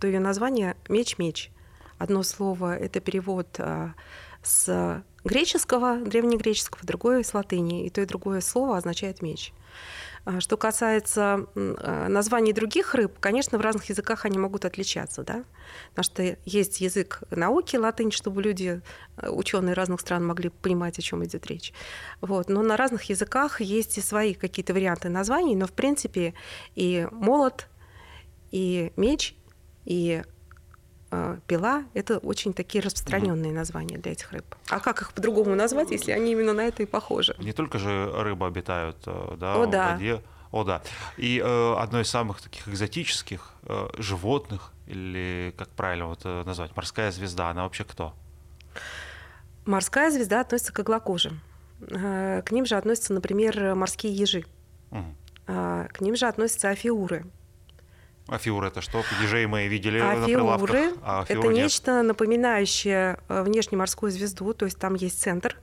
то 0.00 0.06
ее 0.06 0.20
название 0.20 0.76
«меч-меч». 0.88 1.50
Одно 1.98 2.22
слово— 2.22 2.76
это 2.78 3.00
перевод 3.00 3.48
а, 3.58 3.94
с 4.42 5.02
греческого, 5.24 5.96
древнегреческого, 5.96 6.84
другое 6.84 7.22
с 7.22 7.32
латыни. 7.34 7.86
И 7.86 7.90
то, 7.90 8.00
и 8.00 8.06
другое 8.06 8.40
слово 8.40 8.76
означает 8.76 9.22
меч. 9.22 9.52
А, 10.26 10.40
что 10.40 10.56
касается 10.56 11.46
а, 11.54 12.08
названий 12.08 12.52
других 12.52 12.94
рыб, 12.94 13.12
конечно, 13.18 13.58
в 13.58 13.60
разных 13.60 13.88
языках 13.88 14.24
они 14.24 14.38
могут 14.38 14.64
отличаться, 14.64 15.22
да? 15.22 15.44
потому 15.90 16.04
что 16.04 16.36
есть 16.44 16.80
язык 16.80 17.22
науки, 17.30 17.76
латынь, 17.76 18.10
чтобы 18.10 18.42
люди, 18.42 18.82
ученые 19.22 19.74
разных 19.74 20.00
стран 20.00 20.26
могли 20.26 20.50
понимать, 20.50 20.98
о 20.98 21.02
чем 21.02 21.24
идет 21.24 21.46
речь. 21.46 21.72
Вот. 22.20 22.48
Но 22.48 22.62
на 22.62 22.76
разных 22.76 23.04
языках 23.04 23.60
есть 23.60 23.98
и 23.98 24.00
свои 24.00 24.34
какие-то 24.34 24.74
варианты 24.74 25.08
названий, 25.08 25.56
но 25.56 25.66
в 25.66 25.72
принципе 25.72 26.34
и 26.74 27.08
молот, 27.10 27.68
и 28.50 28.92
меч, 28.96 29.34
и 29.86 30.22
э, 31.10 31.38
пила— 31.46 31.84
это 31.94 32.18
очень 32.18 32.52
такие 32.52 32.82
распространенные 32.82 33.50
угу. 33.52 33.58
названия 33.58 33.96
для 33.96 34.12
этих 34.12 34.32
рыб. 34.32 34.44
А 34.68 34.80
как 34.80 35.00
их 35.00 35.12
по-другому 35.12 35.54
назвать, 35.54 35.90
если 35.90 36.12
они 36.12 36.32
именно 36.32 36.52
на 36.52 36.66
это 36.66 36.82
и 36.82 36.86
похожи? 36.86 37.34
Не 37.38 37.52
только 37.52 37.78
же 37.78 38.12
рыбы 38.12 38.46
обитают 38.46 38.98
э, 39.06 39.36
да, 39.38 39.54
О, 39.54 39.66
в 39.66 39.70
да. 39.70 39.92
воде. 39.92 40.20
О, 40.50 40.64
да. 40.64 40.82
И 41.16 41.40
э, 41.42 41.74
одно 41.78 42.00
из 42.00 42.08
самых 42.08 42.42
таких 42.42 42.68
экзотических 42.68 43.52
э, 43.62 43.88
животных, 43.98 44.72
или 44.86 45.54
как 45.56 45.68
правильно 45.68 46.06
вот, 46.06 46.20
э, 46.24 46.42
назвать, 46.44 46.74
морская 46.76 47.10
звезда, 47.10 47.50
она 47.50 47.62
вообще 47.62 47.84
кто? 47.84 48.14
Морская 49.64 50.10
звезда 50.10 50.40
относится 50.40 50.72
к 50.72 50.80
иглокожим. 50.80 51.40
Э, 51.90 52.42
к 52.44 52.50
ним 52.50 52.66
же 52.66 52.76
относятся, 52.76 53.12
например, 53.12 53.74
морские 53.74 54.14
ежи. 54.14 54.44
Угу. 54.90 55.14
К 55.46 56.00
ним 56.00 56.16
же 56.16 56.26
относятся 56.26 56.70
афиуры. 56.70 57.24
Афиур 58.28 58.64
это 58.64 58.80
что? 58.80 59.04
Ежей 59.22 59.46
мы 59.46 59.68
видели 59.68 59.98
афиуры, 59.98 60.18
на 60.18 60.26
прилавках. 60.26 60.98
А 61.02 61.24
это 61.28 61.48
нет. 61.48 61.54
нечто 61.54 62.02
напоминающее 62.02 63.18
э, 63.28 63.42
внешне 63.42 63.78
морскую 63.78 64.10
звезду, 64.10 64.52
то 64.52 64.64
есть 64.64 64.78
там 64.78 64.94
есть 64.94 65.20
центр. 65.20 65.56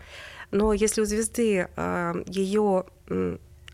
Но 0.51 0.72
если 0.72 1.01
у 1.01 1.05
звезды 1.05 1.68
э, 1.76 2.24
ее 2.28 2.86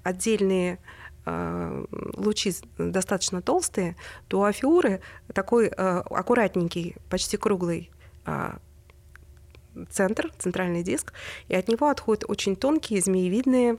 отдельные 0.04 0.80
э, 1.26 1.86
лучи 2.18 2.54
достаточно 2.78 3.44
толстые, 3.44 3.96
то 4.28 4.40
у 4.40 4.44
афиуры 4.44 5.02
такой 5.34 5.68
аккуратненький, 5.68 6.96
почти 7.10 7.38
круглый 7.38 7.92
центр, 9.90 10.32
центральный 10.38 10.84
диск, 10.84 11.14
и 11.48 11.56
от 11.56 11.68
него 11.68 11.90
отходят 11.90 12.26
очень 12.28 12.56
тонкие 12.56 13.02
змеевидные 13.02 13.78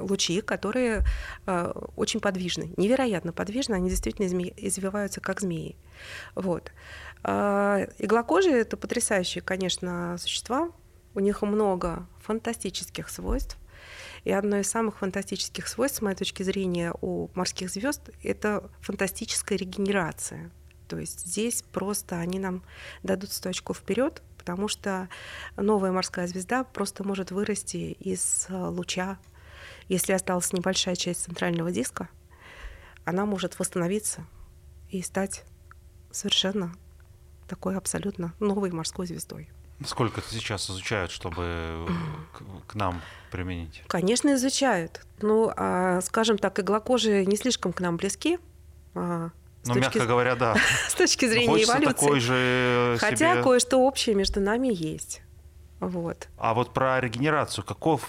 лучи, 0.00 0.40
которые 0.40 1.04
э, 1.46 1.72
очень 1.96 2.20
подвижны, 2.20 2.72
невероятно 2.76 3.32
подвижны, 3.32 3.74
они 3.74 3.90
действительно 3.90 4.26
извиваются 4.26 5.20
как 5.20 5.40
змеи. 5.40 5.76
Вот. 6.34 6.72
А, 7.22 7.86
иглокожие— 7.98 8.60
это 8.60 8.76
потрясающие, 8.76 9.42
конечно, 9.42 10.16
существа, 10.18 10.70
у 11.14 11.20
них 11.20 11.42
много 11.42 12.06
фантастических 12.20 13.08
свойств, 13.08 13.56
и 14.24 14.32
одно 14.32 14.58
из 14.58 14.68
самых 14.68 14.98
фантастических 14.98 15.68
свойств, 15.68 15.98
с 15.98 16.02
моей 16.02 16.16
точки 16.16 16.42
зрения, 16.42 16.92
у 17.00 17.28
морских 17.34 17.70
звезд 17.70 18.10
это 18.22 18.70
фантастическая 18.80 19.58
регенерация. 19.58 20.50
То 20.88 20.98
есть 20.98 21.26
здесь 21.26 21.62
просто 21.62 22.16
они 22.18 22.38
нам 22.38 22.62
дадут 23.02 23.32
сто 23.32 23.50
очков 23.50 23.78
вперед, 23.78 24.22
потому 24.44 24.68
что 24.68 25.08
новая 25.56 25.90
морская 25.90 26.26
звезда 26.26 26.64
просто 26.64 27.02
может 27.02 27.30
вырасти 27.30 27.96
из 27.98 28.46
э, 28.50 28.54
луча. 28.54 29.16
Если 29.88 30.12
осталась 30.12 30.52
небольшая 30.52 30.96
часть 30.96 31.24
центрального 31.24 31.72
диска, 31.72 32.10
она 33.06 33.24
может 33.24 33.58
восстановиться 33.58 34.26
и 34.90 35.00
стать 35.00 35.44
совершенно 36.10 36.74
такой 37.48 37.74
абсолютно 37.74 38.34
новой 38.38 38.70
морской 38.70 39.06
звездой. 39.06 39.48
Сколько 39.86 40.20
это 40.20 40.28
сейчас 40.30 40.68
изучают, 40.70 41.10
чтобы 41.10 41.88
к, 42.68 42.74
нам 42.74 43.00
применить? 43.30 43.82
Конечно, 43.86 44.34
изучают. 44.34 45.06
Ну, 45.22 45.50
а, 45.56 46.02
скажем 46.02 46.36
так, 46.36 46.60
иглокожие 46.60 47.24
не 47.24 47.38
слишком 47.38 47.72
к 47.72 47.80
нам 47.80 47.96
близки. 47.96 48.38
А, 49.66 49.74
ну, 49.74 49.80
мягко 49.80 50.06
говоря, 50.06 50.34
да. 50.34 50.56
с 50.88 50.94
точки 50.94 51.26
зрения 51.26 51.64
эволюции. 51.64 51.84
такой 51.84 52.20
же 52.20 52.96
Хотя 53.00 53.32
себе... 53.32 53.42
кое-что 53.42 53.78
общее 53.78 54.14
между 54.14 54.40
нами 54.40 54.68
есть. 54.70 55.22
Вот. 55.80 56.28
А 56.38 56.54
вот 56.54 56.72
про 56.72 57.00
регенерацию, 57.00 57.64
каков 57.64 58.08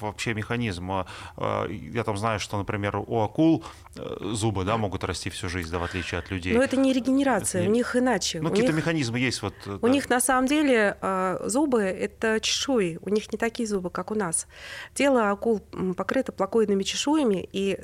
вообще 0.00 0.34
механизм? 0.34 0.90
А, 0.92 1.06
а, 1.36 1.66
я 1.66 2.04
там 2.04 2.16
знаю, 2.16 2.38
что, 2.38 2.56
например, 2.56 2.96
у 2.96 3.20
акул 3.20 3.64
э, 3.96 4.16
зубы 4.32 4.64
да, 4.64 4.76
могут 4.76 5.02
расти 5.02 5.28
всю 5.30 5.48
жизнь, 5.48 5.70
да, 5.72 5.78
в 5.78 5.84
отличие 5.84 6.20
от 6.20 6.30
людей. 6.30 6.54
Но 6.54 6.62
это 6.62 6.76
не 6.76 6.92
регенерация, 6.92 7.62
это 7.62 7.68
не... 7.68 7.72
у 7.72 7.74
них 7.76 7.96
иначе. 7.96 8.40
Ну, 8.40 8.50
какие-то 8.50 8.72
них... 8.72 8.82
механизмы 8.82 9.18
есть. 9.18 9.42
Вот, 9.42 9.54
у 9.66 9.78
да. 9.78 9.88
них 9.88 10.08
на 10.08 10.20
самом 10.20 10.46
деле 10.46 10.96
зубы— 11.44 11.82
это 11.82 12.38
чешуи, 12.40 12.98
у 13.02 13.08
них 13.08 13.32
не 13.32 13.38
такие 13.38 13.68
зубы, 13.68 13.90
как 13.90 14.10
у 14.10 14.14
нас. 14.14 14.46
Тело 14.94 15.30
акул 15.30 15.60
покрыто 15.96 16.32
плакоидными 16.32 16.82
чешуями, 16.82 17.48
и 17.52 17.80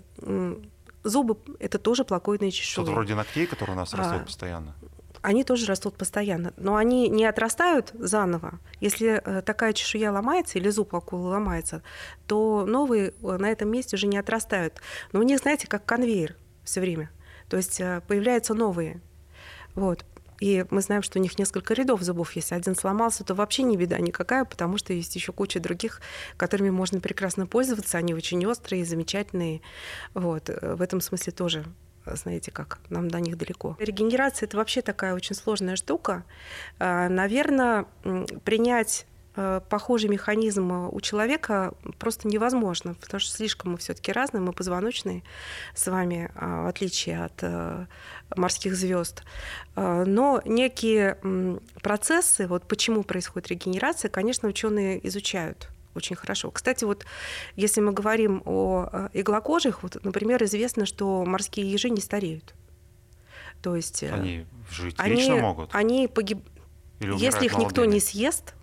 Зубы— 1.07 1.37
это 1.61 1.79
тоже 1.79 2.05
плакоидные 2.05 2.51
чешуи. 2.51 2.73
Что-то 2.73 2.91
вроде 2.91 3.15
ногтей, 3.15 3.47
которые 3.47 3.77
у 3.77 3.79
нас 3.79 3.95
а, 3.95 3.97
растут 3.97 4.25
постоянно. 4.25 4.75
Они 5.23 5.45
тоже 5.45 5.67
растут 5.67 5.97
постоянно, 5.97 6.53
но 6.57 6.75
они 6.75 7.09
не 7.09 7.25
отрастают 7.25 7.93
заново. 7.95 8.59
Если 8.81 9.23
э, 9.25 9.43
такая 9.43 9.73
чешуя 9.73 10.11
ломается 10.11 10.59
или 10.59 10.69
зуб 10.69 10.95
акулы 10.97 11.29
ломается, 11.29 11.83
то 12.27 12.65
новые 12.67 13.15
э, 13.23 13.37
на 13.37 13.51
этом 13.51 13.71
месте 13.71 13.95
уже 13.95 14.09
не 14.09 14.19
отрастают. 14.19 14.81
Но 15.13 15.21
у 15.21 15.23
них, 15.23 15.39
знаете, 15.39 15.69
как 15.69 15.85
конвейер 15.85 16.37
все 16.65 16.81
время. 16.81 17.11
То 17.49 17.57
есть 17.57 17.81
э, 17.81 18.03
появляются 18.09 18.55
новые. 18.55 19.01
Вот. 19.77 20.05
И 20.41 20.65
мы 20.71 20.81
знаем, 20.81 21.03
что 21.03 21.19
у 21.19 21.23
них 21.23 21.39
несколько 21.39 21.75
рядов 21.75 22.03
зубов. 22.03 22.33
Если 22.33 22.55
один 22.55 22.75
сломался, 22.75 23.25
то 23.25 23.35
вообще 23.35 23.63
не 23.63 23.77
беда 23.77 23.99
никакая, 23.99 24.45
потому 24.45 24.79
что 24.79 24.93
есть 24.93 25.15
еще 25.17 25.33
куча 25.33 25.61
других, 25.61 26.01
которыми 26.37 26.71
можно 26.71 27.01
прекрасно 27.01 27.47
пользоваться. 27.47 27.99
Они 27.99 28.15
очень 28.15 28.45
острые, 28.47 28.85
замечательные. 28.85 29.61
Вот. 30.15 30.49
В 30.49 30.83
этом 30.83 31.01
смысле 31.01 31.33
тоже 31.33 31.65
знаете 32.15 32.51
как, 32.51 32.79
нам 32.89 33.11
до 33.11 33.19
них 33.21 33.37
далеко. 33.37 33.77
Регенерация— 33.81 34.47
это 34.49 34.57
вообще 34.57 34.83
такая 34.83 35.15
очень 35.15 35.35
сложная 35.35 35.77
штука. 35.77 36.25
А, 36.79 37.09
Наверное, 37.09 37.87
принять 38.45 39.07
э, 39.15 39.16
похожий 39.69 40.09
механизм 40.09 40.89
у 40.91 41.01
человека 41.01 41.75
просто 41.99 42.27
невозможно, 42.29 42.95
потому 42.95 43.21
что 43.21 43.37
слишком 43.37 43.73
мы 43.73 43.79
все-таки 43.79 44.13
разные, 44.13 44.41
мы 44.41 44.53
позвоночные 44.53 45.23
с 45.75 45.87
вами, 45.87 46.31
а, 46.35 46.65
в 46.65 46.67
отличие 46.69 47.25
от 47.25 47.43
э, 47.43 47.87
морских 48.35 48.75
звезд. 48.75 49.25
Э, 49.75 50.05
но 50.07 50.41
некие 50.45 51.19
процессы, 51.83 52.47
вот 52.47 52.67
почему 52.67 53.03
происходит 53.03 53.49
регенерация, 53.49 54.09
конечно, 54.09 54.49
ученые 54.49 55.07
изучают 55.07 55.69
очень 55.95 56.17
хорошо. 56.17 56.51
Кстати, 56.51 56.85
вот 56.85 57.07
если 57.57 57.81
мы 57.81 57.93
говорим 57.93 58.43
о 58.45 59.09
иглокожих, 59.15 59.83
вот, 59.83 60.03
например, 60.05 60.43
известно, 60.45 60.85
что 60.85 61.25
морские 61.25 61.71
ежи 61.71 61.89
не 61.89 62.01
стареют. 62.01 62.55
То 63.63 63.75
есть 63.75 64.03
они 64.03 64.47
жить 64.71 64.95
они, 64.99 65.17
вечно 65.17 65.37
могут. 65.37 65.75
Они 65.75 66.07
погиб... 66.07 66.39
Если 67.01 67.47
их 67.47 67.57
никто 67.57 67.85
не 67.85 68.01
съест, 68.01 68.56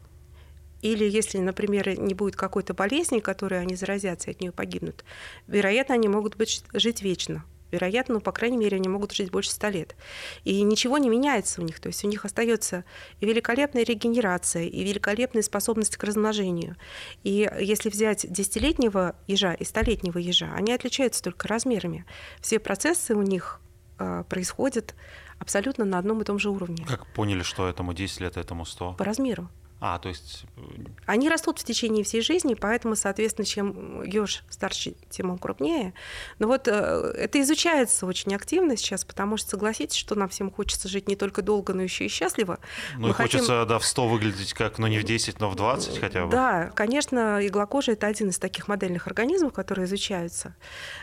или 0.83 1.05
если, 1.05 1.37
например, 1.37 1.97
не 1.97 2.13
будет 2.13 2.35
какой-то 2.35 2.73
болезни, 2.73 3.19
которой 3.19 3.61
они 3.61 3.75
заразятся 3.75 4.29
и 4.29 4.33
от 4.33 4.41
нее 4.41 4.51
погибнут, 4.51 5.05
вероятно, 5.47 5.95
они 5.95 6.09
могут 6.09 6.35
быть, 6.35 6.63
жить 6.73 7.01
вечно. 7.01 7.45
Вероятно, 7.71 8.15
ну, 8.15 8.21
по 8.21 8.31
крайней 8.31 8.57
мере, 8.57 8.77
они 8.77 8.87
могут 8.87 9.13
жить 9.13 9.31
больше 9.31 9.49
ста 9.49 9.71
лет. 9.71 9.95
И 10.43 10.61
ничего 10.61 10.99
не 10.99 11.09
меняется 11.09 11.59
у 11.59 11.63
них. 11.63 11.79
То 11.79 11.87
есть 11.87 12.03
у 12.05 12.07
них 12.07 12.23
остается 12.23 12.83
и 13.19 13.25
великолепная 13.25 13.83
регенерация, 13.83 14.65
и 14.65 14.83
великолепная 14.83 15.41
способность 15.41 15.97
к 15.97 16.03
размножению. 16.03 16.75
И 17.23 17.49
если 17.59 17.89
взять 17.89 18.31
десятилетнего 18.31 19.15
ежа 19.25 19.53
и 19.53 19.63
столетнего 19.63 20.19
ежа, 20.19 20.51
они 20.53 20.71
отличаются 20.71 21.23
только 21.23 21.47
размерами. 21.47 22.05
Все 22.41 22.59
процессы 22.59 23.15
у 23.15 23.23
них 23.23 23.59
э, 23.97 24.23
происходят 24.29 24.93
абсолютно 25.39 25.83
на 25.83 25.97
одном 25.97 26.21
и 26.21 26.25
том 26.25 26.37
же 26.37 26.51
уровне. 26.51 26.85
Как 26.87 27.07
поняли, 27.13 27.41
что 27.41 27.67
этому 27.67 27.93
10 27.93 28.19
лет, 28.19 28.37
этому 28.37 28.65
100? 28.65 28.93
По 28.93 29.03
размеру. 29.03 29.49
А, 29.85 29.99
то 29.99 30.07
есть... 30.07 30.45
Э, 30.55 30.61
Они 31.07 31.27
растут 31.27 31.59
в 31.59 31.65
течение 31.65 32.05
всей 32.05 32.21
жизни, 32.21 32.53
поэтому, 32.53 32.95
соответственно, 32.95 33.45
чем 33.45 34.01
еж 34.03 34.45
старше, 34.49 34.93
тем 35.09 35.29
он 35.29 35.37
крупнее. 35.37 35.93
Но 36.39 36.47
вот 36.47 36.69
э, 36.69 36.71
это 36.71 37.41
изучается 37.41 38.05
очень 38.05 38.33
активно 38.33 38.77
сейчас, 38.77 39.03
потому 39.03 39.35
что, 39.35 39.49
согласитесь, 39.49 39.97
что 39.97 40.15
нам 40.15 40.29
всем 40.29 40.51
хочется 40.51 40.87
жить 40.87 41.09
не 41.09 41.17
только 41.17 41.41
долго, 41.41 41.73
но 41.73 41.81
еще 41.81 42.05
и 42.05 42.07
счастливо. 42.07 42.59
Ну 42.97 43.09
и 43.09 43.11
хотим... 43.11 43.39
хочется, 43.39 43.65
да, 43.65 43.77
в 43.77 43.83
100 43.83 44.07
выглядеть 44.07 44.53
как, 44.53 44.79
ну 44.79 44.87
не 44.87 44.99
в 44.99 45.03
10, 45.03 45.41
но 45.41 45.49
в 45.49 45.55
20 45.57 45.99
хотя 45.99 46.27
бы. 46.27 46.31
Да, 46.31 46.71
конечно, 46.73 47.45
иглокожий– 47.45 47.93
это 47.95 48.07
один 48.07 48.29
из 48.29 48.39
таких 48.39 48.69
модельных 48.69 49.07
организмов, 49.07 49.51
которые 49.51 49.83
изучаются. 49.83 50.55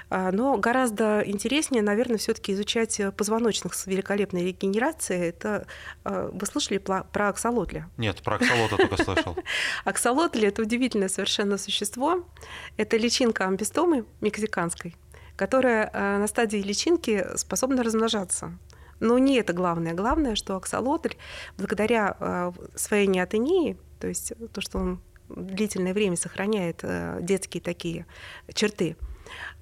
А, 0.09 0.33
но 0.33 0.57
гораздо 0.57 1.21
интереснее, 1.27 1.83
наверное, 1.83 2.17
все 2.17 2.33
таки 2.33 2.55
изучать 2.55 2.99
позвоночных 3.15 3.75
с 3.75 3.87
великолепной 3.87 4.47
регенерацией. 4.47 5.29
Это 5.29 5.67
э, 6.07 6.31
вы 6.33 6.47
слышали 6.47 6.79
про 6.79 7.29
аксолотля? 7.29 7.87
Нет, 7.99 8.23
про 8.23 8.37
аксолотля 8.37 8.70
аксолотля 8.71 8.89
только 8.89 9.05
слышал. 9.05 9.37
Аксолотли– 9.85 10.49
это 10.49 10.63
удивительное 10.63 11.09
совершенно 11.09 11.59
существо. 11.59 12.25
Это 12.77 12.97
личинка 12.97 13.47
амбистомы 13.47 14.05
мексиканской, 14.21 14.97
которая 15.37 15.91
э, 15.93 16.19
на 16.19 16.27
стадии 16.27 16.59
личинки 16.59 17.27
способна 17.37 17.83
размножаться. 17.83 18.59
Но 19.01 19.19
не 19.19 19.37
это 19.37 19.53
главное. 19.53 19.95
Главное, 19.95 20.35
что 20.35 20.57
аксолотль, 20.57 21.15
благодаря 21.57 22.17
э, 22.19 22.53
своей 22.75 23.07
неотении, 23.07 23.77
то 23.99 24.09
есть 24.09 24.33
то, 24.53 24.61
что 24.61 24.79
он 24.79 25.01
длительное 25.29 25.95
время 25.95 26.17
сохраняет 26.17 26.81
э, 26.83 27.19
детские 27.23 27.63
такие 27.63 28.07
черты, 28.53 28.97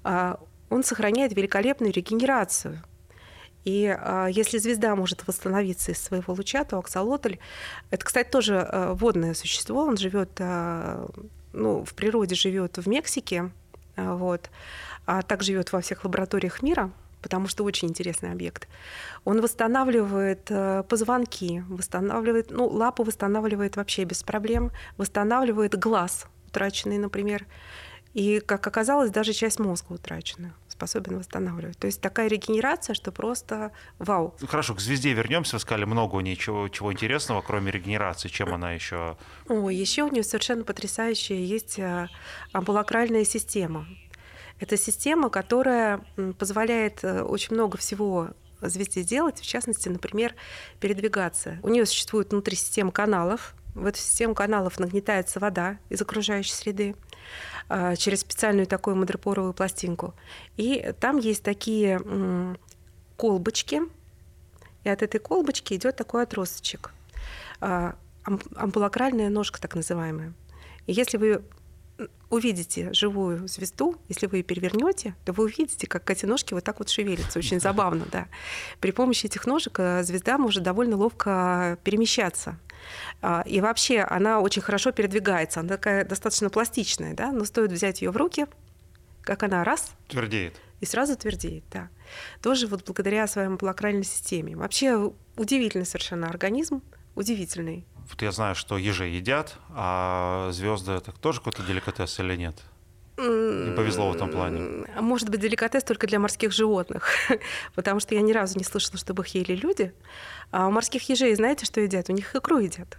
он 0.03 0.83
сохраняет 0.83 1.35
великолепную 1.35 1.93
регенерацию. 1.93 2.83
И 3.65 3.87
а, 3.87 4.27
если 4.27 4.57
звезда 4.57 4.95
может 4.95 5.27
восстановиться 5.27 5.91
из 5.91 6.01
своего 6.01 6.33
луча, 6.33 6.63
то 6.63 6.77
аксолотль 6.77 7.35
это, 7.91 8.05
кстати, 8.05 8.29
тоже 8.29 8.59
а, 8.59 8.93
водное 8.93 9.33
существо. 9.33 9.83
Он 9.83 9.97
живет, 9.97 10.31
а, 10.39 11.07
ну, 11.53 11.83
в 11.83 11.93
природе 11.93 12.35
живет 12.35 12.77
в 12.77 12.87
Мексике, 12.87 13.51
а, 13.95 14.15
вот, 14.15 14.49
а 15.05 15.21
так 15.21 15.43
живет 15.43 15.71
во 15.71 15.81
всех 15.81 16.03
лабораториях 16.03 16.61
мира 16.61 16.91
потому 17.21 17.49
что 17.49 17.65
очень 17.65 17.89
интересный 17.89 18.31
объект. 18.31 18.69
Он 19.25 19.41
восстанавливает 19.41 20.47
а, 20.49 20.83
позвонки, 20.83 21.65
восстанавливает, 21.67 22.49
ну, 22.49 22.65
лапу 22.65 23.03
восстанавливает 23.03 23.75
вообще 23.75 24.05
без 24.05 24.23
проблем, 24.23 24.71
восстанавливает 24.97 25.77
глаз 25.77 26.27
утраченный, 26.47 26.97
например, 26.97 27.45
и, 28.13 28.39
как 28.39 28.65
оказалось, 28.65 29.11
даже 29.11 29.33
часть 29.33 29.59
мозга 29.59 29.93
утрачена 29.93 30.53
способен 30.79 31.17
восстанавливать. 31.19 31.77
То 31.77 31.87
есть 31.87 31.99
такая 31.99 32.29
регенерация, 32.29 32.93
что 32.93 33.11
просто 33.11 33.71
вау. 33.97 34.33
Ну, 34.39 34.47
хорошо, 34.47 34.75
к 34.75 34.79
звезде 34.79 35.11
вернемся. 35.11 35.57
Вы 35.57 35.59
сказали 35.59 35.83
много 35.83 36.15
у 36.15 36.21
нее 36.21 36.37
чего, 36.37 36.69
чего 36.69 36.93
интересного, 36.93 37.41
кроме 37.41 37.69
регенерации. 37.69 38.29
Чем 38.29 38.53
она 38.53 38.71
еще? 38.71 39.17
О, 39.49 39.69
еще 39.69 40.03
у 40.03 40.11
нее 40.11 40.23
совершенно 40.23 40.63
потрясающая 40.63 41.37
есть 41.37 41.77
э, 41.79 42.07
амбулакральная 42.53 43.25
система. 43.25 43.87
Это 44.59 44.77
система, 44.77 45.29
которая 45.29 46.01
позволяет 46.37 47.03
э, 47.03 47.23
очень 47.23 47.55
много 47.55 47.77
всего 47.77 48.29
звезде 48.61 49.03
делать, 49.03 49.39
в 49.39 49.45
частности, 49.45 49.89
например, 49.89 50.33
передвигаться. 50.79 51.59
У 51.61 51.69
нее 51.69 51.85
существует 51.85 52.31
внутри 52.31 52.55
система 52.55 52.91
каналов. 52.91 53.53
В 53.75 53.85
эту 53.85 53.99
систему 53.99 54.33
каналов 54.33 54.79
нагнетается 54.79 55.39
вода 55.39 55.77
из 55.89 56.01
окружающей 56.01 56.53
среды. 56.53 56.95
А, 57.67 57.95
через 57.95 58.21
специальную 58.21 58.67
такую 58.67 58.95
мадропоровую 58.95 59.53
пластинку. 59.53 60.13
И 60.57 60.93
там 60.99 61.17
есть 61.17 61.43
такие 61.43 62.01
колбочки, 63.15 63.81
и 64.83 64.89
от 64.89 65.01
этой 65.01 65.19
колбочки 65.19 65.73
идет 65.73 65.95
такой 65.95 66.23
отросточек. 66.23 66.91
А, 67.61 67.95
амбулакральная 68.55 69.29
ножка, 69.29 69.61
так 69.61 69.75
называемая. 69.75 70.33
И 70.87 70.93
если 70.93 71.17
вы 71.17 71.43
увидите 72.29 72.93
живую 72.93 73.47
звезду, 73.47 73.97
если 74.07 74.27
вы 74.27 74.37
ее 74.37 74.43
перевернете, 74.43 75.15
то 75.25 75.33
вы 75.33 75.45
увидите, 75.45 75.87
как 75.87 76.09
эти 76.09 76.25
ножки 76.25 76.53
вот 76.53 76.63
так 76.63 76.79
вот 76.79 76.89
шевелятся. 76.89 77.39
Очень 77.39 77.59
забавно, 77.59 78.05
да. 78.11 78.27
При 78.79 78.91
помощи 78.91 79.25
этих 79.25 79.45
ножек 79.45 79.79
э, 79.79 80.03
звезда 80.03 80.37
может 80.37 80.63
довольно 80.63 80.95
ловко 80.95 81.77
перемещаться. 81.83 82.57
А, 83.21 83.43
и 83.45 83.61
вообще 83.61 84.01
она 84.01 84.39
очень 84.39 84.61
хорошо 84.61 84.91
передвигается. 84.91 85.59
Она 85.59 85.69
такая 85.69 86.05
достаточно 86.05 86.49
пластичная, 86.49 87.13
да, 87.13 87.31
но 87.31 87.45
стоит 87.45 87.71
взять 87.71 88.01
ее 88.01 88.11
в 88.11 88.17
руки, 88.17 88.45
как 89.21 89.43
она 89.43 89.63
раз... 89.63 89.91
Твердеет. 90.07 90.59
И 90.81 90.85
сразу 90.85 91.17
твердеет, 91.17 91.65
да. 91.71 91.89
Тоже 92.41 92.67
вот 92.67 92.85
благодаря 92.85 93.27
своей 93.27 93.49
молокральной 93.49 94.05
системе. 94.05 94.55
Вообще 94.55 95.11
удивительный 95.35 95.85
совершенно 95.85 96.29
организм, 96.29 96.81
удивительный. 97.15 97.85
Вот 98.09 98.21
я 98.21 98.31
знаю, 98.31 98.55
что 98.55 98.77
ежи 98.77 99.05
едят, 99.05 99.57
а 99.69 100.49
звезды 100.51 100.93
это 100.93 101.11
тоже 101.11 101.39
какой-то 101.39 101.63
деликатес 101.63 102.19
или 102.19 102.35
нет? 102.35 102.55
Не 103.19 103.75
повезло 103.75 104.11
в 104.11 104.15
этом 104.15 104.29
плане. 104.29 104.85
Может 104.99 105.29
быть, 105.29 105.39
деликатес 105.39 105.83
только 105.83 106.07
для 106.07 106.19
морских 106.19 106.51
животных, 106.51 107.09
потому 107.75 107.99
что 107.99 108.15
я 108.15 108.21
ни 108.21 108.31
разу 108.31 108.57
не 108.57 108.63
слышала, 108.63 108.97
чтобы 108.97 109.23
их 109.23 109.35
ели 109.35 109.55
люди. 109.55 109.93
А 110.51 110.67
у 110.67 110.71
морских 110.71 111.07
ежей, 111.09 111.35
знаете, 111.35 111.65
что 111.65 111.81
едят? 111.81 112.09
У 112.09 112.13
них 112.13 112.35
икру 112.35 112.59
едят. 112.59 112.97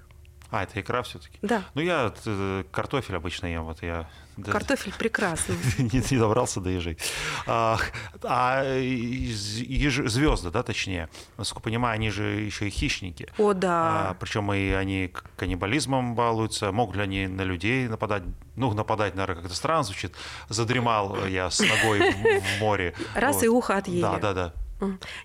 А, 0.50 0.64
это 0.64 0.80
икра 0.80 1.02
все-таки? 1.02 1.38
Да. 1.42 1.62
Ну, 1.74 1.80
я 1.80 2.12
э, 2.26 2.64
картофель 2.70 3.16
обычно 3.16 3.46
ем. 3.46 3.64
Вот 3.64 3.82
я 3.82 4.08
Картофель 4.44 4.92
прекрасный. 4.96 5.56
не, 5.78 6.02
не 6.10 6.18
добрался 6.18 6.60
до 6.60 6.70
ежей. 6.70 6.98
А, 7.46 7.78
а 8.22 8.64
еж, 8.64 10.10
звезды, 10.10 10.50
да, 10.50 10.62
точнее, 10.62 11.08
насколько 11.36 11.64
понимаю, 11.64 11.94
они 11.94 12.10
же 12.10 12.24
еще 12.24 12.68
и 12.68 12.70
хищники. 12.70 13.28
О, 13.38 13.52
да. 13.52 14.10
А, 14.10 14.16
причем 14.18 14.52
и 14.52 14.70
они 14.70 15.12
каннибализмом 15.36 16.14
балуются. 16.14 16.72
Могут 16.72 16.96
ли 16.96 17.02
они 17.02 17.26
на 17.26 17.42
людей 17.42 17.88
нападать? 17.88 18.22
Ну, 18.56 18.72
нападать, 18.72 19.14
наверное, 19.14 19.42
как-то 19.42 19.54
странно 19.54 19.84
звучит. 19.84 20.14
Задремал 20.48 21.26
я 21.26 21.50
с 21.50 21.60
ногой 21.60 22.12
в 22.12 22.60
море. 22.60 22.94
Раз 23.14 23.36
вот. 23.36 23.44
и 23.44 23.48
ухо 23.48 23.76
отъели. 23.76 24.02
Да, 24.02 24.18
да, 24.18 24.32
да. 24.32 24.54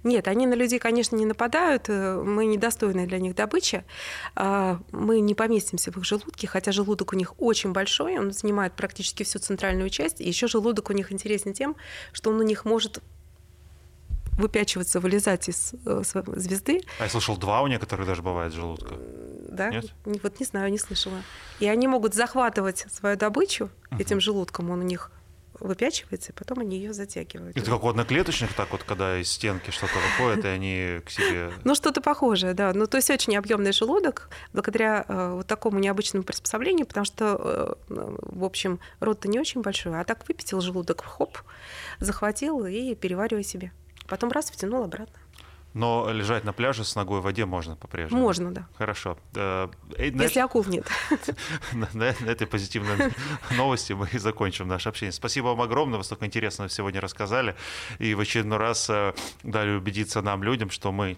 Нет, 0.03 0.28
они 0.28 0.47
на 0.47 0.53
людей, 0.53 0.80
конечно, 0.80 1.16
не 1.16 1.26
нападают. 1.26 1.86
Э, 1.89 2.22
мы 2.22 2.45
недостойны 2.45 3.08
для 3.08 3.20
них 3.20 3.36
добыча. 3.36 3.84
А, 4.36 4.80
мы 4.91 5.20
не 5.20 5.36
поместимся 5.36 5.91
в 5.91 5.97
их 5.97 6.06
желудке, 6.06 6.47
хотя 6.47 6.72
желудок 6.72 7.14
у 7.14 7.16
них 7.16 7.39
очень 7.39 7.72
большой, 7.72 8.18
он 8.18 8.32
занимает 8.32 8.74
практически 8.74 9.24
всю 9.24 9.39
центральную 9.39 9.89
часть. 9.89 10.22
И 10.22 10.28
еще 10.28 10.47
желудок 10.47 10.89
у 10.89 10.93
них 10.93 11.12
интересен 11.12 11.53
тем, 11.53 11.76
что 12.12 12.30
он 12.30 12.39
у 12.39 12.43
них 12.43 12.66
может 12.66 13.01
выпячиваться, 14.38 14.99
вылезать 14.99 15.47
из 15.49 15.74
э, 15.86 16.03
звезды. 16.03 16.82
А 16.99 17.03
я 17.03 17.10
слышал, 17.10 17.38
два 17.38 17.62
у 17.62 17.68
некоторых 17.68 18.06
даже 18.06 18.22
бывает 18.22 18.53
желудка. 18.53 18.95
Да? 19.49 19.70
Нет? 19.70 19.93
Вот 20.03 20.39
не 20.39 20.45
знаю, 20.45 20.72
не 20.72 20.78
слышала. 20.78 21.22
И 21.60 21.68
они 21.68 21.88
могут 21.88 22.14
захватывать 22.14 22.86
свою 22.91 23.16
добычу 23.16 23.70
uh-huh. 23.89 24.01
этим 24.01 24.20
желудком, 24.20 24.70
он 24.70 24.80
у 24.80 24.84
них 24.84 25.12
выпячивается, 25.60 26.32
и 26.32 26.36
потом 26.36 26.60
они 26.60 26.78
ее 26.78 26.93
затягивают. 26.93 27.58
Это 27.58 27.70
как 27.70 27.84
у 27.84 27.89
одноклеточных, 27.89 28.53
так 28.53 28.72
вот, 28.72 28.84
когда 28.84 29.18
из 29.18 29.32
стенки 29.32 29.72
что-то 29.72 29.93
выходит, 29.93 30.45
и 30.45 30.47
они 30.47 31.01
к 31.06 31.10
себе... 31.10 31.51
Ну, 31.64 31.76
что-то 31.76 32.01
похожее, 32.01 32.53
да. 32.53 32.74
Ну, 32.74 32.88
то 32.88 32.97
есть 32.97 33.10
очень 33.10 33.36
объемный 33.36 33.72
желудок, 33.72 34.30
благодаря 34.53 35.06
э, 35.08 35.34
вот 35.36 35.47
такому 35.47 35.80
необычному 35.80 36.24
приспособлению, 36.24 36.86
потому 36.86 37.06
что, 37.06 37.78
э, 37.89 38.18
в 38.22 38.43
общем, 38.43 38.80
рот-то 38.99 39.28
не 39.28 39.39
очень 39.39 39.62
большой, 39.62 39.99
а 39.99 40.03
так 40.03 40.28
выпятил 40.28 40.62
желудок, 40.62 41.03
хоп, 41.03 41.38
захватил 41.99 42.66
и 42.66 42.95
переваривай 42.95 43.43
себе. 43.43 43.72
Потом 44.08 44.32
раз, 44.32 44.51
втянул 44.51 44.84
обратно. 44.84 45.16
Но 45.76 46.09
лежать 46.09 46.45
на 46.45 46.53
пляже 46.53 46.86
с 46.86 46.95
ногой 46.95 47.19
в 47.19 47.23
воде 47.23 47.45
можно 47.45 47.76
по-прежнему? 47.76 48.21
Можно, 48.21 48.51
да. 48.51 48.65
Хорошо. 48.78 49.17
Э, 49.36 49.67
Если 49.97 50.39
акул 50.39 50.63
нет. 50.63 50.88
На 51.93 52.05
этой 52.05 52.47
позитивной 52.47 53.11
новости 53.57 53.91
мы 53.91 54.07
и 54.13 54.17
закончим 54.17 54.69
наше 54.69 54.88
общение. 54.88 55.11
Спасибо 55.11 55.47
вам 55.47 55.61
огромное, 55.61 55.97
вы 55.97 56.05
столько 56.05 56.26
интересного 56.26 56.69
сегодня 56.69 57.01
рассказали. 57.01 57.55
И 57.99 58.15
в 58.15 58.21
очередной 58.21 58.57
раз 58.57 58.89
э, 58.89 59.13
дали 59.43 59.71
убедиться 59.71 60.21
нам, 60.21 60.43
людям, 60.43 60.69
что 60.69 60.93
мы, 60.93 61.17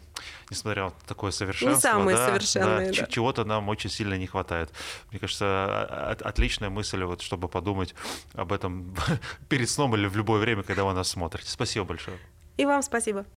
несмотря 0.49 0.85
на 0.85 0.93
такое 1.07 1.29
совершенство, 1.29 1.75
не 1.75 1.79
самые 1.79 2.17
да, 2.17 2.27
совершенные, 2.27 2.91
да, 2.93 3.01
да. 3.01 3.07
чего-то 3.07 3.45
нам 3.45 3.69
очень 3.69 3.91
сильно 3.91 4.15
не 4.15 4.25
хватает. 4.25 4.71
Мне 5.11 5.19
кажется, 5.19 6.17
отличная 6.19 6.71
мысль, 6.71 7.03
вот, 7.03 7.21
чтобы 7.21 7.47
подумать 7.47 7.93
об 8.33 8.51
этом 8.51 8.95
перед 9.49 9.69
сном 9.69 9.95
или 9.95 10.07
в 10.07 10.17
любое 10.17 10.39
время, 10.39 10.63
когда 10.63 10.83
вы 10.83 10.93
нас 10.93 11.09
смотрите. 11.09 11.47
Спасибо 11.51 11.85
большое. 11.85 12.17
И 12.57 12.65
вам 12.65 12.81
спасибо. 12.81 13.23